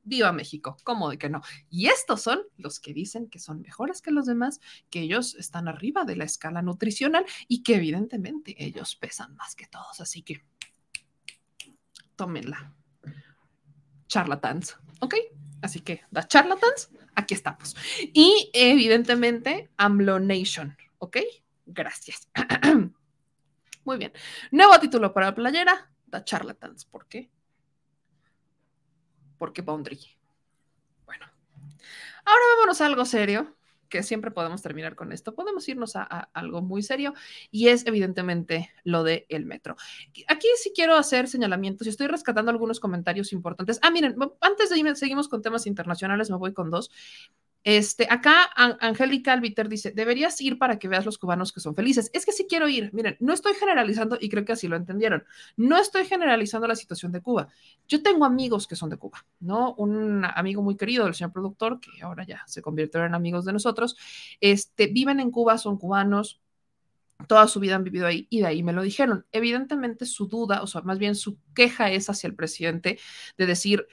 [0.05, 1.41] viva México, ¿cómo de que no?
[1.69, 5.67] Y estos son los que dicen que son mejores que los demás, que ellos están
[5.67, 10.45] arriba de la escala nutricional y que evidentemente ellos pesan más que todos, así que
[12.15, 12.73] tómenla.
[14.07, 15.15] Charlatans, ¿ok?
[15.61, 17.75] Así que las charlatans, aquí estamos.
[18.13, 21.17] Y evidentemente AMLO Nation, ¿ok?
[21.65, 22.29] Gracias.
[23.83, 24.13] Muy bien.
[24.51, 26.85] Nuevo título para la playera, The Charlatans.
[26.85, 27.29] ¿Por qué?
[29.37, 29.99] Porque Boundary.
[31.05, 31.25] Bueno,
[32.25, 33.55] ahora vámonos a algo serio,
[33.89, 35.35] que siempre podemos terminar con esto.
[35.35, 36.03] Podemos irnos a,
[36.33, 37.13] algo muy serio
[37.51, 39.75] y es evidentemente lo del el metro.
[40.27, 43.79] Aquí sí quiero hacer señalamientos y estoy rescatando algunos comentarios importantes.
[43.81, 46.91] Ah, miren, antes de irme, seguimos con temas internacionales, me voy con dos.
[47.65, 52.11] Este, acá Angélica Albiter dice, deberías ir para que veas los cubanos que son felices.
[52.13, 52.91] Es que sí quiero ir.
[52.93, 55.23] Miren, no estoy generalizando y creo que así lo entendieron.
[55.57, 57.47] No estoy generalizando la situación de Cuba.
[57.87, 59.73] Yo tengo amigos que son de Cuba, ¿no?
[59.79, 63.53] Un amigo muy querido del señor productor, que ahora ya se convirtieron en amigos de
[63.53, 63.97] nosotros,
[64.39, 66.39] este, viven en Cuba, son cubanos,
[67.27, 69.25] toda su vida han vivido ahí y de ahí me lo dijeron.
[69.31, 72.99] Evidentemente su duda, o sea, más bien su queja es hacia el presidente
[73.39, 73.87] de decir,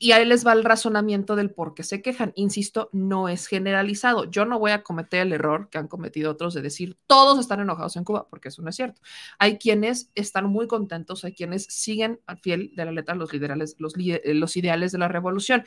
[0.00, 2.32] y ahí les va el razonamiento del por qué se quejan.
[2.36, 4.30] Insisto, no es generalizado.
[4.30, 7.58] Yo no voy a cometer el error que han cometido otros de decir todos están
[7.60, 9.00] enojados en Cuba, porque eso no es cierto.
[9.38, 14.56] Hay quienes están muy contentos, hay quienes siguen al fiel de la letra los, los
[14.56, 15.64] ideales de la revolución.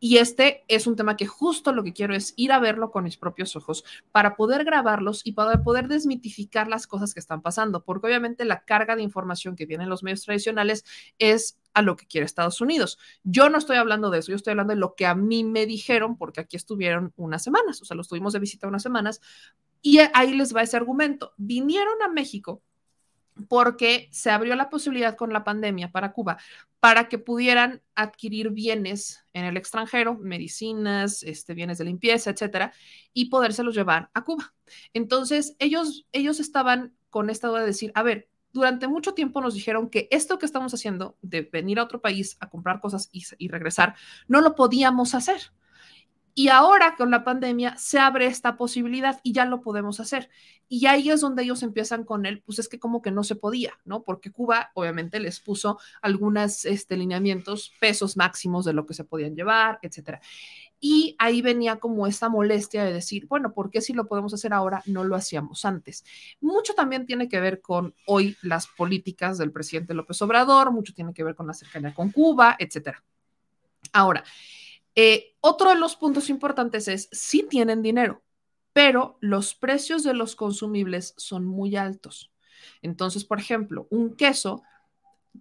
[0.00, 3.04] Y este es un tema que justo lo que quiero es ir a verlo con
[3.04, 7.84] mis propios ojos para poder grabarlos y para poder desmitificar las cosas que están pasando,
[7.84, 10.84] porque obviamente la carga de información que viene en los medios tradicionales
[11.18, 12.98] es a lo que quiere Estados Unidos.
[13.22, 15.66] Yo no estoy hablando de eso, yo estoy hablando de lo que a mí me
[15.66, 19.20] dijeron, porque aquí estuvieron unas semanas, o sea, los tuvimos de visita unas semanas,
[19.82, 21.34] y ahí les va ese argumento.
[21.36, 22.62] Vinieron a México
[23.48, 26.38] porque se abrió la posibilidad con la pandemia para Cuba
[26.80, 32.72] para que pudieran adquirir bienes en el extranjero, medicinas, este, bienes de limpieza, etcétera,
[33.12, 34.54] y podérselos llevar a Cuba.
[34.92, 39.52] Entonces, ellos, ellos estaban con esta duda de decir, a ver, durante mucho tiempo nos
[39.52, 43.48] dijeron que esto que estamos haciendo de venir a otro país a comprar cosas y,
[43.48, 43.96] regresar,
[44.28, 45.50] no lo podíamos hacer.
[46.36, 50.28] Y ahora con la pandemia se abre esta posibilidad y ya lo podemos hacer.
[50.68, 53.36] Y ahí es donde ellos empiezan con él, pues es que como que no se
[53.36, 54.02] podía, ¿no?
[54.02, 59.36] Porque Cuba obviamente les puso algunos este, lineamientos, pesos máximos de lo que se podían
[59.36, 60.20] llevar, etcétera.
[60.80, 64.52] Y ahí venía como esta molestia de decir, bueno, ¿por qué si lo podemos hacer
[64.52, 66.04] ahora no lo hacíamos antes?
[66.40, 71.14] Mucho también tiene que ver con hoy las políticas del presidente López Obrador, mucho tiene
[71.14, 73.04] que ver con la cercanía con Cuba, etcétera.
[73.92, 74.24] Ahora,
[74.94, 78.22] eh, otro de los puntos importantes es, sí tienen dinero,
[78.72, 82.32] pero los precios de los consumibles son muy altos.
[82.82, 84.62] Entonces, por ejemplo, un queso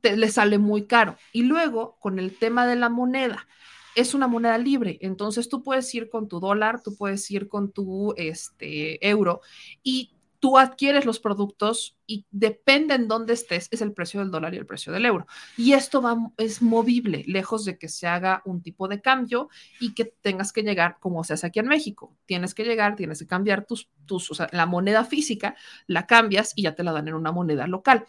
[0.02, 1.18] le sale muy caro.
[1.32, 3.48] Y luego, con el tema de la moneda,
[3.96, 7.72] es una moneda libre, entonces tú puedes ir con tu dólar, tú puedes ir con
[7.72, 9.42] tu este, euro
[9.84, 10.12] y
[10.44, 14.58] tú adquieres los productos y depende en dónde estés, es el precio del dólar y
[14.58, 15.26] el precio del euro.
[15.56, 19.48] Y esto va, es movible, lejos de que se haga un tipo de cambio
[19.80, 22.14] y que tengas que llegar como se hace aquí en México.
[22.26, 25.56] Tienes que llegar, tienes que cambiar tus, tus la moneda física,
[25.88, 28.06] la cambias y ya te la dan en una moneda local.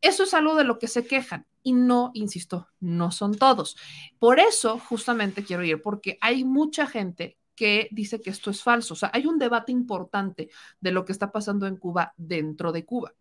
[0.00, 3.76] Eso es algo de lo que se quejan y no, insisto, no son todos.
[4.18, 8.94] Por eso justamente quiero ir, porque hay mucha gente que dice que esto es falso.
[8.94, 10.50] O sea, hay un debate importante
[10.80, 13.14] de lo que está pasando en Cuba dentro de Cuba.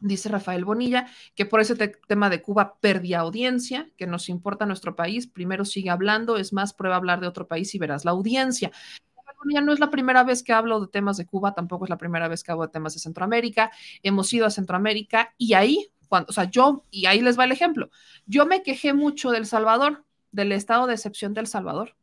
[0.00, 4.94] Dice Rafael Bonilla que por ese tema de Cuba perdía audiencia, que nos importa nuestro
[4.94, 5.26] país.
[5.26, 8.70] Primero sigue hablando, es más, prueba hablar de otro país y verás la audiencia.
[9.38, 11.98] Bonilla, no es la primera vez que hablo de temas de Cuba, tampoco es la
[11.98, 13.70] primera vez que hablo de temas de Centroamérica.
[14.02, 17.52] Hemos ido a Centroamérica y ahí, cuando, o sea, yo, y ahí les va el
[17.52, 17.90] ejemplo,
[18.26, 21.94] yo me quejé mucho del Salvador, del estado de excepción del Salvador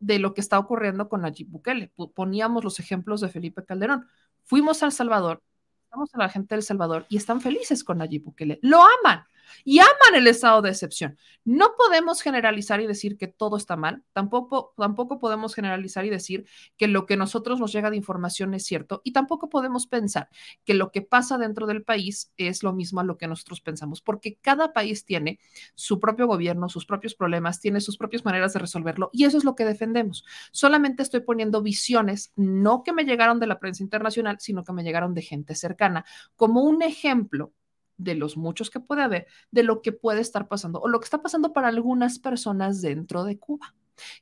[0.00, 1.92] de lo que está ocurriendo con Nayib Bukele.
[2.14, 4.06] Poníamos los ejemplos de Felipe Calderón.
[4.44, 5.42] Fuimos a El Salvador,
[5.84, 8.58] estamos a la gente del Salvador y están felices con Nayib Bukele.
[8.62, 9.24] Lo aman
[9.64, 11.18] y aman el estado de excepción.
[11.44, 16.46] No podemos generalizar y decir que todo está mal, tampoco, tampoco podemos generalizar y decir
[16.76, 20.28] que lo que nosotros nos llega de información es cierto y tampoco podemos pensar
[20.64, 24.02] que lo que pasa dentro del país es lo mismo a lo que nosotros pensamos,
[24.02, 25.40] porque cada país tiene
[25.74, 29.44] su propio gobierno, sus propios problemas, tiene sus propias maneras de resolverlo y eso es
[29.44, 30.24] lo que defendemos.
[30.52, 34.82] Solamente estoy poniendo visiones, no que me llegaron de la prensa internacional, sino que me
[34.82, 36.04] llegaron de gente cercana,
[36.36, 37.52] como un ejemplo
[38.00, 41.04] de los muchos que puede haber, de lo que puede estar pasando o lo que
[41.04, 43.74] está pasando para algunas personas dentro de Cuba.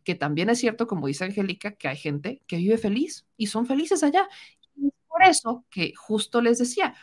[0.02, 3.66] Que también es cierto, como dice Angélica, que hay gente que vive feliz y son
[3.66, 4.28] felices allá.
[4.76, 6.94] Y por eso que justo les decía,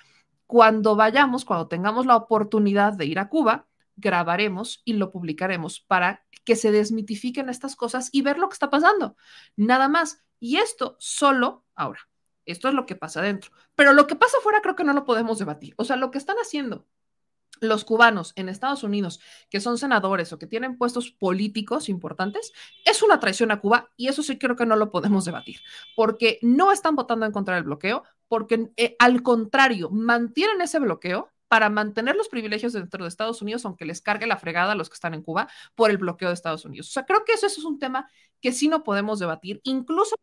[0.45, 6.26] cuando vayamos, cuando tengamos la oportunidad de ir a Cuba, grabaremos y lo publicaremos para
[6.43, 9.15] que se desmitifiquen estas cosas y ver lo que está pasando.
[9.56, 10.22] Nada más.
[10.39, 12.02] Y esto solo ahora,
[12.45, 13.51] esto es lo que pasa adentro.
[13.76, 15.73] Pero lo que pasa afuera creo que no lo podemos debatir.
[15.77, 16.85] O sea, lo que están haciendo
[17.61, 19.19] los cubanos en Estados Unidos,
[19.49, 22.53] que son senadores o que tienen puestos políticos importantes,
[22.84, 25.59] es una traición a Cuba y eso sí creo que no lo podemos debatir,
[25.95, 31.31] porque no están votando en contra del bloqueo, porque eh, al contrario, mantienen ese bloqueo
[31.47, 34.89] para mantener los privilegios dentro de Estados Unidos, aunque les cargue la fregada a los
[34.89, 36.89] que están en Cuba por el bloqueo de Estados Unidos.
[36.89, 38.09] O sea, creo que eso, eso es un tema
[38.41, 40.15] que sí no podemos debatir, incluso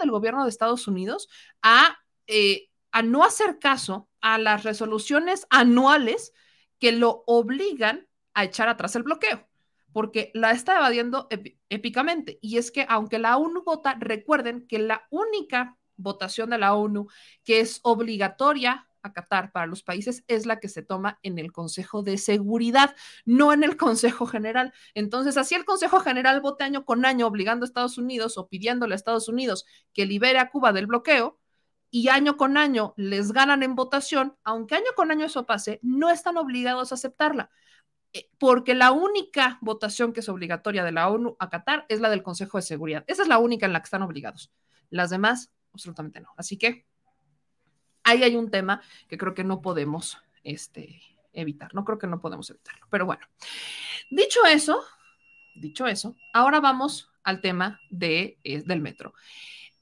[0.00, 1.28] del gobierno de Estados Unidos
[1.62, 6.32] a, eh, a no hacer caso a las resoluciones anuales
[6.78, 9.48] que lo obligan a echar atrás el bloqueo,
[9.92, 11.28] porque la está evadiendo
[11.70, 12.38] épicamente.
[12.42, 17.08] Y es que aunque la ONU vota, recuerden que la única votación de la ONU
[17.44, 22.02] que es obligatoria acatar para los países es la que se toma en el Consejo
[22.02, 24.72] de Seguridad, no en el Consejo General.
[24.94, 28.94] Entonces, así el Consejo General vote año con año obligando a Estados Unidos o pidiéndole
[28.94, 31.38] a Estados Unidos que libere a Cuba del bloqueo,
[31.90, 36.10] y año con año les ganan en votación, aunque año con año eso pase, no
[36.10, 37.50] están obligados a aceptarla,
[38.12, 42.10] eh, porque la única votación que es obligatoria de la ONU a Qatar es la
[42.10, 43.04] del Consejo de Seguridad.
[43.06, 44.52] Esa es la única en la que están obligados.
[44.90, 46.28] Las demás, absolutamente no.
[46.36, 46.85] Así que
[48.06, 51.02] ahí hay un tema que creo que no podemos este,
[51.32, 51.74] evitar.
[51.74, 52.86] No creo que no podemos evitarlo.
[52.88, 53.26] Pero bueno,
[54.10, 54.82] dicho eso,
[55.54, 59.12] dicho eso, ahora vamos al tema eh, del metro.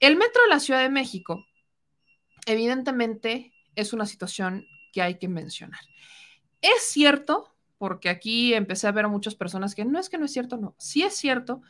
[0.00, 1.46] El metro de la Ciudad de México
[2.46, 5.80] evidentemente es una situación que hay que mencionar.
[6.62, 10.24] Es cierto, porque aquí empecé a ver a muchas personas que no es que no
[10.24, 11.60] es cierto, no, sí es cierto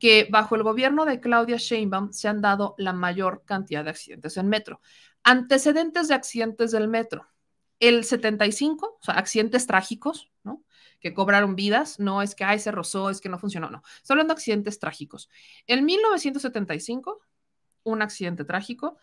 [0.00, 4.36] que bajo el gobierno de Claudia Sheinbaum se han dado la mayor cantidad de accidentes
[4.38, 4.80] en metro.
[5.22, 7.28] Antecedentes de accidentes del metro.
[7.78, 10.64] El 75, o sea, accidentes trágicos, ¿no?
[11.00, 13.82] Que cobraron vidas, no es que, ay, se rozó, es que no funcionó, no.
[13.96, 15.28] Estoy hablando de accidentes trágicos.
[15.66, 17.20] En 1975,
[17.84, 18.96] un accidente trágico.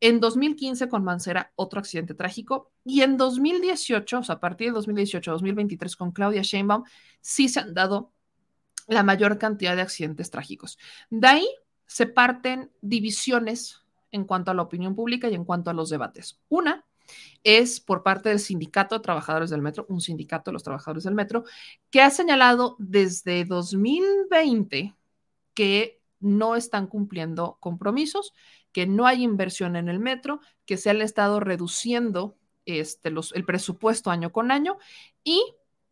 [0.00, 2.72] En 2015 con Mancera, otro accidente trágico.
[2.84, 6.84] Y en 2018, o sea, a partir de 2018 2023 con Claudia Sheinbaum,
[7.20, 8.12] sí se han dado
[8.88, 10.78] la mayor cantidad de accidentes trágicos.
[11.10, 11.48] De ahí
[11.86, 16.40] se parten divisiones en cuanto a la opinión pública y en cuanto a los debates.
[16.48, 16.84] Una
[17.44, 21.14] es por parte del Sindicato de Trabajadores del Metro, un sindicato de los trabajadores del
[21.14, 21.44] Metro,
[21.90, 24.94] que ha señalado desde 2020
[25.54, 28.32] que no están cumpliendo compromisos
[28.72, 33.44] que no hay inversión en el metro, que se han estado reduciendo este, los, el
[33.44, 34.78] presupuesto año con año
[35.24, 35.42] y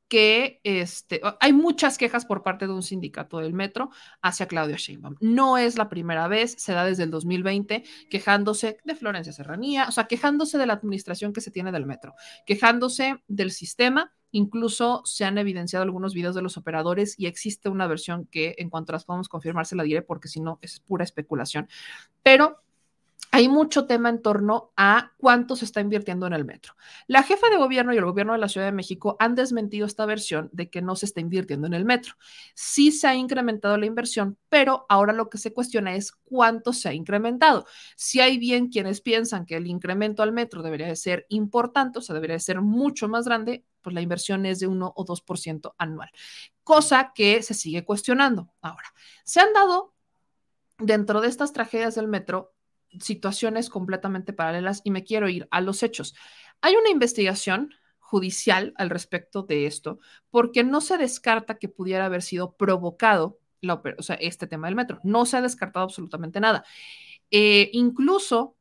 [0.09, 3.91] que este, hay muchas quejas por parte de un sindicato del metro
[4.23, 5.17] hacia Claudia Sheinbaum.
[5.21, 9.93] No es la primera vez, se da desde el 2020 quejándose de Florencia Serranía, o
[9.93, 12.15] sea, quejándose de la administración que se tiene del metro,
[12.47, 14.13] quejándose del sistema.
[14.33, 18.71] Incluso se han evidenciado algunos videos de los operadores y existe una versión que en
[18.71, 21.69] cuanto las podamos confirmar se la diré porque si no es pura especulación.
[22.23, 22.61] Pero
[23.37, 26.75] hay mucho tema en torno a cuánto se está invirtiendo en el metro.
[27.07, 30.07] La jefa de gobierno y el gobierno de la Ciudad de México han desmentido esta
[30.07, 32.15] versión de que no se está invirtiendo en el metro.
[32.55, 36.89] Sí se ha incrementado la inversión, pero ahora lo que se cuestiona es cuánto se
[36.89, 37.67] ha incrementado.
[37.95, 42.03] Si hay bien quienes piensan que el incremento al metro debería de ser importante, o
[42.03, 45.75] sea, debería de ser mucho más grande, pues la inversión es de 1 o 2%
[45.77, 46.09] anual,
[46.65, 48.55] cosa que se sigue cuestionando.
[48.63, 48.95] Ahora,
[49.25, 49.93] se han dado
[50.79, 52.56] dentro de estas tragedias del metro
[53.01, 56.15] situaciones completamente paralelas y me quiero ir a los hechos.
[56.61, 59.99] Hay una investigación judicial al respecto de esto,
[60.31, 63.41] porque no se descarta que pudiera haber sido provocado
[63.99, 65.01] o sea, este tema del metro.
[65.03, 66.65] No se ha descartado absolutamente nada.
[67.31, 68.57] Eh, incluso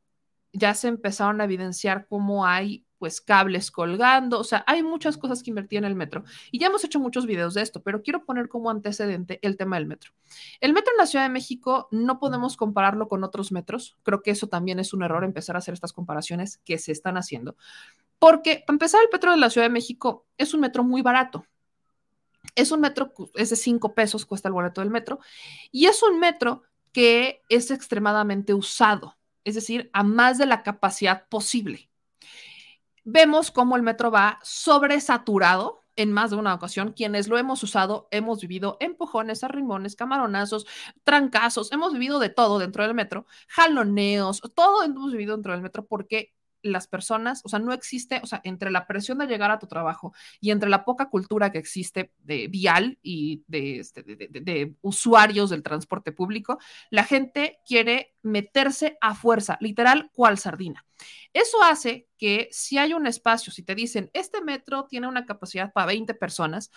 [0.51, 5.43] ya se empezaron a evidenciar cómo hay pues cables colgando, o sea, hay muchas cosas
[5.43, 6.23] que invertir en el metro.
[6.51, 9.77] Y ya hemos hecho muchos videos de esto, pero quiero poner como antecedente el tema
[9.77, 10.11] del metro.
[10.61, 13.97] El metro en la Ciudad de México no podemos compararlo con otros metros.
[14.03, 17.17] Creo que eso también es un error empezar a hacer estas comparaciones que se están
[17.17, 17.55] haciendo.
[18.19, 21.45] Porque, para empezar, el metro de la Ciudad de México es un metro muy barato.
[22.55, 25.19] Es un metro, es de 5 pesos, cuesta el boleto del metro.
[25.71, 31.27] Y es un metro que es extremadamente usado, es decir, a más de la capacidad
[31.27, 31.89] posible
[33.05, 36.91] vemos cómo el metro va sobresaturado en más de una ocasión.
[36.91, 40.65] Quienes lo hemos usado, hemos vivido empujones, arrimones, camaronazos,
[41.03, 45.85] trancazos, hemos vivido de todo dentro del metro, jaloneos, todo hemos vivido dentro del metro
[45.85, 46.33] porque
[46.65, 49.67] las personas, o sea, no existe, o sea, entre la presión de llegar a tu
[49.67, 55.49] trabajo y entre la poca cultura que existe de vial y de, este, de, usuarios
[55.49, 56.57] del transporte público,
[56.89, 60.85] la gente quiere meterse a fuerza, literal, cual sardina.
[61.33, 65.71] Eso hace que si hay un espacio, si te dicen, este metro tiene una capacidad
[65.73, 66.71] para 20 personas,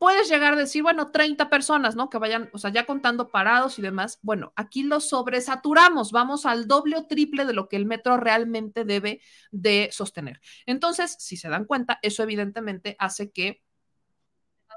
[0.00, 2.08] puedes llegar a decir, bueno, 30 personas, ¿no?
[2.08, 4.18] Que vayan, o sea, ya contando parados y demás.
[4.22, 8.86] Bueno, aquí lo sobresaturamos, vamos al doble o triple de lo que el metro realmente
[8.86, 9.20] debe
[9.50, 10.40] de sostener.
[10.64, 13.62] Entonces, si se dan cuenta, eso evidentemente hace que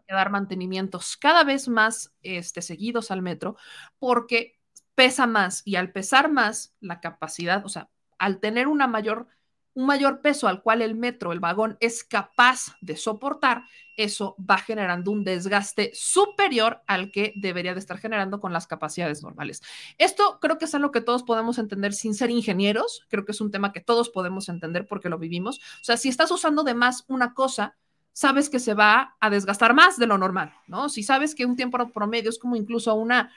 [0.05, 3.55] que dar mantenimientos cada vez más este, seguidos al metro
[3.99, 4.59] porque
[4.95, 9.29] pesa más y al pesar más la capacidad, o sea, al tener una mayor
[9.75, 13.63] un mayor peso al cual el metro, el vagón, es capaz de soportar,
[13.97, 19.21] eso va generando un desgaste superior al que debería de estar generando con las capacidades
[19.21, 19.61] normales.
[19.97, 23.41] Esto creo que es algo que todos podemos entender sin ser ingenieros, creo que es
[23.41, 25.57] un tema que todos podemos entender porque lo vivimos.
[25.57, 27.75] O sea, si estás usando de más una cosa,
[28.13, 30.87] sabes que se va a desgastar más de lo normal, ¿no?
[30.89, 33.31] Si sabes que un tiempo promedio es como incluso una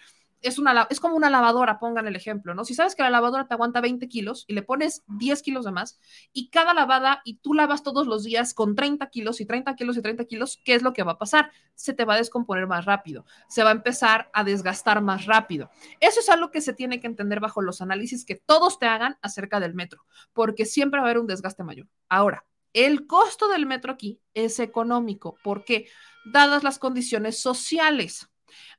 [0.46, 2.64] es, una, es como una lavadora, pongan el ejemplo, ¿no?
[2.64, 5.72] Si sabes que la lavadora te aguanta 20 kilos y le pones 10 kilos de
[5.72, 5.98] más
[6.32, 9.96] y cada lavada y tú lavas todos los días con 30 kilos y 30 kilos
[9.96, 11.50] y 30 kilos, ¿qué es lo que va a pasar?
[11.74, 15.70] Se te va a descomponer más rápido, se va a empezar a desgastar más rápido.
[16.00, 19.18] Eso es algo que se tiene que entender bajo los análisis que todos te hagan
[19.22, 21.88] acerca del metro, porque siempre va a haber un desgaste mayor.
[22.08, 25.88] Ahora, el costo del metro aquí es económico, porque
[26.26, 28.28] dadas las condiciones sociales,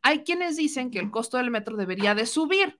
[0.01, 2.79] hay quienes dicen que el costo del metro debería de subir,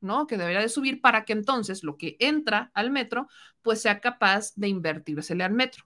[0.00, 0.26] ¿no?
[0.26, 3.28] Que debería de subir para que entonces lo que entra al metro,
[3.62, 5.84] pues sea capaz de invertírsele al metro.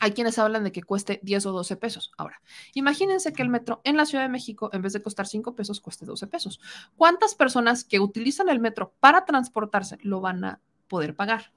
[0.00, 2.10] Hay quienes hablan de que cueste 10 o 12 pesos.
[2.16, 2.40] Ahora,
[2.74, 5.80] imagínense que el metro en la Ciudad de México, en vez de costar 5 pesos,
[5.80, 6.60] cueste 12 pesos.
[6.96, 11.52] ¿Cuántas personas que utilizan el metro para transportarse lo van a poder pagar?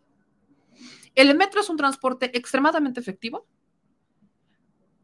[1.15, 3.47] El metro es un transporte extremadamente efectivo,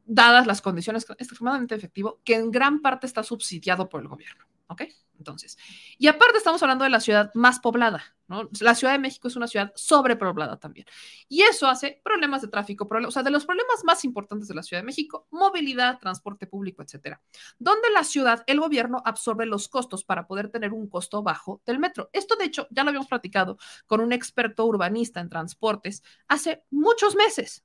[0.06, 4.46] dadas las condiciones, extremadamente efectivo, que en gran parte está subsidiado por el gobierno.
[4.68, 4.84] ¿Ok?
[5.18, 5.58] Entonces,
[5.98, 8.50] y aparte estamos hablando de la ciudad más poblada, ¿no?
[8.60, 10.86] La Ciudad de México es una ciudad sobrepoblada también.
[11.30, 14.64] Y eso hace problemas de tráfico, o sea, de los problemas más importantes de la
[14.64, 17.22] Ciudad de México, movilidad, transporte público, etcétera.
[17.58, 21.80] Donde la ciudad, el gobierno absorbe los costos para poder tener un costo bajo del
[21.80, 22.10] metro.
[22.12, 23.58] Esto, de hecho, ya lo habíamos platicado
[23.88, 27.64] con un experto urbanista en transportes hace muchos meses,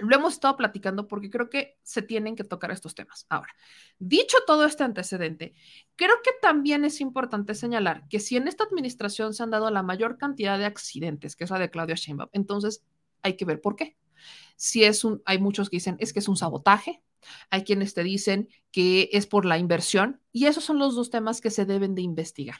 [0.00, 3.26] lo hemos estado platicando porque creo que se tienen que tocar estos temas.
[3.28, 3.54] Ahora,
[3.98, 5.54] dicho todo este antecedente,
[5.96, 9.82] creo que también es importante señalar que si en esta administración se han dado la
[9.82, 12.84] mayor cantidad de accidentes, que es la de Claudia Sheinbaum, entonces
[13.22, 13.96] hay que ver por qué.
[14.56, 17.02] Si es un, hay muchos que dicen es que es un sabotaje,
[17.50, 21.40] hay quienes te dicen que es por la inversión y esos son los dos temas
[21.40, 22.58] que se deben de investigar.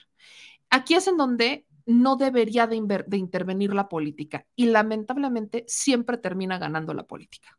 [0.70, 6.94] Aquí es en donde no debería de, intervenir la política y lamentablemente siempre termina ganando
[6.94, 7.58] la política.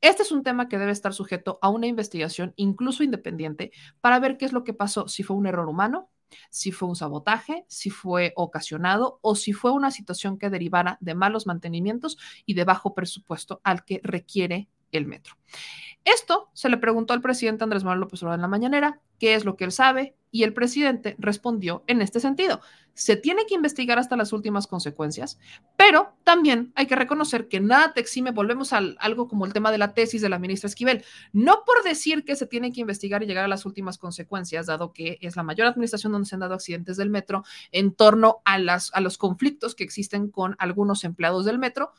[0.00, 3.70] Este es un tema que debe estar sujeto a una investigación, incluso independiente,
[4.00, 6.10] para ver qué es lo que pasó, si fue un error humano,
[6.50, 11.14] si fue un sabotaje, si fue ocasionado o si fue una situación que derivara de
[11.14, 15.36] malos mantenimientos y de bajo presupuesto al que requiere el metro.
[16.04, 19.44] Esto se le preguntó al presidente Andrés Manuel López Obrador en la mañanera, qué es
[19.44, 22.60] lo que él sabe, y el presidente respondió en este sentido.
[22.94, 25.38] Se tiene que investigar hasta las últimas consecuencias,
[25.76, 29.70] pero también hay que reconocer que nada te exime, volvemos a algo como el tema
[29.70, 33.22] de la tesis de la ministra Esquivel, no por decir que se tiene que investigar
[33.22, 36.40] y llegar a las últimas consecuencias, dado que es la mayor administración donde se han
[36.40, 41.04] dado accidentes del metro en torno a, las, a los conflictos que existen con algunos
[41.04, 41.92] empleados del metro,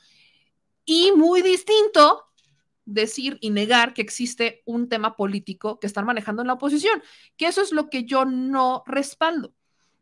[0.86, 2.26] y muy distinto
[2.86, 7.02] decir y negar que existe un tema político que están manejando en la oposición,
[7.38, 9.54] que eso es lo que yo no respaldo.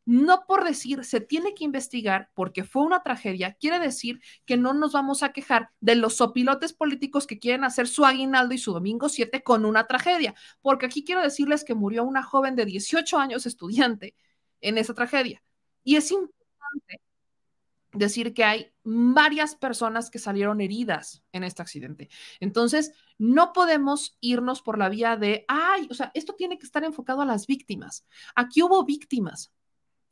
[0.06, 4.74] No por decir se tiene que investigar porque fue una tragedia, quiere decir que no
[4.74, 8.74] nos vamos a quejar de los sopilotes políticos que quieren hacer su aguinaldo y su
[8.74, 13.18] domingo 7 con una tragedia, porque aquí quiero decirles que murió una joven de 18
[13.20, 14.16] años estudiante
[14.62, 15.44] en esa tragedia.
[15.84, 17.02] Y es importante
[17.94, 22.10] decir que hay varias personas que salieron heridas en este accidente.
[22.40, 26.84] Entonces, no podemos irnos por la vía de, ay, o sea, esto tiene que estar
[26.84, 28.06] enfocado a las víctimas.
[28.36, 29.54] Aquí hubo víctimas.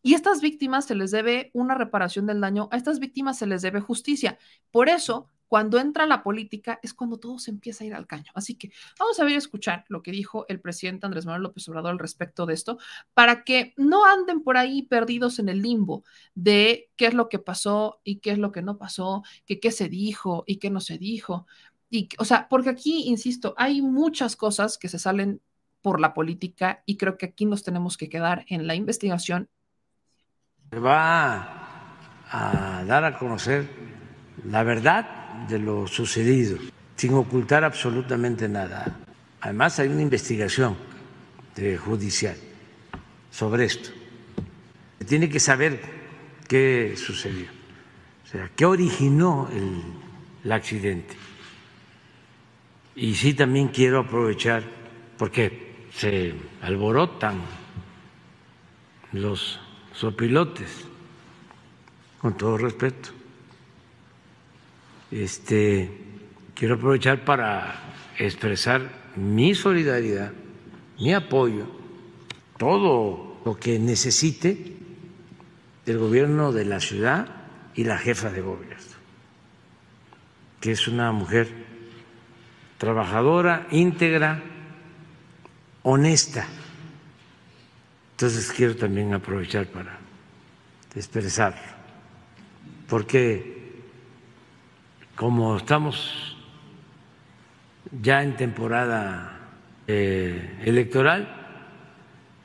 [0.02, 3.62] Y estas víctimas se les debe una reparación del daño, a estas víctimas se les
[3.62, 4.38] debe justicia.
[4.72, 8.32] Por eso, cuando entra la política es cuando todo se empieza a ir al caño.
[8.36, 11.68] Así que vamos a ver y escuchar lo que dijo el presidente Andrés Manuel López
[11.68, 12.78] Obrador al respecto de esto,
[13.16, 16.04] para que no anden por ahí perdidos en el limbo
[16.36, 19.90] de qué es lo que pasó y qué es lo que no pasó, qué se
[19.90, 21.48] dijo y qué no se dijo.
[22.20, 25.42] O sea, porque aquí, insisto, hay muchas cosas que se salen
[25.82, 29.50] por la política y creo que aquí nos tenemos que quedar en la investigación.
[30.72, 31.96] Va
[32.30, 33.68] a dar a conocer
[34.46, 36.58] la verdad de lo sucedido,
[36.96, 39.00] sin ocultar absolutamente nada.
[39.42, 40.76] Además, hay una investigación
[41.78, 42.36] judicial
[43.32, 43.90] sobre esto.
[45.08, 45.82] tiene que saber
[46.48, 47.48] qué sucedió,
[48.24, 49.82] o sea, qué originó el,
[50.44, 51.16] el accidente.
[52.96, 54.64] Y sí también quiero aprovechar,
[55.18, 57.42] porque se alborotan
[59.14, 59.60] los
[59.94, 60.86] sopilotes,
[62.20, 63.19] con todo respeto
[65.12, 65.90] este,
[66.56, 68.82] quiero aprovechar para expresar
[69.16, 70.32] mi solidaridad,
[71.00, 71.66] mi apoyo,
[72.58, 74.76] todo lo que necesite
[75.86, 77.28] el gobierno de la ciudad
[77.76, 78.78] y la jefa de gobierno.
[80.60, 81.48] que es una mujer
[82.78, 84.44] trabajadora, íntegra,
[85.84, 86.46] honesta.
[88.12, 89.98] Entonces quiero también aprovechar para
[90.96, 91.62] expresarlo,
[92.90, 93.59] porque
[95.20, 96.38] como estamos
[98.02, 99.50] ya en temporada
[99.86, 101.28] eh, electoral,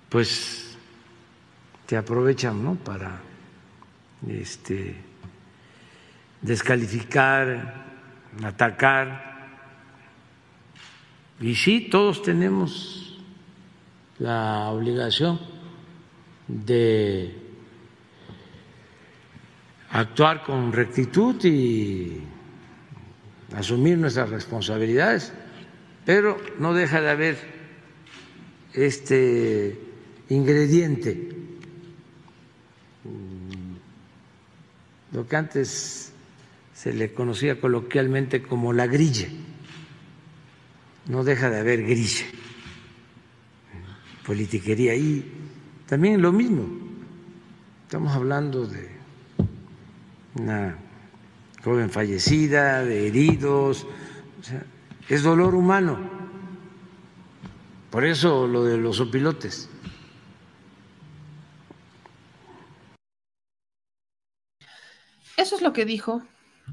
[0.08, 0.76] pues
[1.86, 2.74] te aprovechan ¿no?
[2.74, 3.20] para
[4.26, 4.96] este,
[6.42, 7.84] descalificar,
[8.42, 9.52] atacar.
[11.40, 13.22] Y sí, todos tenemos
[14.18, 15.38] la obligación
[16.48, 17.38] de
[19.92, 22.33] actuar con rectitud y
[23.56, 25.32] asumir nuestras responsabilidades,
[26.04, 27.38] pero no deja de haber
[28.72, 29.78] este
[30.28, 31.30] ingrediente,
[35.12, 36.12] lo que antes
[36.74, 39.28] se le conocía coloquialmente como la grilla,
[41.06, 42.26] no deja de haber grilla,
[44.26, 45.24] politiquería y
[45.86, 46.66] también lo mismo,
[47.84, 48.88] estamos hablando de
[50.34, 50.76] una
[51.64, 53.86] joven fallecida, de heridos,
[55.08, 55.98] es dolor humano.
[57.90, 59.70] Por eso lo de los opilotes.
[65.36, 66.22] Eso es lo que dijo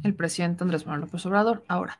[0.03, 1.63] el presidente Andrés Manuel López Obrador.
[1.67, 1.97] Ahora,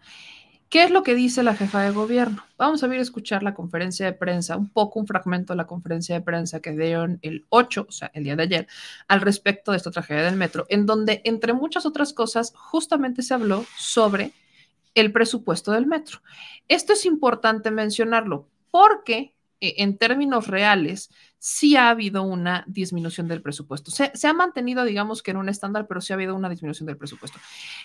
[0.72, 2.46] ¿Qué es lo que dice la jefa de gobierno?
[2.58, 6.16] Vamos a ver escuchar la conferencia de prensa, un poco un fragmento de la conferencia
[6.16, 8.68] de prensa que dieron el 8, o sea, el día de ayer,
[9.10, 13.34] al respecto de esta tragedia del metro, en donde, entre muchas otras cosas, justamente se
[13.34, 14.32] habló sobre
[14.96, 16.22] el presupuesto del metro.
[16.70, 21.12] Esto es importante mencionarlo porque eh, en términos reales,
[21.44, 23.90] sí ha habido una disminución del presupuesto.
[23.90, 26.98] Se, ha mantenido, digamos que en un estándar, pero sí ha habido una disminución del
[26.98, 27.40] presupuesto.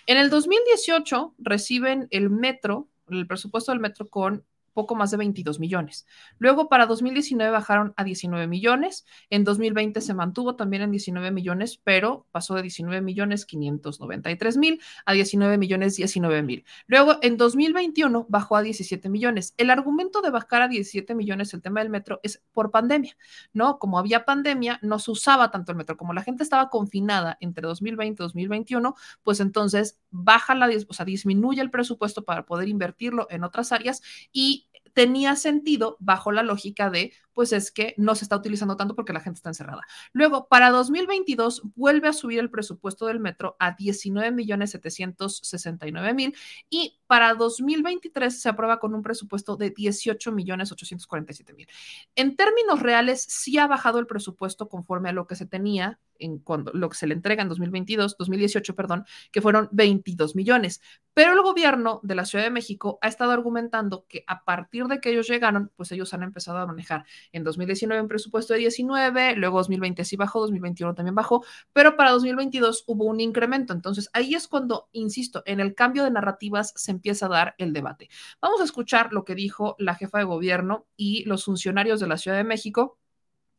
[0.05, 4.45] En el 2018 reciben el metro, el presupuesto del metro con
[4.77, 6.05] poco más de 22 millones.
[6.37, 11.81] Luego para 2019 bajaron a 19 millones, en 2020 se mantuvo también en 19 millones,
[11.83, 16.63] pero pasó de 19 millones 593 mil a 19 millones 19 mil.
[16.85, 19.55] Luego en 2021 bajó a 17 millones.
[19.57, 23.17] El argumento de bajar a 17 millones el tema del metro es por pandemia,
[23.53, 23.79] ¿no?
[23.79, 27.65] Como había pandemia, no se usaba tanto el metro, como la gente estaba confinada entre
[27.65, 28.93] 2020 y 2021,
[29.23, 34.03] pues entonces baja la, o sea, disminuye el presupuesto para poder invertirlo en otras áreas
[34.31, 34.66] y
[34.97, 39.13] tenía sentido bajo la lógica de, pues es que no se está utilizando tanto porque
[39.13, 39.83] la gente está encerrada.
[40.11, 46.35] Luego, para 2022, vuelve a subir el presupuesto del metro a 19 millones 769 mil
[46.67, 51.67] y para 2023 se aprueba con un presupuesto de 18 millones 847 mil.
[52.15, 56.39] En términos reales, sí ha bajado el presupuesto conforme a lo que se tenía en
[56.39, 60.81] cuando lo que se le entrega en 2022, 2018, perdón, que fueron 22 millones.
[61.13, 64.99] Pero el gobierno de la Ciudad de México ha estado argumentando que a partir de
[64.99, 69.35] que ellos llegaron, pues ellos han empezado a manejar en 2019 un presupuesto de 19,
[69.35, 71.43] luego 2020 sí bajó, 2021 también bajó,
[71.73, 73.73] pero para 2022 hubo un incremento.
[73.73, 77.73] Entonces ahí es cuando, insisto, en el cambio de narrativas se empieza a dar el
[77.73, 78.09] debate.
[78.41, 82.17] Vamos a escuchar lo que dijo la jefa de gobierno y los funcionarios de la
[82.17, 82.97] Ciudad de México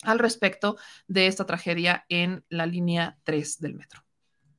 [0.03, 0.77] al respecto
[1.07, 4.05] de esta tragedia en la línea 3 del metro.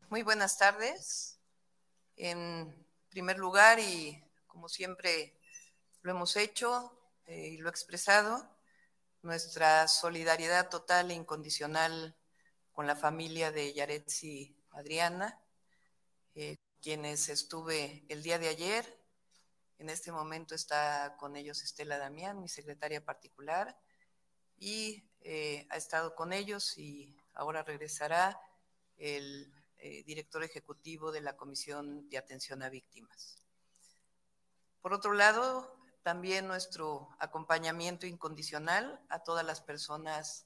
[0.09, 1.39] Muy buenas tardes.
[2.15, 2.73] En
[3.09, 5.38] primer lugar, y como siempre
[6.09, 6.91] lo hemos hecho
[7.27, 8.49] eh, y lo he expresado,
[9.21, 12.17] nuestra solidaridad total e incondicional
[12.71, 15.39] con la familia de Yaretsi Adriana,
[16.33, 18.99] eh, quienes estuve el día de ayer.
[19.77, 23.79] En este momento está con ellos Estela Damián, mi secretaria particular,
[24.57, 28.41] y eh, ha estado con ellos y ahora regresará
[28.97, 33.43] el eh, director ejecutivo de la Comisión de Atención a Víctimas.
[34.81, 40.45] Por otro lado, también nuestro acompañamiento incondicional a todas las personas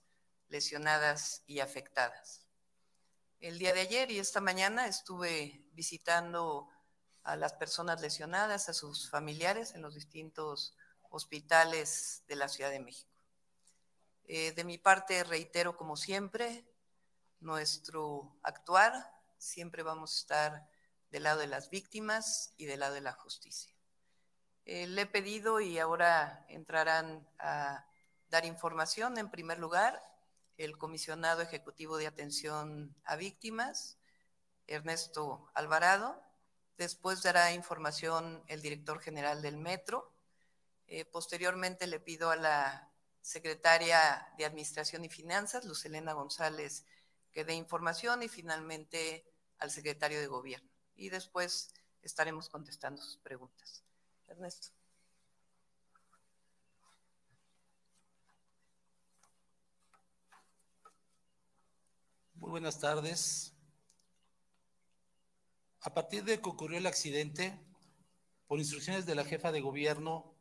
[0.50, 2.46] lesionadas y afectadas.
[3.40, 6.70] El día de ayer y esta mañana estuve visitando
[7.24, 10.76] a las personas lesionadas, a sus familiares en los distintos
[11.10, 13.12] hospitales de la Ciudad de México.
[14.26, 16.66] Eh, de mi parte, reitero como siempre,
[17.40, 18.94] nuestro actuar,
[19.38, 20.70] siempre vamos a estar
[21.12, 23.73] del lado de las víctimas y del lado de la justicia.
[24.66, 27.86] Eh, le he pedido y ahora entrarán a
[28.30, 30.02] dar información, en primer lugar,
[30.58, 33.98] el comisionado ejecutivo de atención a víctimas,
[34.68, 36.22] Ernesto Alvarado.
[36.78, 40.14] Después dará información el director general del metro.
[40.88, 42.90] Eh, posteriormente le pido a la
[43.22, 46.86] secretaria de Administración y Finanzas, Luz Elena González,
[47.32, 49.26] que dé información y finalmente
[49.58, 50.70] al secretario de Gobierno.
[50.96, 53.83] Y después estaremos contestando sus preguntas.
[54.34, 54.70] Ernesto.
[62.36, 63.54] Muy buenas tardes.
[65.82, 67.60] A partir de que ocurrió el accidente,
[68.48, 70.34] por instrucciones de la jefa de gobierno,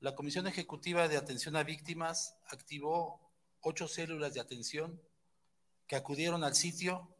[0.00, 3.30] la Comisión Ejecutiva de Atención a Víctimas activó
[3.60, 4.98] ocho células de atención
[5.86, 7.14] que acudieron al sitio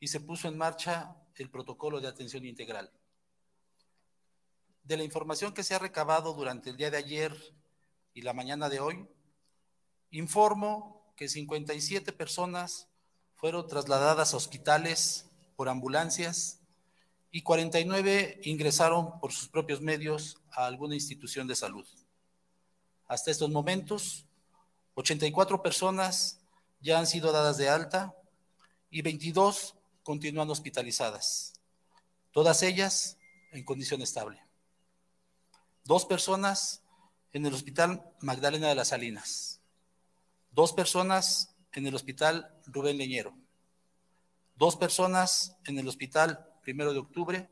[0.00, 2.90] y se puso en marcha el protocolo de atención integral.
[4.86, 7.36] De la información que se ha recabado durante el día de ayer
[8.14, 9.04] y la mañana de hoy,
[10.12, 12.86] informo que 57 personas
[13.34, 15.26] fueron trasladadas a hospitales
[15.56, 16.60] por ambulancias
[17.32, 21.84] y 49 ingresaron por sus propios medios a alguna institución de salud.
[23.08, 24.28] Hasta estos momentos,
[24.94, 26.38] 84 personas
[26.78, 28.14] ya han sido dadas de alta
[28.88, 31.54] y 22 continúan hospitalizadas,
[32.30, 33.18] todas ellas
[33.50, 34.45] en condición estable.
[35.86, 36.82] Dos personas
[37.32, 39.60] en el Hospital Magdalena de las Salinas,
[40.50, 43.36] dos personas en el Hospital Rubén Leñero,
[44.56, 47.48] dos personas en el Hospital Primero de Octubre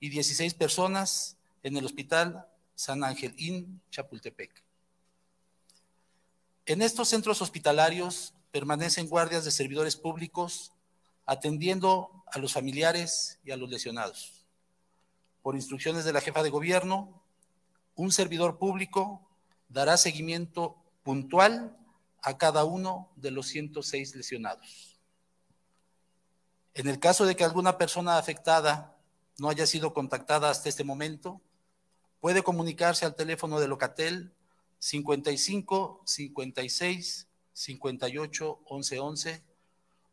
[0.00, 4.64] y 16 personas en el Hospital San Ángel IN Chapultepec.
[6.66, 10.72] En estos centros hospitalarios permanecen guardias de servidores públicos
[11.24, 14.44] atendiendo a los familiares y a los lesionados.
[15.40, 17.22] Por instrucciones de la jefa de gobierno,
[17.98, 19.28] un servidor público
[19.68, 21.76] dará seguimiento puntual
[22.22, 25.00] a cada uno de los 106 lesionados.
[26.74, 28.96] En el caso de que alguna persona afectada
[29.38, 31.40] no haya sido contactada hasta este momento,
[32.20, 34.32] puede comunicarse al teléfono de Locatel
[34.78, 39.44] 55 56 58 11 11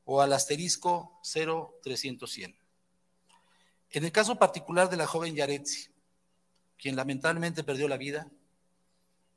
[0.05, 2.57] o al asterisco 0 300 100.
[3.91, 5.94] En el caso particular de la joven Yaretsi,
[6.77, 8.29] quien lamentablemente perdió la vida,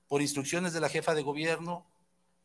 [0.08, 1.86] por instrucciones de la jefa de gobierno,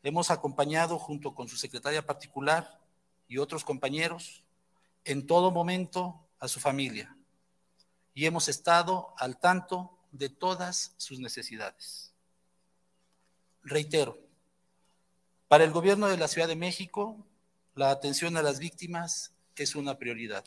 [0.02, 2.80] hemos acompañado junto con su secretaria particular
[3.26, 4.44] y otros compañeros
[5.04, 7.16] en todo momento a su familia
[8.12, 12.12] y hemos estado al tanto de todas sus necesidades.
[13.62, 14.18] Reitero,
[15.48, 17.26] para el gobierno de la Ciudad de México,
[17.74, 20.44] la atención a las víctimas es una prioridad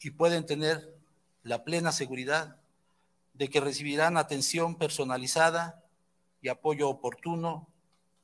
[0.00, 0.96] y pueden tener
[1.42, 2.61] la plena seguridad
[3.34, 5.82] de que recibirán atención personalizada
[6.40, 7.68] y apoyo oportuno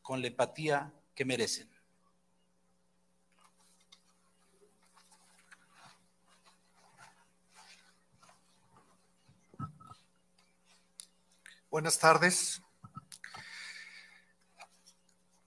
[0.02, 1.68] con la empatía que merecen.
[11.70, 12.62] Buenas tardes.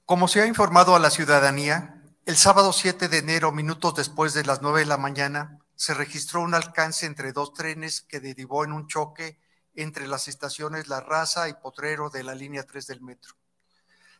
[0.05, 4.43] Como se ha informado a la ciudadanía, el sábado 7 de enero, minutos después de
[4.43, 8.73] las 9 de la mañana, se registró un alcance entre dos trenes que derivó en
[8.73, 9.39] un choque
[9.81, 13.35] entre las estaciones La Raza y Potrero de la línea 3 del metro.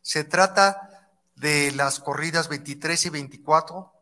[0.02, 3.94] Se trata de las corridas 23 y 24,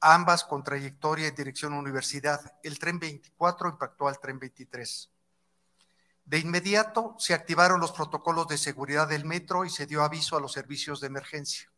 [0.00, 2.40] ambas con trayectoria en dirección universidad.
[2.62, 5.10] El tren 24 impactó al tren 23.
[6.24, 10.40] De inmediato se activaron los protocolos de seguridad del metro y se dio aviso a
[10.40, 11.70] los servicios de emergencia.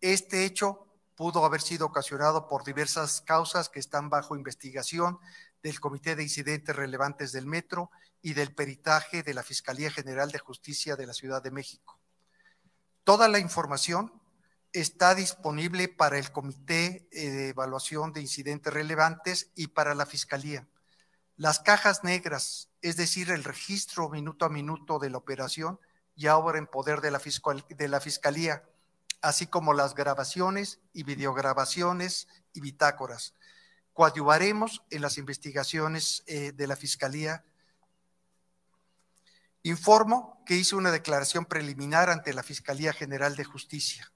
[0.00, 0.85] Este hecho
[1.16, 5.18] pudo haber sido ocasionado por diversas causas que están bajo investigación
[5.62, 7.90] del Comité de Incidentes Relevantes del Metro
[8.22, 11.98] y del peritaje de la Fiscalía General de Justicia de la Ciudad de México.
[13.02, 14.12] Toda la información
[14.72, 20.68] está disponible para el Comité eh, de Evaluación de Incidentes Relevantes y para la Fiscalía.
[21.36, 25.80] Las cajas negras, es decir, el registro minuto a minuto de la operación,
[26.14, 27.20] ya ahora en poder de la,
[27.68, 28.64] de la Fiscalía,
[29.26, 33.34] así como las grabaciones y videograbaciones y bitácoras.
[33.92, 37.44] Coadyuvaremos en las investigaciones eh, de la Fiscalía.
[39.64, 44.12] Informo que hice una declaración preliminar ante la Fiscalía General de Justicia.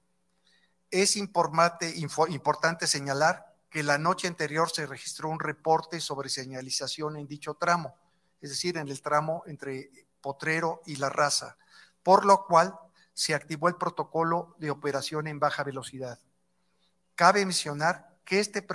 [0.89, 7.55] Es importante señalar que la noche anterior se registró un reporte sobre señalización en dicho
[7.55, 7.97] tramo,
[8.39, 9.89] es decir, en el tramo entre
[10.21, 11.57] Potrero y La Raza,
[12.01, 12.77] por lo cual
[13.21, 16.19] se activó el protocolo de operación en baja velocidad.
[17.13, 18.65] Cabe mencionar que este,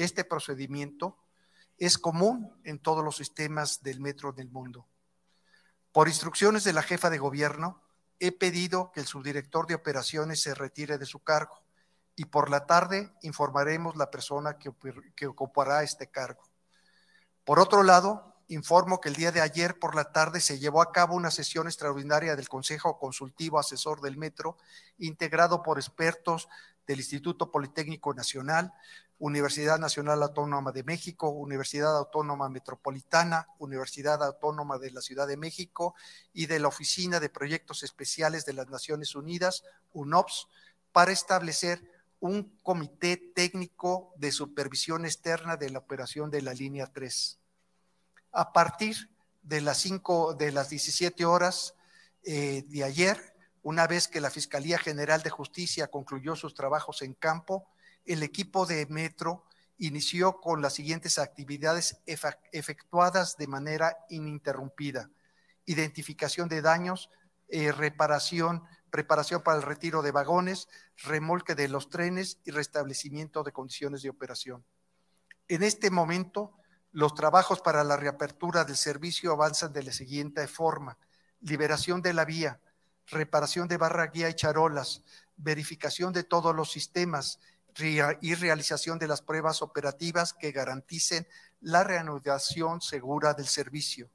[0.00, 1.18] este procedimiento
[1.78, 4.86] es común en todos los sistemas del metro del mundo.
[5.90, 7.82] Por instrucciones de la jefa de gobierno,
[8.20, 11.60] he pedido que el subdirector de operaciones se retire de su cargo
[12.14, 14.70] y por la tarde informaremos la persona que,
[15.16, 16.48] que ocupará este cargo.
[17.42, 20.90] Por otro lado, informo que el día de ayer por la tarde se llevó a
[20.90, 24.56] cabo una sesión extraordinaria del Consejo Consultivo Asesor del Metro,
[24.98, 26.48] integrado por expertos
[26.86, 28.72] del Instituto Politécnico Nacional,
[29.18, 35.94] Universidad Nacional Autónoma de México, Universidad Autónoma Metropolitana, Universidad Autónoma de la Ciudad de México
[36.32, 40.48] y de la Oficina de Proyectos Especiales de las Naciones Unidas, UNOPS,
[40.92, 41.82] para establecer
[42.20, 47.38] un comité técnico de supervisión externa de la operación de la línea 3.
[48.32, 49.10] A partir
[49.42, 51.74] de las 5 de las 17 horas
[52.22, 57.14] eh, de ayer, una vez que la Fiscalía General de Justicia concluyó sus trabajos en
[57.14, 57.68] campo,
[58.04, 59.44] el equipo de Metro
[59.78, 65.10] inició con las siguientes actividades efectuadas de manera ininterrumpida.
[65.66, 67.10] Identificación de daños,
[67.48, 73.52] eh, reparación, preparación para el retiro de vagones, remolque de los trenes y restablecimiento de
[73.52, 74.64] condiciones de operación.
[75.46, 76.57] En este momento,
[76.92, 80.98] los trabajos para la reapertura del servicio avanzan de la siguiente forma.
[81.40, 82.60] Liberación de la vía,
[83.06, 85.02] reparación de barra guía y charolas,
[85.36, 87.38] verificación de todos los sistemas
[88.20, 91.28] y realización de las pruebas operativas que garanticen
[91.60, 94.10] la reanudación segura del servicio.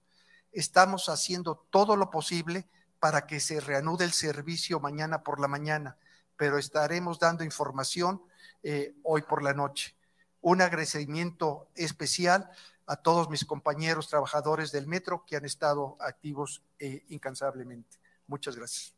[0.51, 2.67] Estamos haciendo todo lo posible
[2.99, 5.97] para que se reanude el servicio mañana por la mañana,
[6.35, 8.21] pero estaremos dando información
[8.63, 9.95] eh, hoy por la noche.
[10.43, 12.51] Un agradecimiento especial
[12.85, 17.97] a todos mis compañeros trabajadores del metro que han estado activos eh, incansablemente.
[18.27, 18.93] Muchas gracias.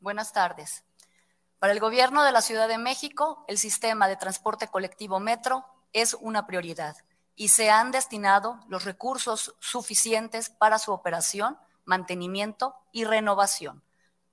[0.00, 0.82] Buenas tardes.
[1.58, 6.14] Para el gobierno de la Ciudad de México, el sistema de transporte colectivo metro es
[6.14, 6.96] una prioridad
[7.36, 13.82] y se han destinado los recursos suficientes para su operación, mantenimiento y renovación.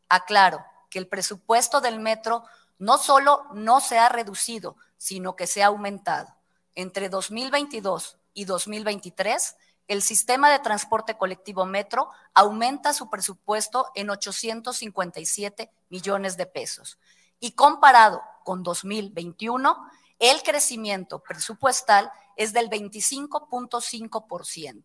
[0.08, 2.44] Aclaro que el presupuesto del metro
[2.78, 6.28] no solo no se ha reducido, sino que se ha aumentado.
[6.76, 9.56] Entre 2022 y 2023,
[9.88, 16.98] el sistema de transporte colectivo metro aumenta su presupuesto en 857 millones de pesos.
[17.40, 19.90] Y comparado con 2021,
[20.20, 24.84] el crecimiento presupuestal es del 25.5%,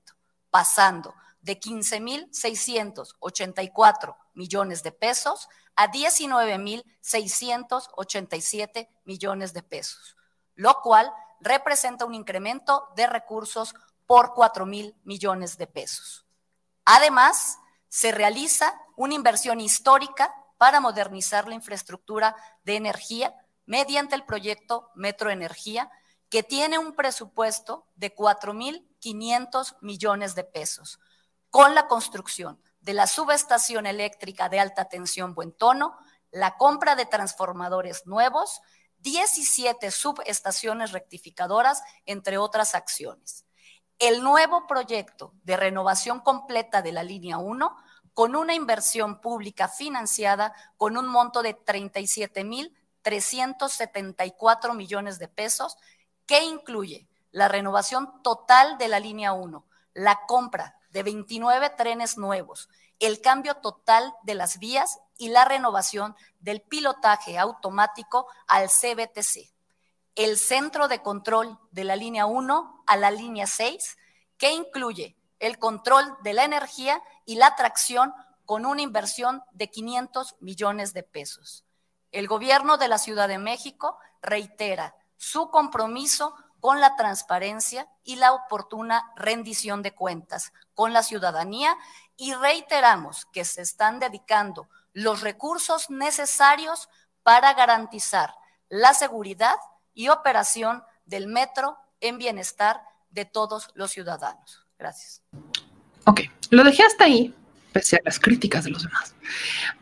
[0.51, 10.16] pasando de 15.684 millones de pesos a 19.687 millones de pesos,
[10.55, 13.74] lo cual representa un incremento de recursos
[14.07, 16.24] por 4 mil millones de pesos.
[16.85, 17.59] Además,
[17.89, 22.35] se realiza una inversión histórica para modernizar la infraestructura
[22.65, 23.35] de energía
[23.66, 25.90] mediante el proyecto Metro Energía,
[26.31, 30.98] que tiene un presupuesto de 4.500 millones de pesos,
[31.51, 35.99] con la construcción de la subestación eléctrica de alta tensión Buen Tono,
[36.31, 38.61] la compra de transformadores nuevos,
[38.99, 43.45] 17 subestaciones rectificadoras, entre otras acciones.
[43.99, 47.77] El nuevo proyecto de renovación completa de la línea 1
[48.15, 52.73] con una inversión pública financiada con un monto de 37 mil
[53.03, 55.77] 374 millones de pesos,
[56.25, 62.70] que incluye la renovación total de la línea 1, la compra de 29 trenes nuevos,
[63.01, 69.52] el cambio total de las vías y la renovación del pilotaje automático al CBTC,
[70.14, 73.98] el centro de control de la línea 1 a la línea 6,
[74.39, 78.14] que incluye el control de la energía y la tracción
[78.47, 81.66] con una inversión de 500 millones de pesos.
[82.10, 86.35] El gobierno de la Ciudad de México reitera su compromiso
[86.67, 91.77] con la transparencia y la oportuna rendición de cuentas con la ciudadanía
[92.17, 96.89] y reiteramos que se están dedicando los recursos necesarios
[97.23, 98.35] para garantizar
[98.69, 99.55] la seguridad
[99.95, 102.81] y operación del metro en bienestar
[103.11, 104.67] de todos los ciudadanos.
[104.77, 105.23] Gracias.
[106.05, 107.33] Ok, lo dejé hasta ahí
[107.71, 109.15] pese a las críticas de los demás.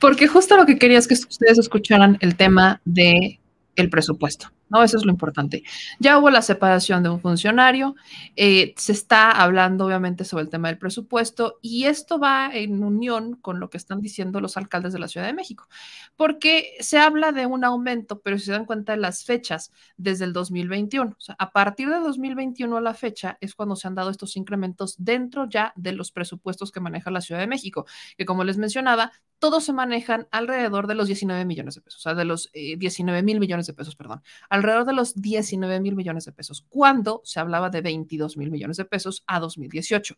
[0.01, 3.40] Porque justo lo que quería es que ustedes escucharan el tema de
[3.74, 4.52] el presupuesto.
[4.68, 4.82] ¿No?
[4.82, 5.62] Eso es lo importante.
[5.98, 7.94] Ya hubo la separación de un funcionario,
[8.36, 13.36] eh, se está hablando obviamente sobre el tema del presupuesto y esto va en unión
[13.36, 15.68] con lo que están diciendo los alcaldes de la Ciudad de México,
[16.16, 20.24] porque se habla de un aumento, pero si se dan cuenta de las fechas desde
[20.24, 23.94] el 2021, o sea, a partir de 2021 a la fecha es cuando se han
[23.94, 27.86] dado estos incrementos dentro ya de los presupuestos que maneja la Ciudad de México,
[28.16, 32.02] que como les mencionaba, todos se manejan alrededor de los 19 millones de pesos, o
[32.02, 34.22] sea, de los 19 eh, mil millones de pesos, perdón,
[34.55, 38.76] alrededor de los 19 mil millones de pesos, cuando se hablaba de 22 mil millones
[38.76, 40.16] de pesos a 2018.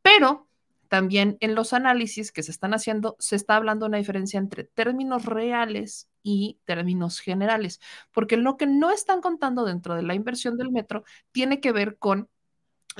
[0.00, 0.48] Pero
[0.88, 4.64] también en los análisis que se están haciendo, se está hablando de una diferencia entre
[4.64, 7.80] términos reales y términos generales,
[8.12, 11.98] porque lo que no están contando dentro de la inversión del metro tiene que ver
[11.98, 12.30] con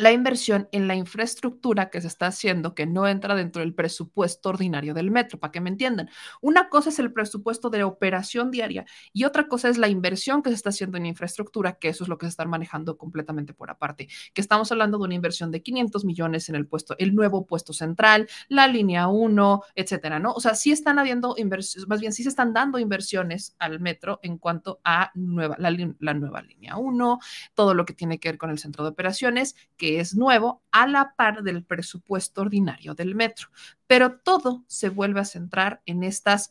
[0.01, 4.49] la inversión en la infraestructura que se está haciendo, que no entra dentro del presupuesto
[4.49, 6.11] ordinario del metro, para que me entiendan.
[6.41, 10.51] Una cosa es el presupuesto de operación diaria y otra cosa es la inversión que
[10.51, 13.71] se está haciendo en infraestructura, que eso es lo que se está manejando completamente por
[13.71, 17.47] aparte, que estamos hablando de una inversión de 500 millones en el puesto, el nuevo
[17.47, 20.33] puesto central, la línea 1, etcétera, ¿no?
[20.33, 24.21] O sea, sí están habiendo inversiones, más bien sí se están dando inversiones al metro
[24.23, 27.19] en cuanto a nueva, la, la nueva línea 1,
[27.55, 30.87] todo lo que tiene que ver con el centro de operaciones, que es nuevo a
[30.87, 33.49] la par del presupuesto ordinario del metro.
[33.87, 36.51] Pero todo se vuelve a centrar en estas,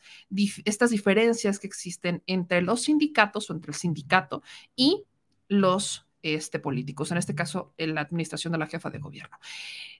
[0.65, 4.43] estas diferencias que existen entre los sindicatos o entre el sindicato
[4.75, 5.05] y
[5.47, 9.37] los este, políticos, en este caso en la administración de la jefa de gobierno.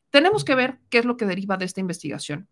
[0.09, 2.47] Tenemos que ver qué es lo que deriva de esta investigación,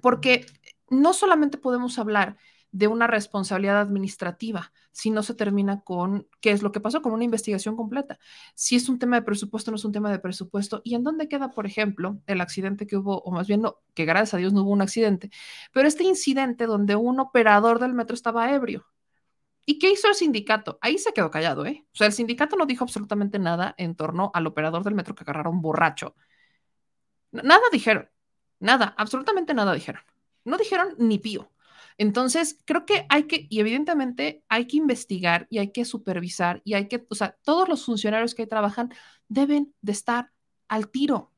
[0.00, 0.46] porque
[0.90, 2.36] no solamente podemos hablar
[2.72, 7.12] de una responsabilidad administrativa si no se termina con qué es lo que pasó con
[7.12, 8.18] una investigación completa.
[8.54, 10.80] Si es un tema de presupuesto, no es un tema de presupuesto.
[10.84, 14.04] ¿Y en dónde queda, por ejemplo, el accidente que hubo, o más bien no, que
[14.04, 15.30] gracias a Dios no hubo un accidente,
[15.72, 18.86] pero este incidente donde un operador del metro estaba ebrio?
[19.64, 20.78] ¿Y qué hizo el sindicato?
[20.80, 21.86] Ahí se quedó callado, ¿eh?
[21.92, 25.22] O sea, el sindicato no dijo absolutamente nada en torno al operador del metro que
[25.22, 26.16] agarraron borracho.
[27.30, 28.10] Nada dijeron,
[28.58, 30.02] nada, absolutamente nada dijeron.
[30.44, 31.50] No dijeron ni pío.
[31.98, 36.74] Entonces, creo que hay que, y evidentemente hay que investigar y hay que supervisar y
[36.74, 38.92] hay que, o sea, todos los funcionarios que trabajan
[39.28, 40.32] deben de estar
[40.68, 41.32] al tiro.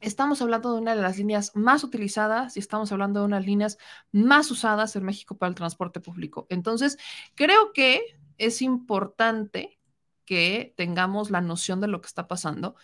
[0.00, 3.78] Estamos hablando de una de las líneas más utilizadas y estamos hablando de unas líneas
[4.12, 6.46] más usadas en México para el transporte público.
[6.50, 6.98] Entonces,
[7.34, 8.02] creo que
[8.38, 9.80] es importante
[10.26, 12.74] que tengamos la noción de lo que está pasando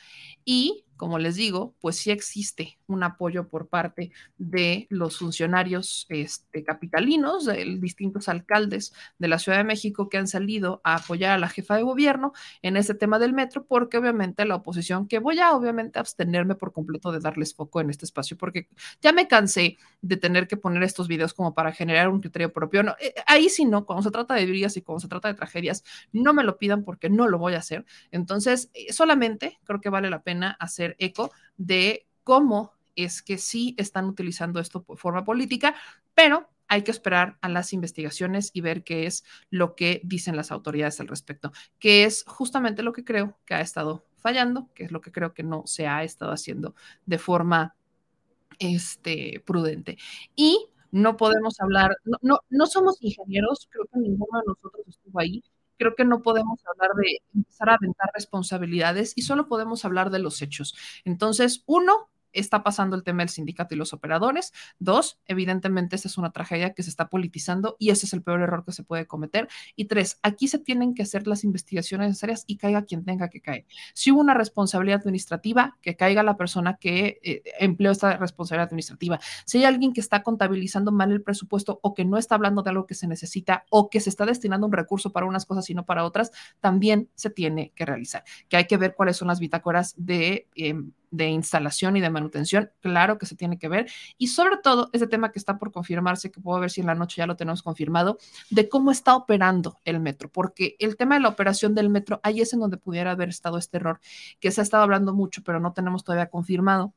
[0.45, 6.63] y como les digo, pues sí existe un apoyo por parte de los funcionarios este,
[6.63, 11.39] capitalinos, de distintos alcaldes de la Ciudad de México que han salido a apoyar a
[11.39, 15.41] la jefa de gobierno en ese tema del metro, porque obviamente la oposición, que voy
[15.41, 18.69] a obviamente abstenerme por completo de darles foco en este espacio, porque
[19.01, 22.83] ya me cansé de tener que poner estos videos como para generar un criterio propio.
[23.01, 25.83] Eh, ahí sí no, cuando se trata de vidas y cuando se trata de tragedias,
[26.13, 27.85] no me lo pidan porque no lo voy a hacer.
[28.13, 33.75] Entonces, eh, solamente creo que vale la pena hacer eco de cómo es que sí
[33.79, 35.75] están utilizando esto por forma política,
[36.15, 40.51] pero hay que esperar a las investigaciones y ver qué es lo que dicen las
[40.51, 44.93] autoridades al respecto, que es justamente lo que creo que ha estado fallando, que es
[44.93, 46.75] lo que creo que no se ha estado haciendo
[47.05, 47.77] de forma
[48.59, 49.99] este, prudente.
[50.35, 55.21] Y no podemos hablar, no, no, no somos ingenieros, creo que ninguno de nosotros estuvo
[55.21, 55.43] ahí,
[55.83, 60.21] creo que no podemos hablar de empezar a aventar responsabilidades y solo podemos hablar de
[60.21, 60.77] los hechos.
[61.05, 64.53] Entonces, uno, está pasando el tema del sindicato y los operadores.
[64.79, 68.41] Dos, evidentemente esta es una tragedia que se está politizando y ese es el peor
[68.41, 69.49] error que se puede cometer.
[69.77, 73.41] Y tres, aquí se tienen que hacer las investigaciones necesarias y caiga quien tenga que
[73.41, 73.67] caer.
[73.95, 79.21] Si hubo una responsabilidad administrativa, que caiga la persona que eh, empleó esta responsabilidad administrativa.
[79.45, 82.71] Si hay alguien que está contabilizando mal el presupuesto o que no está hablando de
[82.71, 85.75] algo que se necesita o que se está destinando un recurso para unas cosas y
[85.75, 86.31] no para otras,
[86.61, 88.25] también se tiene que realizar.
[88.49, 90.49] Que hay que ver cuáles son las bitácoras de...
[90.55, 93.89] Em, de instalación y de manutención, claro que se tiene que ver.
[94.19, 96.95] Y sobre todo, ese tema que está por confirmarse, que puedo ver si en la
[96.95, 98.19] noche ya lo tenemos confirmado,
[98.51, 102.41] de cómo está operando el metro, porque el tema de la operación del metro, ahí
[102.41, 104.01] es en donde pudiera haber estado este error,
[104.41, 106.95] que se ha estado hablando mucho, pero no tenemos todavía confirmado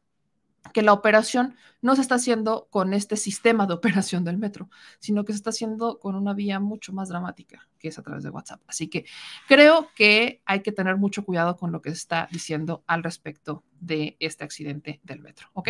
[0.73, 4.69] que la operación no se está haciendo con este sistema de operación del metro,
[4.99, 8.23] sino que se está haciendo con una vía mucho más dramática, que es a través
[8.23, 8.61] de WhatsApp.
[8.67, 9.05] Así que
[9.47, 13.63] creo que hay que tener mucho cuidado con lo que se está diciendo al respecto
[13.79, 15.69] de este accidente del metro, ¿ok?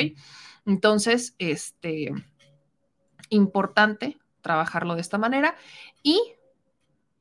[0.66, 2.12] Entonces, este,
[3.30, 5.56] importante trabajarlo de esta manera
[6.04, 6.22] y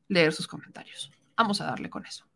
[0.08, 1.10] leer sus comentarios.
[1.36, 2.26] Vamos a darle con eso.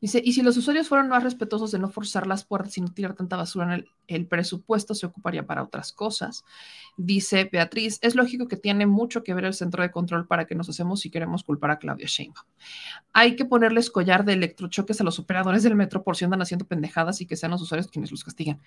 [0.00, 2.92] Dice, y si los usuarios fueran más respetuosos de no forzar las puertas y no
[2.92, 6.44] tirar tanta basura en el, presupuesto, se ocuparía para otras cosas.
[6.96, 10.54] Dice Beatriz, es lógico que tiene mucho que ver el centro de control para que
[10.54, 12.46] nos hacemos si queremos culpar a Claudia Sheinbaum.
[13.12, 16.66] Hay que ponerles collar de electrochoques a los operadores del metro por si andan haciendo
[16.66, 18.60] pendejadas y que sean los usuarios quienes los castiguen.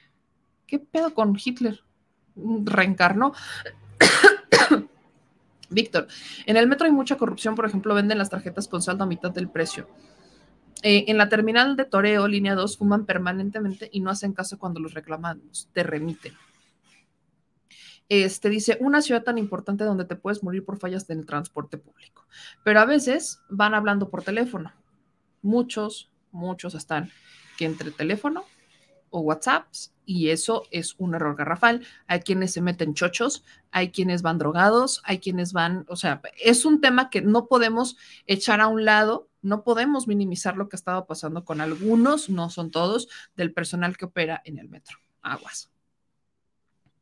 [0.67, 1.83] ¿Qué pedo con Hitler?
[2.35, 3.33] ¿Reencarnó?
[5.69, 6.07] Víctor,
[6.45, 9.31] en el metro hay mucha corrupción, por ejemplo, venden las tarjetas con saldo a mitad
[9.31, 9.87] del precio.
[10.85, 14.81] Eh, en la terminal de Toreo, línea 2, fuman permanentemente y no hacen caso cuando
[14.81, 16.33] los reclamamos, te remiten.
[18.09, 21.77] Este dice, una ciudad tan importante donde te puedes morir por fallas en el transporte
[21.77, 22.25] público.
[22.65, 24.73] Pero a veces van hablando por teléfono.
[25.41, 27.09] Muchos, muchos están
[27.57, 28.43] que entre teléfono
[29.09, 31.85] o WhatsApps y eso es un error garrafal.
[32.07, 36.65] Hay quienes se meten chochos, hay quienes van drogados, hay quienes van, o sea, es
[36.65, 37.95] un tema que no podemos
[38.27, 42.49] echar a un lado no podemos minimizar lo que ha estado pasando con algunos, no
[42.49, 44.97] son todos, del personal que opera en el metro.
[45.21, 45.69] Aguas.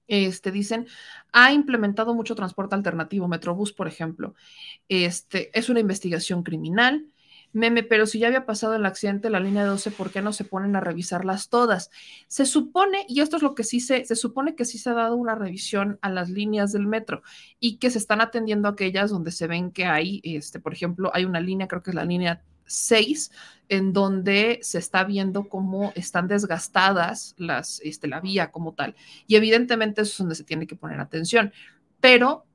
[0.08, 0.88] Este, dicen,
[1.32, 4.36] ha implementado mucho transporte alternativo, Metrobús, por ejemplo.
[4.90, 7.08] Este, es una investigación criminal.
[7.54, 10.46] Meme, pero si ya había pasado el accidente la línea 12, ¿por qué no se
[10.46, 11.90] ponen a revisarlas todas?
[12.28, 14.94] Se supone, y esto es lo que sí se, se supone que sí se ha
[14.94, 17.24] dado una revisión a las líneas del metro
[17.60, 21.26] y que se están atendiendo aquellas donde se ven que hay, este, por ejemplo, hay
[21.26, 23.32] una línea, creo que es la línea 6,
[23.70, 28.96] en donde se está viendo cómo están desgastadas las, este, la vía como tal.
[29.28, 31.54] Y evidentemente eso es donde se tiene que poner atención.
[32.00, 32.46] Pero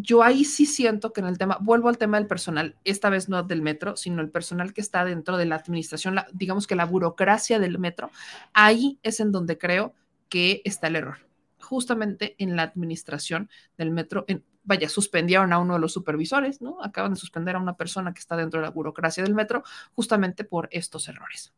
[0.00, 3.28] yo ahí sí siento que en el tema, vuelvo al tema del personal, esta vez
[3.28, 6.84] no del metro, sino el personal que está dentro de la administración, digamos que la
[6.84, 8.10] burocracia del metro,
[8.52, 9.94] ahí es en donde creo
[10.28, 11.18] que está el error,
[11.58, 14.24] justamente en la administración del metro.
[14.28, 16.82] En, vaya, suspendieron a uno de los supervisores, ¿no?
[16.82, 19.64] Acaban de suspender a una persona que está dentro de la burocracia del metro
[19.94, 21.52] justamente por estos errores.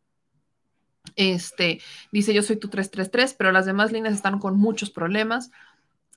[1.17, 1.81] Este,
[2.13, 5.51] dice, yo soy tu 333, pero las demás líneas están con muchos problemas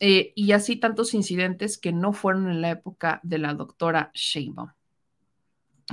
[0.06, 4.74] eh, y así tantos incidentes que no fueron en la época de la doctora Sheinbaum.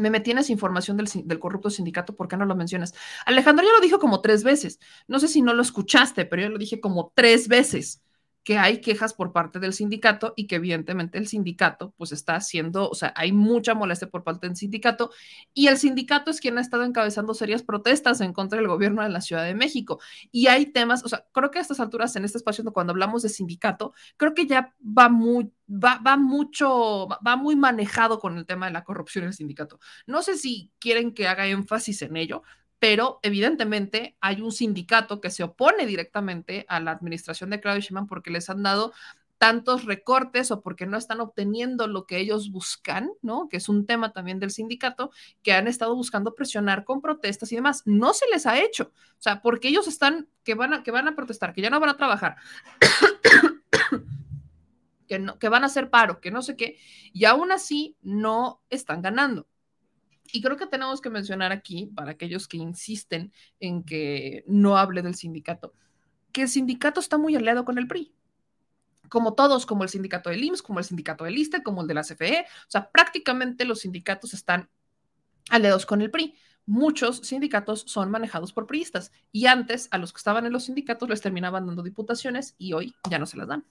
[0.01, 2.93] Me metí en esa información del, del, corrupto sindicato, ¿por qué no lo mencionas?
[3.25, 4.81] Alejandro ya lo dijo como tres veces.
[5.07, 8.03] No sé si no lo escuchaste, pero yo lo dije como tres veces
[8.45, 12.89] que hay quejas por parte del sindicato y que evidentemente el sindicato pues está haciendo,
[12.89, 15.11] o sea, hay mucha molestia por parte del sindicato
[15.53, 19.11] y el sindicato es quien ha estado encabezando serias protestas en contra del gobierno de
[19.11, 20.01] la Ciudad de México.
[20.31, 23.23] Y hay temas, o sea, creo que a estas alturas en este espacio cuando hablamos
[23.23, 28.47] de sindicato, creo que ya va muy va, va mucho, va muy manejado con el
[28.47, 29.79] tema de la corrupción en el sindicato.
[30.07, 32.43] No sé si quieren que haga énfasis en ello,
[32.81, 38.09] pero evidentemente hay un sindicato que se opone directamente a la administración de Claudio Sheinbaum
[38.09, 38.93] porque les han dado
[39.37, 43.49] tantos recortes o porque no están obteniendo lo que ellos buscan, ¿no?
[43.49, 45.13] Que es un tema también del sindicato,
[45.43, 47.83] que han estado buscando presionar con protestas y demás.
[47.87, 51.09] No se les ha hecho, o sea, porque ellos están, que van a, que van
[51.09, 52.37] a protestar, que ya no van a trabajar,
[55.09, 56.79] que, no, que van a hacer paro, que no sé qué,
[57.15, 59.47] y aún así no están ganando.
[60.33, 65.03] Y creo que tenemos que mencionar aquí, para aquellos que insisten en que no hable
[65.03, 65.75] del sindicato,
[66.33, 68.13] que el sindicato está muy aliado con el PRI.
[69.09, 71.95] Como todos, como el sindicato del IMSS, como el sindicato del ISTE, como el de
[71.95, 72.43] la CFE.
[72.43, 74.69] O sea, prácticamente los sindicatos están
[75.51, 76.37] aliados con el PRI.
[76.67, 81.09] Muchos sindicatos son manejados por priistas y antes a los que estaban en los sindicatos
[81.09, 83.65] les terminaban dando diputaciones y hoy ya no se las dan.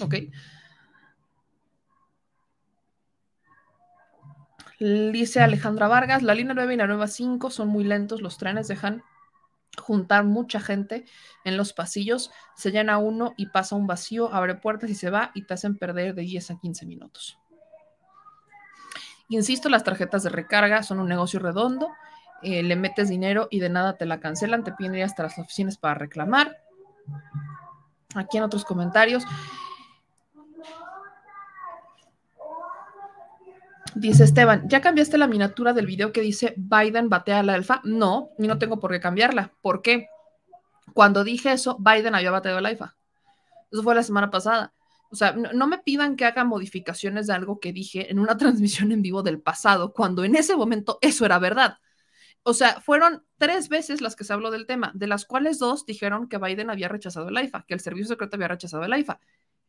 [0.00, 0.14] ¿Ok?
[4.80, 8.66] Dice Alejandra Vargas, la línea 9 y la nueva 5 son muy lentos, los trenes
[8.66, 9.02] dejan
[9.76, 11.04] juntar mucha gente
[11.44, 15.32] en los pasillos, se llena uno y pasa un vacío, abre puertas y se va
[15.34, 17.38] y te hacen perder de 10 a 15 minutos.
[19.28, 21.90] Insisto, las tarjetas de recarga son un negocio redondo,
[22.42, 25.38] eh, le metes dinero y de nada te la cancelan, te piden ir hasta las
[25.38, 26.56] oficinas para reclamar.
[28.14, 29.24] Aquí en otros comentarios,
[33.94, 37.80] Dice Esteban, ¿ya cambiaste la miniatura del video que dice Biden batea al alfa?
[37.84, 39.52] No, y no tengo por qué cambiarla.
[39.62, 40.08] ¿Por qué?
[40.94, 42.96] Cuando dije eso, Biden había bateado al alfa.
[43.70, 44.72] Eso fue la semana pasada.
[45.10, 48.36] O sea, no, no, me pidan que haga modificaciones de algo que dije en una
[48.38, 51.78] transmisión en vivo del pasado, cuando en ese momento eso era verdad.
[52.42, 55.84] O sea, fueron tres veces las que se habló del tema, de las cuales dos
[55.84, 59.20] dijeron que Biden había rechazado el AIFA, que el servicio secreto había rechazado el AIFA.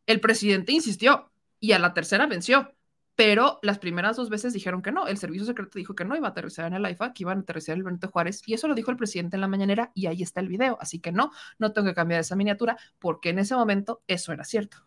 [0.06, 1.30] El presidente insistió
[1.60, 2.72] y a la tercera venció
[3.14, 5.06] pero las primeras dos veces dijeron que no.
[5.06, 7.40] El servicio secreto dijo que no iba a aterrizar en el AIFA, que iban a
[7.42, 10.06] aterrizar en el Benito Juárez, y eso lo dijo el presidente en la mañanera, y
[10.06, 10.78] ahí está el video.
[10.80, 14.44] Así que no, no tengo que cambiar esa miniatura, porque en ese momento eso era
[14.44, 14.78] cierto.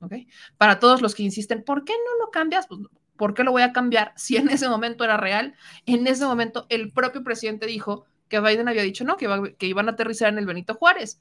[0.00, 0.14] ¿Ok?
[0.56, 2.66] Para todos los que insisten, ¿por qué no lo cambias?
[2.66, 2.80] Pues,
[3.16, 5.54] ¿Por qué lo voy a cambiar si en ese momento era real?
[5.86, 9.88] En ese momento el propio presidente dijo que Biden había dicho no, que, que iban
[9.88, 11.20] a aterrizar en el Benito Juárez.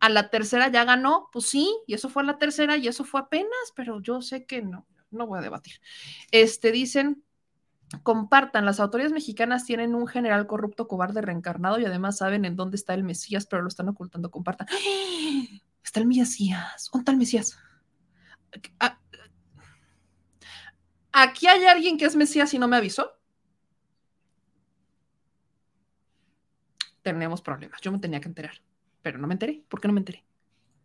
[0.00, 3.04] A la tercera ya ganó, pues sí, y eso fue a la tercera y eso
[3.04, 5.74] fue apenas, pero yo sé que no no voy a debatir.
[6.30, 7.24] Este, dicen,
[8.02, 12.76] compartan, las autoridades mexicanas tienen un general corrupto cobarde reencarnado y además saben en dónde
[12.76, 14.66] está el Mesías, pero lo están ocultando, compartan.
[15.82, 17.58] Está el Mesías, ¿dónde está el Mesías?
[18.80, 18.98] Ah,
[21.12, 23.12] ¿Aquí hay alguien que es Mesías y no me avisó?
[27.02, 28.62] Tenemos problemas, yo me tenía que enterar,
[29.02, 29.62] pero no me enteré.
[29.68, 30.24] ¿Por qué no me enteré?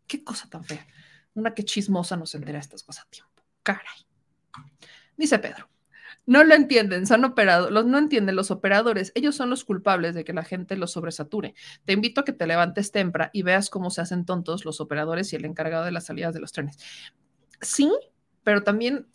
[0.06, 0.85] Qué cosa tan fea.
[1.34, 3.41] Una que chismosa nos entera estas cosas a tiempo.
[3.64, 4.09] Caray.
[5.18, 5.69] Dice Pedro,
[6.26, 10.34] no lo entienden, son operados, no entienden los operadores, ellos son los culpables de que
[10.34, 11.56] la gente los sobresature.
[11.86, 15.34] Te invito a que te levantes temprano y veas cómo se hacen tontos los operadores
[15.34, 16.77] y el encargado de las salidas de los trenes.
[17.61, 17.91] Sí,
[18.44, 19.07] pero también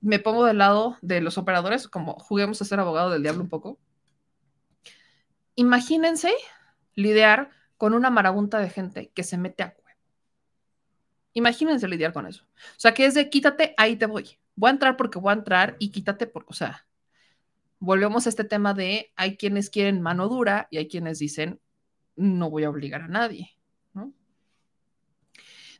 [0.00, 3.48] me pongo del lado de los operadores, como juguemos a ser abogado del diablo un
[3.48, 3.78] poco.
[5.54, 6.32] Imagínense
[6.94, 9.96] lidiar con una marabunta de gente que se mete a cueva.
[11.32, 12.44] Imagínense lidiar con eso.
[12.54, 14.38] O sea, que es de quítate, ahí te voy.
[14.58, 16.84] Voy a entrar porque voy a entrar y quítate por, o sea,
[17.78, 21.60] volvemos a este tema de hay quienes quieren mano dura y hay quienes dicen
[22.16, 23.56] no voy a obligar a nadie.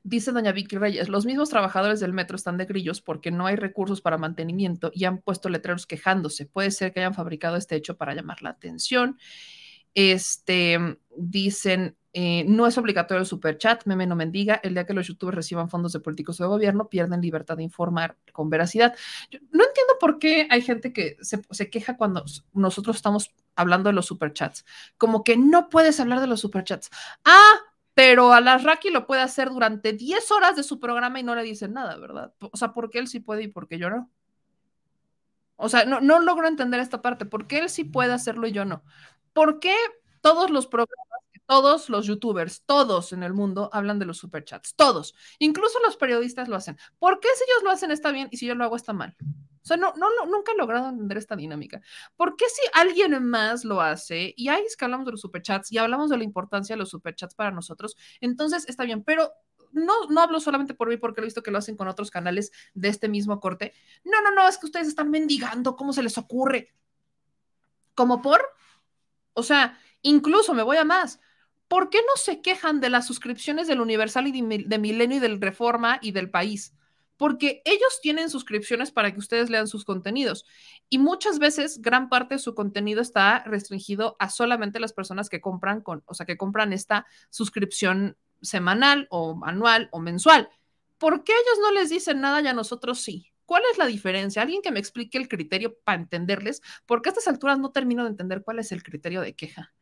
[0.05, 3.57] Dice doña Vicky Reyes, los mismos trabajadores del metro están de grillos porque no hay
[3.57, 6.47] recursos para mantenimiento y han puesto letreros quejándose.
[6.47, 9.19] Puede ser que hayan fabricado este hecho para llamar la atención.
[9.95, 10.79] Este,
[11.17, 15.37] dicen, eh, no es obligatorio el superchat, meme no mendiga, el día que los youtubers
[15.37, 18.95] reciban fondos de políticos de gobierno pierden libertad de informar con veracidad.
[19.31, 22.25] no entiendo por qué hay gente que se, queja cuando
[22.55, 24.65] nosotros estamos hablando de los superchats,
[24.97, 26.91] como que no puedes hablar de los superchats.
[27.25, 27.55] Ah,
[27.95, 31.35] pero a la Raki lo puede hacer durante 10 horas de su programa y no
[31.35, 32.33] le dicen nada, ¿verdad?
[32.41, 34.11] O sea, ¿por qué él sí puede y por qué yo no?
[35.57, 37.27] O sea, no, no logro entender esta parte.
[37.27, 38.85] ¿Por qué él sí puede hacerlo y yo no?
[39.33, 39.75] ¿Por qué
[40.21, 41.08] todos los programas,
[41.49, 44.75] todos los youtubers, todos en el mundo hablan de los superchats?
[44.75, 45.15] Todos.
[45.39, 46.77] Incluso los periodistas lo hacen.
[46.99, 49.17] ¿Por qué si ellos lo hacen está bien y si yo lo hago está mal?
[49.63, 51.81] O sea, no, no, nunca he logrado entender esta dinámica.
[52.17, 55.73] ¿Por qué si alguien más lo hace y ahí es que hablamos de los superchats
[55.73, 59.33] y hablamos de la importancia de los superchats para nosotros, entonces está bien, pero
[59.73, 62.53] no, no hablo solamente por mí porque he visto que lo hacen con otros canales
[62.75, 63.73] de este mismo corte.
[64.05, 66.75] No, no, no, es que ustedes están mendigando, ¿cómo se les ocurre?
[67.95, 68.45] ¿Como por?
[69.33, 71.21] O sea, incluso me voy a más.
[71.69, 75.41] ¿Por qué no se quejan de las suscripciones del Universal y de Milenio y del
[75.41, 76.75] Reforma y del País?
[77.19, 80.47] Porque ellos tienen suscripciones para que ustedes lean sus contenidos
[80.89, 85.41] y muchas veces gran parte de su contenido está restringido a solamente las personas que
[85.41, 90.49] compran con, o sea, que compran esta suscripción semanal o anual o mensual.
[90.97, 93.33] ¿Por qué ellos no les dicen nada y a nosotros sí?
[93.45, 94.43] ¿Cuál es la diferencia?
[94.43, 98.11] Alguien que me explique el criterio para entenderles, porque a estas alturas no termino de
[98.11, 99.73] entender cuál es el criterio de queja.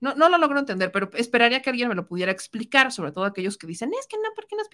[0.00, 3.24] No, no lo logro entender, pero esperaría que alguien me lo pudiera explicar, sobre todo
[3.24, 4.68] aquellos que dicen, es que no, ¿por qué nos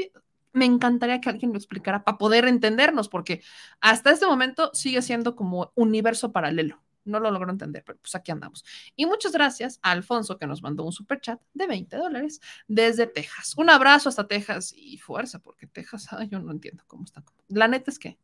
[0.52, 3.42] Me encantaría que alguien lo explicara para poder entendernos, porque
[3.80, 6.82] hasta este momento sigue siendo como universo paralelo.
[7.05, 8.64] No lo logro entender, pero pues aquí andamos.
[8.96, 13.06] Y muchas gracias a Alfonso que nos mandó un super chat de 20 dólares desde
[13.06, 13.55] Texas.
[13.59, 17.22] Un abrazo hasta Texas y fuerza, porque Texas, yo no entiendo cómo está.
[17.48, 18.18] La neta es que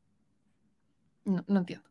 [1.24, 1.89] no, entiendo.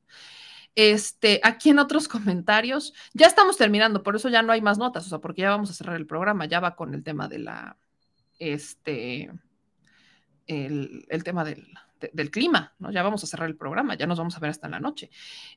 [0.76, 5.06] Este, aquí en otros comentarios, ya estamos terminando, por eso ya no hay más notas,
[5.06, 7.40] o sea, porque ya vamos a cerrar el programa, ya va con el tema de
[7.40, 7.78] la,
[8.40, 9.30] este,
[10.48, 11.68] el, tema del,
[12.14, 12.92] del, clima, ¿no?
[12.92, 15.10] Ya vamos a cerrar el programa, ya nos vamos a ver hasta en la noche.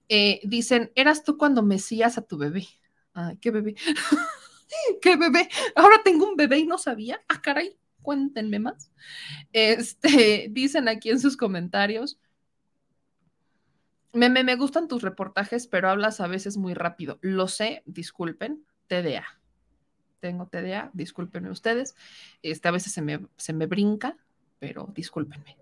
[0.09, 2.67] Eh, dicen, eras tú cuando mecías a tu bebé.
[3.15, 3.75] Ay, qué bebé.
[5.03, 5.49] qué bebé.
[5.75, 7.21] Ahora tengo un bebé y no sabía.
[7.29, 8.91] Ah, caray, cuéntenme más.
[9.53, 12.19] Este, dicen aquí en sus comentarios,
[14.13, 17.19] me, me, gustan tus reportajes, pero hablas a veces muy rápido.
[17.23, 19.25] Lo sé, disculpen, TDA.
[20.21, 21.97] Tengo TDA, discúlpenme ustedes.
[22.43, 24.17] Este, a veces se me, se me brinca,
[24.59, 25.57] pero discúlpenme.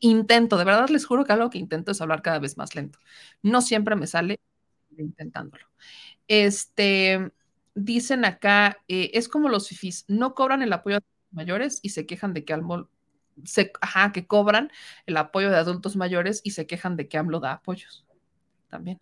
[0.00, 2.98] Intento, de verdad les juro que algo que intento es hablar cada vez más lento.
[3.42, 4.40] No siempre me sale
[4.96, 5.66] intentándolo.
[6.26, 7.32] Este,
[7.74, 11.90] dicen acá, eh, es como los fifis, no cobran el apoyo a los mayores y
[11.90, 12.62] se quejan de que al
[13.44, 14.70] se, ajá, que cobran
[15.06, 18.04] el apoyo de adultos mayores y se quejan de que AMLO da apoyos.
[18.68, 19.00] También.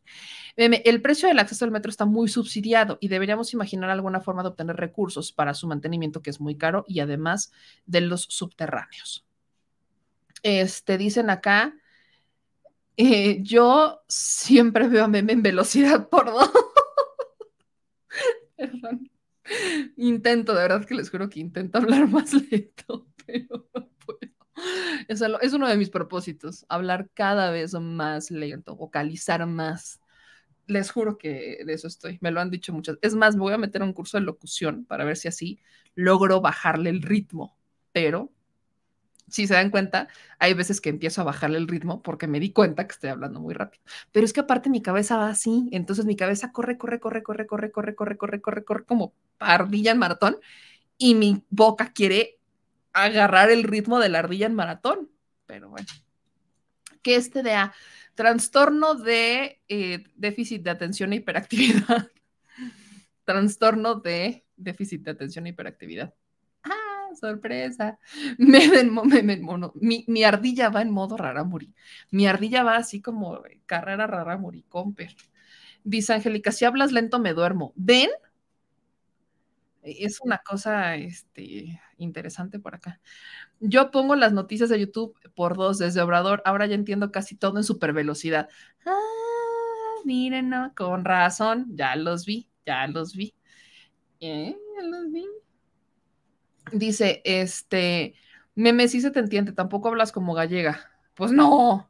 [0.57, 4.51] El precio del acceso al metro está muy subsidiado y deberíamos imaginar alguna forma de
[4.51, 7.53] obtener recursos para su mantenimiento, que es muy caro, y además
[7.85, 9.27] de los subterráneos.
[10.43, 11.75] Este, dicen acá,
[12.97, 16.51] eh, yo siempre veo a meme en velocidad por dos.
[18.57, 19.11] Perdón.
[19.97, 23.69] Intento, de verdad que les juro que intento hablar más lento, pero
[25.09, 30.01] es, uno de mis propósitos, hablar cada vez más lento, vocalizar más.
[30.67, 32.99] Les juro que de eso estoy, me lo han dicho muchas.
[33.03, 35.61] Es más, me voy a meter a un curso de locución para ver si así
[35.95, 37.57] logro bajarle el ritmo,
[37.93, 38.33] pero
[39.29, 42.53] si se dan cuenta, hay veces que empiezo a bajarle el ritmo porque me di
[42.53, 43.83] cuenta que estoy hablando muy rápido.
[44.13, 47.47] Pero es que aparte mi cabeza va así, entonces mi cabeza corre, corre, corre, corre,
[47.47, 50.37] corre, corre, corre, corre, corre, corre como ardilla en maratón
[50.99, 52.39] y mi boca quiere
[52.97, 55.11] agarrar el ritmo de la ardilla en maratón.
[55.47, 55.87] Pero bueno,
[57.03, 57.75] ¿qué es TDA?
[58.15, 62.09] Trastorno de eh, déficit de atención e hiperactividad.
[63.25, 66.15] Trastorno de déficit de atención e hiperactividad.
[66.63, 67.99] ¡Ah, sorpresa!
[68.39, 68.67] Me,
[69.23, 69.73] me, mono.
[69.77, 71.75] Mi, mi, ardilla va en modo raramuri.
[72.11, 75.15] Mi ardilla va así como carrera raramuri, comper.
[75.85, 77.73] Dice Angélica, si hablas lento me duermo.
[77.77, 78.11] ¿Ven?
[79.83, 83.01] Es una cosa este, interesante por acá.
[83.61, 86.43] Yo pongo las noticias de YouTube por dos desde Obrador.
[86.45, 88.49] Ahora ya entiendo casi todo en super velocidad.
[88.85, 91.67] Ah, miren, no, con razón.
[91.71, 93.35] Ya los vi, ya los vi.
[94.21, 95.27] Eh, ya los vi.
[96.73, 98.15] Dice, este,
[98.55, 100.91] meme, sí se te entiende, tampoco hablas como gallega.
[101.15, 101.89] Pues no,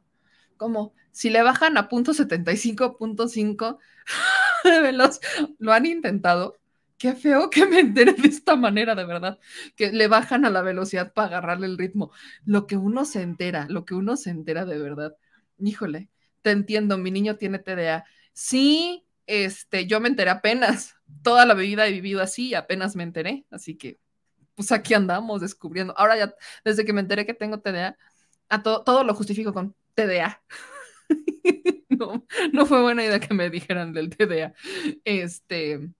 [0.57, 3.79] como si le bajan a punto 75.5
[4.63, 5.19] de veloz,
[5.57, 6.57] lo han intentado.
[6.97, 9.39] Qué feo que me entere de esta manera, de verdad,
[9.75, 12.11] que le bajan a la velocidad para agarrarle el ritmo.
[12.43, 15.15] Lo que uno se entera, lo que uno se entera de verdad.
[15.59, 16.09] Híjole,
[16.41, 18.05] te entiendo, mi niño tiene TDA.
[18.33, 20.95] Sí, este, yo me enteré apenas.
[21.23, 23.99] Toda la vida he vivido así y apenas me enteré, así que
[24.55, 25.93] pues aquí andamos descubriendo.
[25.97, 27.97] Ahora ya, desde que me enteré que tengo TDA,
[28.49, 30.41] a todo, todo lo justifico con TDA.
[31.89, 34.53] no, no fue buena idea que me dijeran del TDA.
[35.05, 35.91] Este,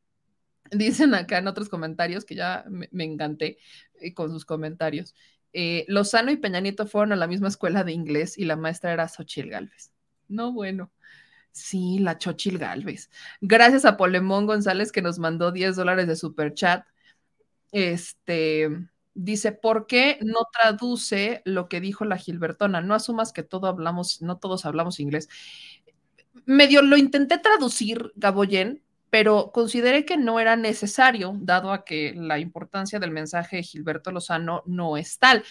[0.72, 3.58] dicen acá en otros comentarios que ya me, encanté
[4.00, 5.16] eh, con sus comentarios.
[5.54, 8.94] Eh, Lozano y Peña Nieto fueron a la misma escuela de inglés y la maestra
[8.94, 9.92] era Xochil Galvez.
[10.28, 10.92] No, bueno.
[11.52, 13.10] Sí, la Xochil Galvez.
[13.42, 16.86] Gracias a Polemón González que nos mandó 10 dólares de super chat
[17.72, 18.70] este,
[19.14, 22.82] dice, ¿por qué no traduce lo que dijo la Gilbertona?
[22.82, 25.30] No asumas que todo hablamos, no todos hablamos inglés.
[26.46, 32.40] Medio lo intenté traducir, Gaboyen, pero consideré que no era necesario, dado a que la
[32.40, 35.44] importancia del mensaje de Gilberto Lozano no es tal.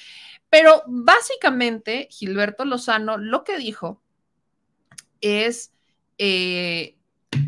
[0.50, 4.02] Pero básicamente, Gilberto Lozano lo que dijo
[5.20, 5.72] es
[6.18, 6.96] eh,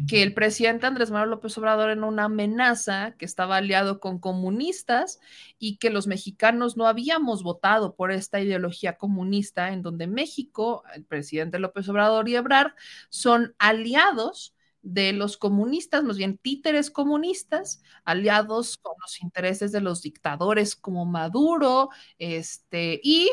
[0.08, 5.20] que el presidente Andrés Manuel López Obrador era una amenaza, que estaba aliado con comunistas
[5.58, 11.04] y que los mexicanos no habíamos votado por esta ideología comunista en donde México, el
[11.04, 12.72] presidente López Obrador y Ebrard
[13.10, 14.54] son aliados
[14.92, 21.04] de los comunistas, más bien títeres comunistas, aliados con los intereses de los dictadores como
[21.04, 23.30] Maduro, este, y,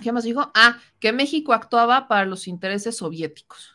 [0.00, 0.52] ¿qué más dijo?
[0.54, 3.74] Ah, que México actuaba para los intereses soviéticos.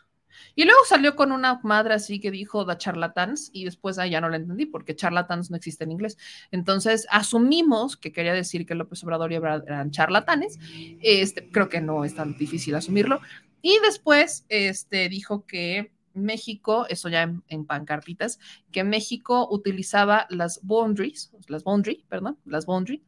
[0.56, 4.22] Y luego salió con una madre así que dijo da charlatans y después ah, ya
[4.22, 6.18] no la entendí porque charlatans no existe en inglés.
[6.52, 10.60] Entonces asumimos que quería decir que López Obrador y eran charlatanes.
[11.02, 13.20] Este, creo que no es tan difícil asumirlo.
[13.64, 18.40] Y después este, dijo que México, eso ya en, pancartitas,
[18.72, 23.04] que México utilizaba las boundaries, las boundary, perdón, las boundary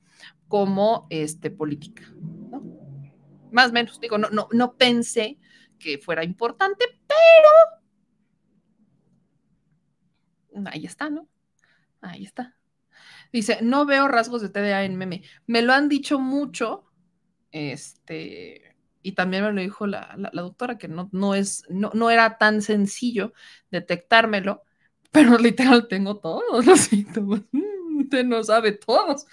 [0.48, 2.04] como este, política.
[3.52, 5.38] Más o menos, digo, no, no, no pensé
[5.80, 7.50] que fuera importante, pero
[10.72, 11.28] ahí está, ¿no?
[12.02, 12.56] Ahí está.
[13.32, 15.24] Dice, no veo rasgos de TDA en meme.
[15.48, 16.86] Me lo han dicho mucho,
[17.52, 18.65] este,
[19.06, 22.64] y también me lo dijo la, doctora, que no, no, es, no, no era tan
[22.64, 23.34] sencillo
[23.70, 24.64] detectármelo,
[25.12, 27.42] pero literal tengo todos los síntomas.
[27.98, 29.26] Usted no sabe todos,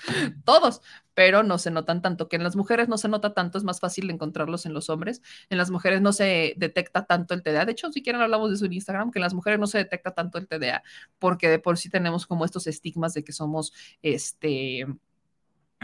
[0.44, 0.82] todos
[1.15, 2.28] pero no se notan tanto.
[2.28, 5.23] Que en las mujeres no se nota tanto, es más fácil encontrarlos en los hombres.
[5.51, 7.65] En las mujeres no se detecta tanto el TDA.
[7.65, 10.12] De hecho, si quieren hablamos de su Instagram, que en las mujeres no se detecta
[10.12, 10.82] tanto el TDA,
[11.19, 13.73] porque de por sí tenemos como estos estigmas de que somos,
[14.03, 14.86] este,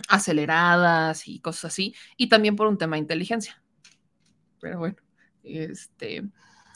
[0.08, 3.60] aceleradas y cosas así, y también por un tema de inteligencia.
[4.60, 4.96] Pero bueno,
[5.42, 6.24] este,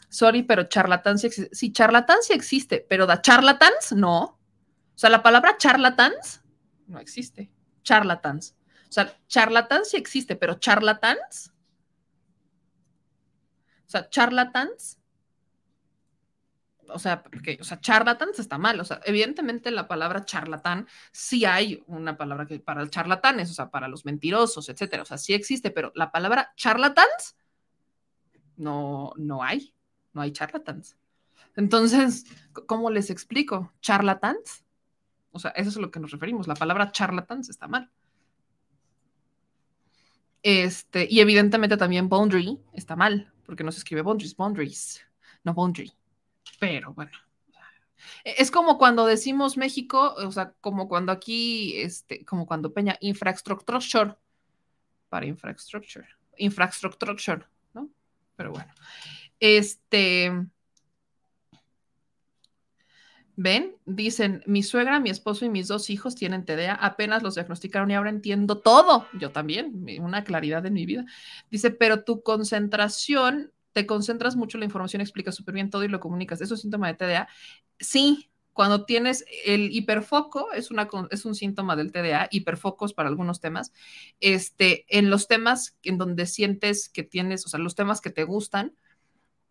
[0.09, 1.55] sorry, pero charlatancia existe.
[1.55, 4.23] Sí, charlatancia existe, pero da charlatans, no.
[4.23, 6.43] O sea, la palabra charlatans
[6.87, 7.51] no existe
[7.83, 8.57] charlatans.
[8.89, 11.53] O sea, charlatans sí existe, pero charlatans.
[13.87, 14.99] O sea, charlatans.
[16.89, 18.79] O sea, porque, o sea, charlatans está mal.
[18.81, 23.71] O sea, evidentemente la palabra charlatán sí hay una palabra que para charlatanes, o sea,
[23.71, 25.03] para los mentirosos, etcétera.
[25.03, 27.37] O sea, sí existe, pero la palabra charlatans
[28.57, 29.75] no, no hay.
[30.13, 30.97] No hay charlatans.
[31.57, 32.25] Entonces,
[32.67, 33.73] ¿cómo les explico?
[33.81, 34.65] ¿Charlatans?
[35.31, 36.47] O sea, eso es a lo que nos referimos.
[36.47, 37.91] La palabra charlatans está mal.
[40.43, 45.07] Este, y evidentemente también boundary está mal, porque no se escribe boundaries, boundaries,
[45.45, 45.93] no boundary.
[46.59, 47.13] Pero bueno,
[48.25, 54.17] es como cuando decimos México, o sea, como cuando aquí, este, como cuando Peña, infrastructure,
[55.09, 57.47] para infrastructure, infrastructure.
[58.37, 58.73] Pero bueno,
[59.41, 60.31] este,
[63.37, 63.77] ¿Ven?
[63.87, 67.95] Dicen, mi suegra, mi esposo y mis dos hijos tienen TDA, apenas los diagnosticaron y
[67.95, 69.07] ahora entiendo todo.
[69.19, 71.07] Yo también, una claridad en mi vida.
[71.51, 75.99] Dice, pero tu concentración, te concentras mucho la información, explicas súper bien todo y lo
[75.99, 76.43] comunicas.
[76.43, 77.29] ¿Eso es síntoma de TDA?
[77.81, 83.41] Sí, cuando tienes el hiperfoco, es, una, es un síntoma del TDA, hiperfocos para algunos
[83.41, 83.73] temas.
[84.21, 88.25] Este, en los temas en donde sientes que tienes, o sea, los temas que te
[88.25, 88.75] gustan,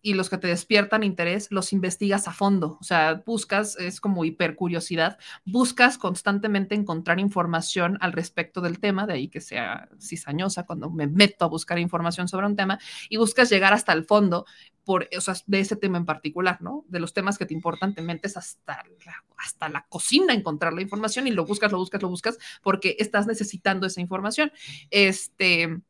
[0.02, 2.78] y los que te despiertan interés, los investigas a fondo.
[2.80, 9.14] O sea, buscas, es como hipercuriosidad, buscas constantemente encontrar información al respecto del tema, de
[9.14, 12.80] ahí que sea cizañosa cuando me meto a buscar información sobre un tema,
[13.10, 14.46] y buscas llegar hasta el fondo
[14.84, 16.86] por, o de ese tema en particular, ¿no?
[16.88, 20.82] De los temas que te importan, te metes hasta la, hasta la cocina encontrar la
[20.82, 24.52] información y lo buscas, lo buscas, lo buscas, porque estás necesitando esa información.
[24.90, 25.82] Este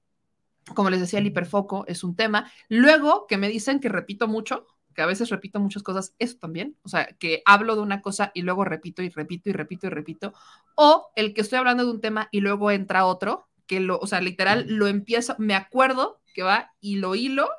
[0.75, 2.51] como les decía, el hiperfoco es un tema.
[2.69, 6.77] Luego, que me dicen que repito mucho, que a veces repito muchas cosas, eso también,
[6.83, 9.89] o sea, que hablo de una cosa y luego repito y repito y repito y
[9.89, 10.33] repito,
[10.75, 14.07] o el que estoy hablando de un tema y luego entra otro, que lo, o
[14.07, 17.49] sea, literal, lo empiezo, me acuerdo que va y lo hilo,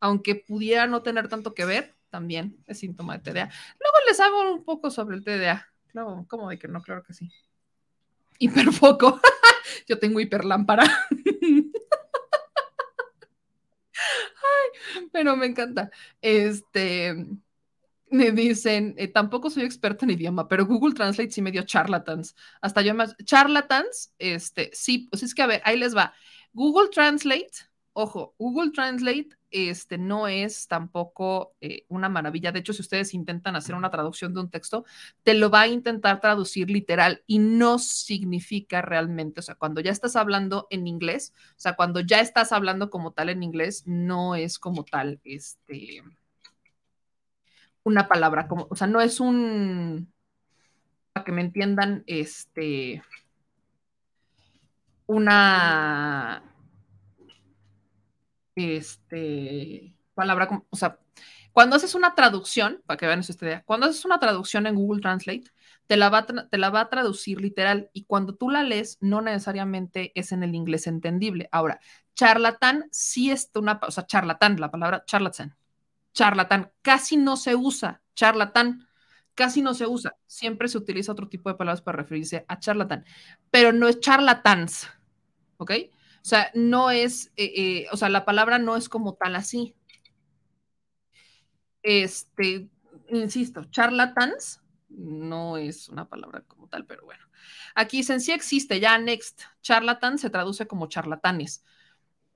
[0.00, 3.50] aunque pudiera no tener tanto que ver, también es síntoma de TDA.
[3.80, 5.68] Luego les hago un poco sobre el TDA.
[5.88, 6.82] Claro, ¿cómo de que no?
[6.82, 7.30] Claro que sí.
[8.38, 9.20] Hiperfoco.
[9.88, 10.84] Yo tengo hiperlámpara.
[15.12, 15.90] pero me encanta.
[16.20, 17.14] Este,
[18.10, 22.36] me dicen, eh, tampoco soy experta en idioma, pero Google Translate sí me dio charlatans.
[22.60, 26.12] Hasta yo más, charlatans, este, sí, pues es que a ver, ahí les va.
[26.52, 27.52] Google Translate,
[27.94, 32.52] ojo, Google Translate este, no es tampoco eh, una maravilla.
[32.52, 34.84] De hecho, si ustedes intentan hacer una traducción de un texto,
[35.22, 39.90] te lo va a intentar traducir literal y no significa realmente, o sea, cuando ya
[39.90, 44.34] estás hablando en inglés, o sea, cuando ya estás hablando como tal en inglés, no
[44.36, 46.02] es como tal, este,
[47.84, 50.12] una palabra, como, o sea, no es un,
[51.12, 53.02] para que me entiendan, este,
[55.06, 56.51] una
[58.54, 60.98] este, palabra, o sea,
[61.52, 65.02] cuando haces una traducción, para que vean esta idea, cuando haces una traducción en Google
[65.02, 65.44] Translate,
[65.86, 69.20] te la, va te la va a traducir literal y cuando tú la lees, no
[69.20, 71.48] necesariamente es en el inglés entendible.
[71.52, 71.80] Ahora,
[72.14, 75.56] charlatán sí es una, o sea, charlatán, la palabra charlatán,
[76.14, 78.88] charlatán, casi no se usa, charlatán,
[79.34, 83.04] casi no se usa, siempre se utiliza otro tipo de palabras para referirse a charlatán,
[83.50, 84.88] pero no es charlatans,
[85.58, 85.72] ¿ok?
[86.22, 89.74] O sea, no es, eh, eh, o sea, la palabra no es como tal así.
[91.82, 92.68] Este,
[93.08, 97.24] insisto, charlatans no es una palabra como tal, pero bueno.
[97.74, 99.42] Aquí dicen, sí existe, ya next.
[99.62, 101.64] Charlatan se traduce como charlatanes.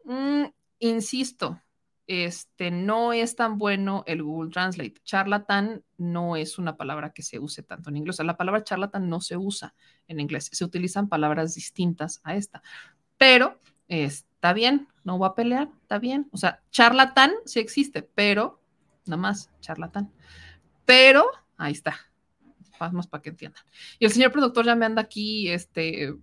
[0.05, 0.47] Mm,
[0.81, 1.63] insisto,
[2.09, 4.95] este, no es tan bueno el Google Translate.
[5.05, 8.17] Charlatan no es una palabra que se use tanto en inglés.
[8.17, 9.75] O sea, la palabra charlatan no se usa
[10.09, 10.49] en inglés.
[10.53, 12.63] Se utilizan palabras distintas a esta.
[13.17, 16.29] Pero está bien, no voy a pelear, está bien.
[16.33, 18.61] O sea, charlatán sí existe, pero
[19.07, 20.11] nada más charlatán.
[20.85, 21.25] Pero
[21.57, 21.97] ahí está,
[22.93, 23.63] más para que entiendan.
[23.99, 26.15] Y el señor productor ya me anda aquí este, eh,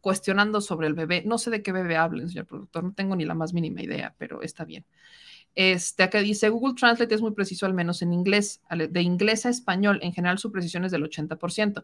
[0.00, 1.22] cuestionando sobre el bebé.
[1.26, 4.14] No sé de qué bebé hablen, señor productor, no tengo ni la más mínima idea,
[4.18, 4.84] pero está bien.
[5.54, 8.60] Este, acá dice, Google Translate es muy preciso, al menos en inglés.
[8.70, 11.82] De inglés a español, en general su precisión es del 80%,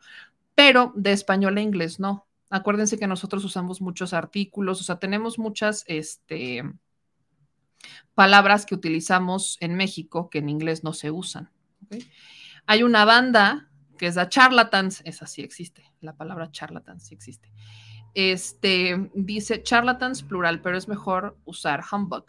[0.55, 2.27] pero de español a inglés no.
[2.49, 6.63] Acuérdense que nosotros usamos muchos artículos, o sea, tenemos muchas este,
[8.15, 11.51] palabras que utilizamos en México que en inglés no se usan.
[12.67, 13.69] Hay una banda
[13.99, 17.51] que es la charlatans, esa sí existe, la palabra charlatans sí existe.
[18.15, 22.27] Este dice charlatans plural, pero es mejor usar humbug.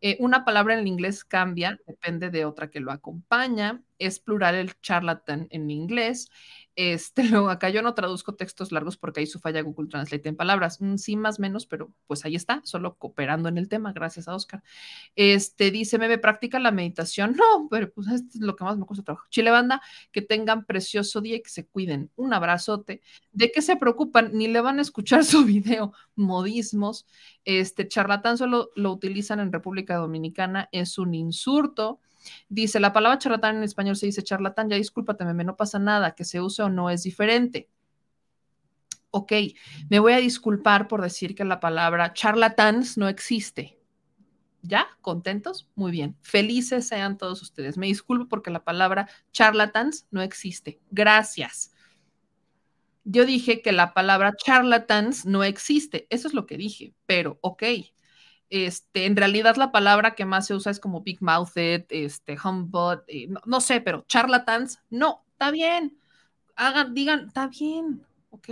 [0.00, 3.82] Eh, una palabra en inglés cambia, depende de otra que lo acompaña.
[3.98, 6.28] Es plural el charlatan en inglés.
[6.76, 10.36] Este, luego acá yo no traduzco textos largos porque ahí su falla Google Translate en
[10.36, 10.80] palabras.
[10.80, 14.34] Mm, sí, más menos, pero pues ahí está, solo cooperando en el tema, gracias a
[14.34, 14.62] Oscar.
[15.16, 17.36] Este dice, me practica la meditación.
[17.46, 19.26] No, pero pues esto es lo que más me cuesta trabajo.
[19.30, 19.80] Chile banda,
[20.10, 22.10] que tengan precioso día y que se cuiden.
[22.16, 23.02] Un abrazote.
[23.32, 24.30] ¿De qué se preocupan?
[24.32, 25.92] Ni le van a escuchar su video.
[26.14, 27.06] Modismos.
[27.44, 30.68] Este charlatán solo lo utilizan en República Dominicana.
[30.72, 32.00] Es un insulto.
[32.48, 36.14] Dice, la palabra charlatán en español se dice charlatán, ya discúlpate, me no pasa nada,
[36.14, 37.68] que se use o no es diferente.
[39.10, 39.32] Ok,
[39.88, 43.78] me voy a disculpar por decir que la palabra charlatans no existe.
[44.62, 44.88] ¿Ya?
[45.00, 45.70] ¿Contentos?
[45.74, 46.16] Muy bien.
[46.22, 47.78] Felices sean todos ustedes.
[47.78, 50.80] Me disculpo porque la palabra charlatans no existe.
[50.90, 51.72] Gracias.
[53.04, 56.08] Yo dije que la palabra charlatans no existe.
[56.10, 57.62] Eso es lo que dije, pero ok,
[58.50, 63.02] este, en realidad la palabra que más se usa es como big mouthed, este, humble,
[63.08, 65.98] eh, no, sé, pero charlatans, no, está bien.
[66.54, 68.50] Hagan, digan, está bien, ok.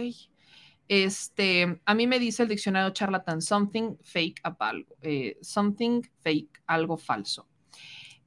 [0.89, 6.97] Este, a mí me dice el diccionario charlatan, something fake algo, eh, something fake, algo
[6.99, 7.47] falso.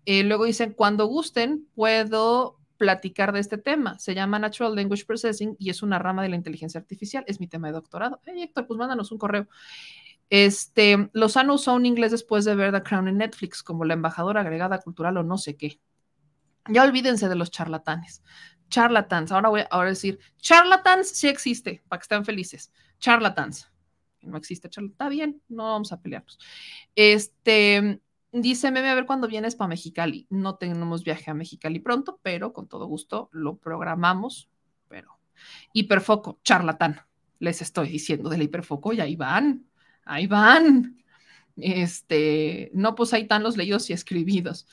[0.05, 3.99] Eh, luego dicen, cuando gusten, puedo platicar de este tema.
[3.99, 7.23] Se llama Natural Language Processing y es una rama de la inteligencia artificial.
[7.27, 8.21] Es mi tema de doctorado.
[8.25, 9.47] Hey, Héctor, pues mándanos un correo.
[10.29, 14.41] Este, Lozano usó un inglés después de ver The Crown en Netflix como la embajadora
[14.41, 15.79] agregada cultural o no sé qué.
[16.69, 18.23] Ya olvídense de los charlatanes.
[18.69, 19.31] Charlatans.
[19.31, 22.71] Ahora voy a decir, charlatans sí existe, para que estén felices.
[22.99, 23.71] Charlatans.
[24.21, 24.91] No existe charlatán.
[24.93, 26.37] Está bien, no vamos a pelearnos.
[26.95, 30.27] Este, dice Meme, a ver cuándo vienes para Mexicali.
[30.29, 34.49] No tenemos viaje a Mexicali pronto, pero con todo gusto lo programamos.
[34.89, 35.19] Pero,
[35.71, 37.01] hiperfoco, charlatán.
[37.39, 39.66] Les estoy diciendo del hiperfoco y ahí van,
[40.07, 41.03] ahí van.
[41.55, 44.67] Este, no, pues ahí están los leídos y escribidos.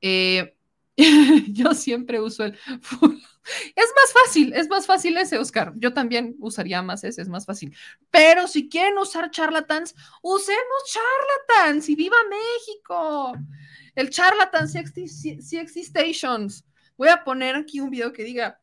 [0.00, 0.54] Eh,
[1.48, 2.58] yo siempre uso el
[3.74, 5.72] Es más fácil, es más fácil ese, Oscar.
[5.76, 7.74] Yo también usaría más ese, es más fácil.
[8.10, 13.32] Pero si quieren usar charlatans, usemos charlatans y viva México.
[13.94, 16.64] El charlatans sí existations.
[16.96, 18.60] Voy a poner aquí un video que diga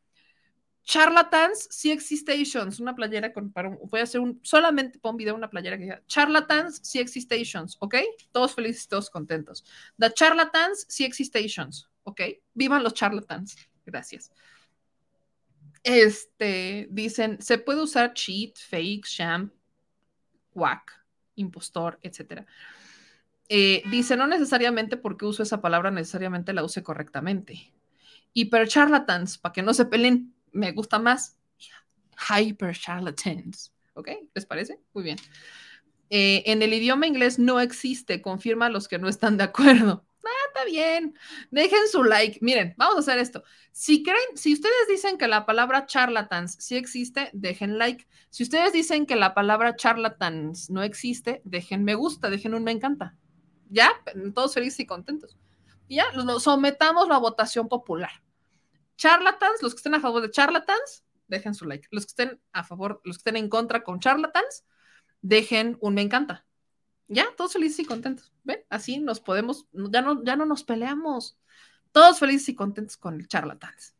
[0.86, 5.50] charlatans sí existations, una playera con, para voy a hacer un, solamente pon video, una
[5.50, 7.96] playera que diga charlatans sí existations, ¿ok?
[8.32, 9.64] Todos felices, todos contentos.
[9.98, 11.90] The charlatans sí existations.
[12.06, 12.20] ¿ok?
[12.54, 13.56] Vivan los charlatans.
[13.84, 14.30] Gracias.
[15.82, 19.52] Este, dicen, se puede usar cheat, fake, sham,
[20.54, 20.92] whack,
[21.34, 22.44] impostor, etc.
[23.48, 27.72] Eh, dice, no necesariamente porque uso esa palabra, necesariamente la use correctamente.
[28.32, 31.36] Hyper charlatans, para que no se peleen, me gusta más.
[32.28, 33.72] Hyper charlatans.
[33.94, 34.10] ¿Ok?
[34.34, 34.80] ¿Les parece?
[34.92, 35.18] Muy bien.
[36.10, 40.04] Eh, en el idioma inglés no existe, confirma a los que no están de acuerdo.
[40.28, 41.14] Ah, está bien.
[41.52, 42.40] Dejen su like.
[42.42, 43.44] Miren, vamos a hacer esto.
[43.70, 48.08] Si creen, si ustedes dicen que la palabra charlatans sí existe, dejen like.
[48.30, 52.72] Si ustedes dicen que la palabra charlatans no existe, dejen me gusta, dejen un me
[52.72, 53.14] encanta.
[53.68, 53.92] Ya,
[54.34, 55.36] todos felices y contentos.
[55.88, 56.06] ya,
[56.40, 58.10] sometamos la votación popular.
[58.96, 61.88] Charlatans, los que estén a favor de charlatans, dejen su like.
[61.90, 64.64] Los que estén a favor, los que estén en contra con charlatans,
[65.20, 66.46] dejen un me encanta.
[67.08, 68.32] Ya, todos felices y contentos.
[68.44, 68.64] ¿Ven?
[68.68, 71.38] Así nos podemos, ya no, ya no nos peleamos.
[71.92, 73.96] Todos felices y contentos con charlatans.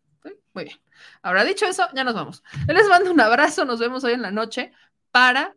[0.56, 0.80] Muy bien.
[1.22, 2.42] Ahora dicho eso, ya nos vamos.
[2.66, 4.72] Les mando un abrazo, nos vemos hoy en la noche
[5.10, 5.54] para,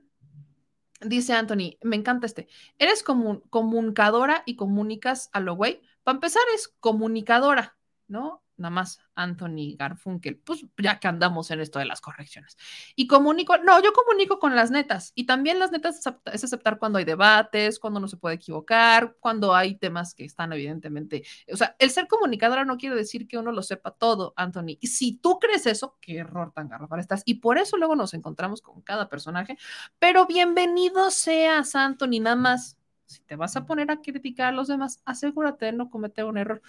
[0.99, 5.81] dice Anthony, me encanta este, eres comunicadora y comunicas a lo güey.
[6.03, 7.77] Para empezar es comunicadora,
[8.07, 8.43] ¿no?
[8.59, 12.57] Nada más Anthony Garfunkel, pues ya que andamos en esto de las correcciones.
[12.95, 16.99] Y comunico, no, yo comunico con las netas y también las netas es aceptar cuando
[16.99, 21.75] hay debates, cuando no se puede equivocar, cuando hay temas que están evidentemente, o sea,
[21.79, 24.77] el ser comunicadora no quiere decir que uno lo sepa todo, Anthony.
[24.79, 27.23] Y si tú crees eso, qué error tan garrafal estás.
[27.25, 29.57] Y por eso luego nos encontramos con cada personaje,
[29.99, 32.77] pero bienvenido seas, Anthony, nada más.
[33.05, 36.37] Si te vas a poner a criticar a los demás, asegúrate de no cometer un
[36.37, 36.61] error,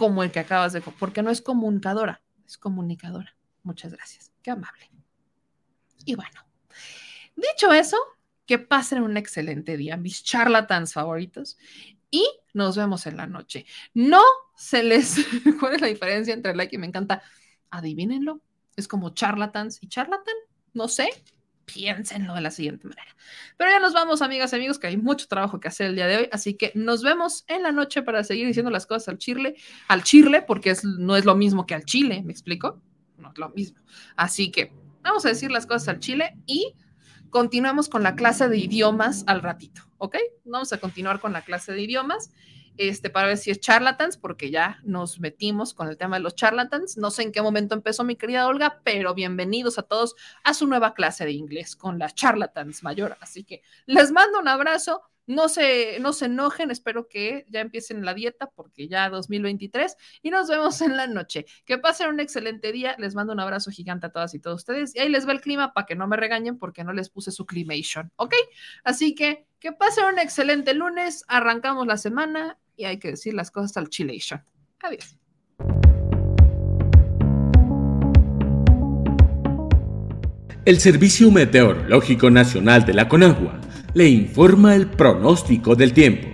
[0.00, 3.36] como el que acabas de, porque no es comunicadora, es comunicadora.
[3.62, 4.90] Muchas gracias, qué amable.
[6.06, 6.40] Y bueno,
[7.36, 7.98] dicho eso,
[8.46, 11.58] que pasen un excelente día, mis charlatans favoritos,
[12.10, 13.66] y nos vemos en la noche.
[13.92, 14.22] No
[14.56, 15.16] se les,
[15.60, 17.22] ¿cuál es la diferencia entre like y me encanta?
[17.68, 18.40] Adivínenlo,
[18.76, 20.34] es como charlatans y charlatan,
[20.72, 21.10] no sé,
[21.72, 23.16] piénsenlo de la siguiente manera.
[23.56, 26.06] Pero ya nos vamos, amigas y amigos, que hay mucho trabajo que hacer el día
[26.06, 29.18] de hoy, así que nos vemos en la noche para seguir diciendo las cosas al
[29.18, 29.56] chile,
[29.88, 32.80] al chile, porque es, no es lo mismo que al chile, ¿me explico?
[33.18, 33.80] No es lo mismo.
[34.16, 36.74] Así que vamos a decir las cosas al chile y
[37.30, 40.16] continuamos con la clase de idiomas al ratito, ¿ok?
[40.44, 42.30] Vamos a continuar con la clase de idiomas
[42.80, 46.34] este, para ver si es charlatans, porque ya nos metimos con el tema de los
[46.34, 46.96] charlatans.
[46.96, 50.66] No sé en qué momento empezó mi querida Olga, pero bienvenidos a todos a su
[50.66, 53.18] nueva clase de inglés con las charlatans mayor.
[53.20, 55.02] Así que les mando un abrazo.
[55.26, 60.30] No se, no se enojen, espero que ya empiecen la dieta porque ya 2023 y
[60.30, 61.44] nos vemos en la noche.
[61.66, 62.96] Que pasen un excelente día.
[62.98, 64.96] Les mando un abrazo gigante a todas y todos ustedes.
[64.96, 67.30] Y ahí les va el clima para que no me regañen porque no les puse
[67.30, 68.34] su climation, ¿ok?
[68.82, 71.24] Así que que pasen un excelente lunes.
[71.28, 74.40] Arrancamos la semana y hay que decir las cosas al chilation.
[74.82, 75.16] Adiós.
[80.64, 83.60] El Servicio Meteorológico Nacional de la Conagua
[83.92, 86.28] le informa el pronóstico del tiempo.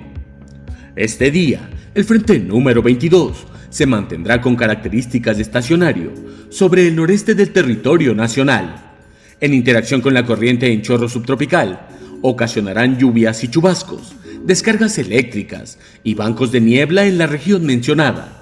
[0.95, 6.13] Este día, el frente número 22 se mantendrá con características de estacionario
[6.49, 8.95] sobre el noreste del territorio nacional.
[9.41, 11.89] En interacción con la corriente en chorro subtropical,
[12.23, 14.15] ocasionarán lluvias y chubascos,
[14.47, 18.41] descargas eléctricas y bancos de niebla en la región mencionada,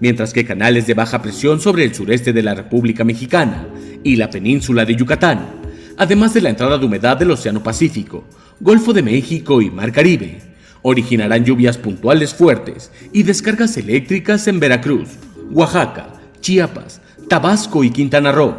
[0.00, 3.66] mientras que canales de baja presión sobre el sureste de la República Mexicana
[4.04, 5.46] y la península de Yucatán,
[5.96, 8.24] además de la entrada de humedad del Océano Pacífico,
[8.60, 10.40] Golfo de México y Mar Caribe,
[10.82, 15.08] originarán lluvias puntuales fuertes y descargas eléctricas en Veracruz,
[15.50, 18.56] Oaxaca, Chiapas, Tabasco y Quintana Roo.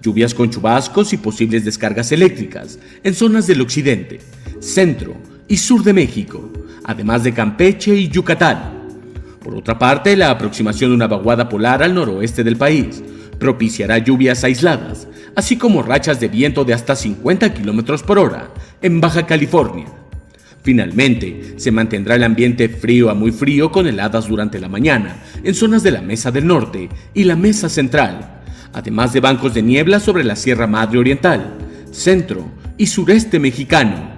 [0.00, 4.20] Lluvias con chubascos y posibles descargas eléctricas en zonas del occidente,
[4.60, 5.16] centro
[5.48, 6.52] y sur de México,
[6.84, 8.78] además de Campeche y Yucatán.
[9.42, 13.02] Por otra parte, la aproximación de una vaguada polar al noroeste del país
[13.38, 18.50] propiciará lluvias aisladas, así como rachas de viento de hasta 50 km por hora
[18.82, 19.86] en Baja California.
[20.62, 25.54] Finalmente, se mantendrá el ambiente frío a muy frío con heladas durante la mañana en
[25.54, 30.00] zonas de la Mesa del Norte y la Mesa Central, además de bancos de niebla
[30.00, 31.54] sobre la Sierra Madre Oriental,
[31.90, 34.17] centro y sureste mexicano.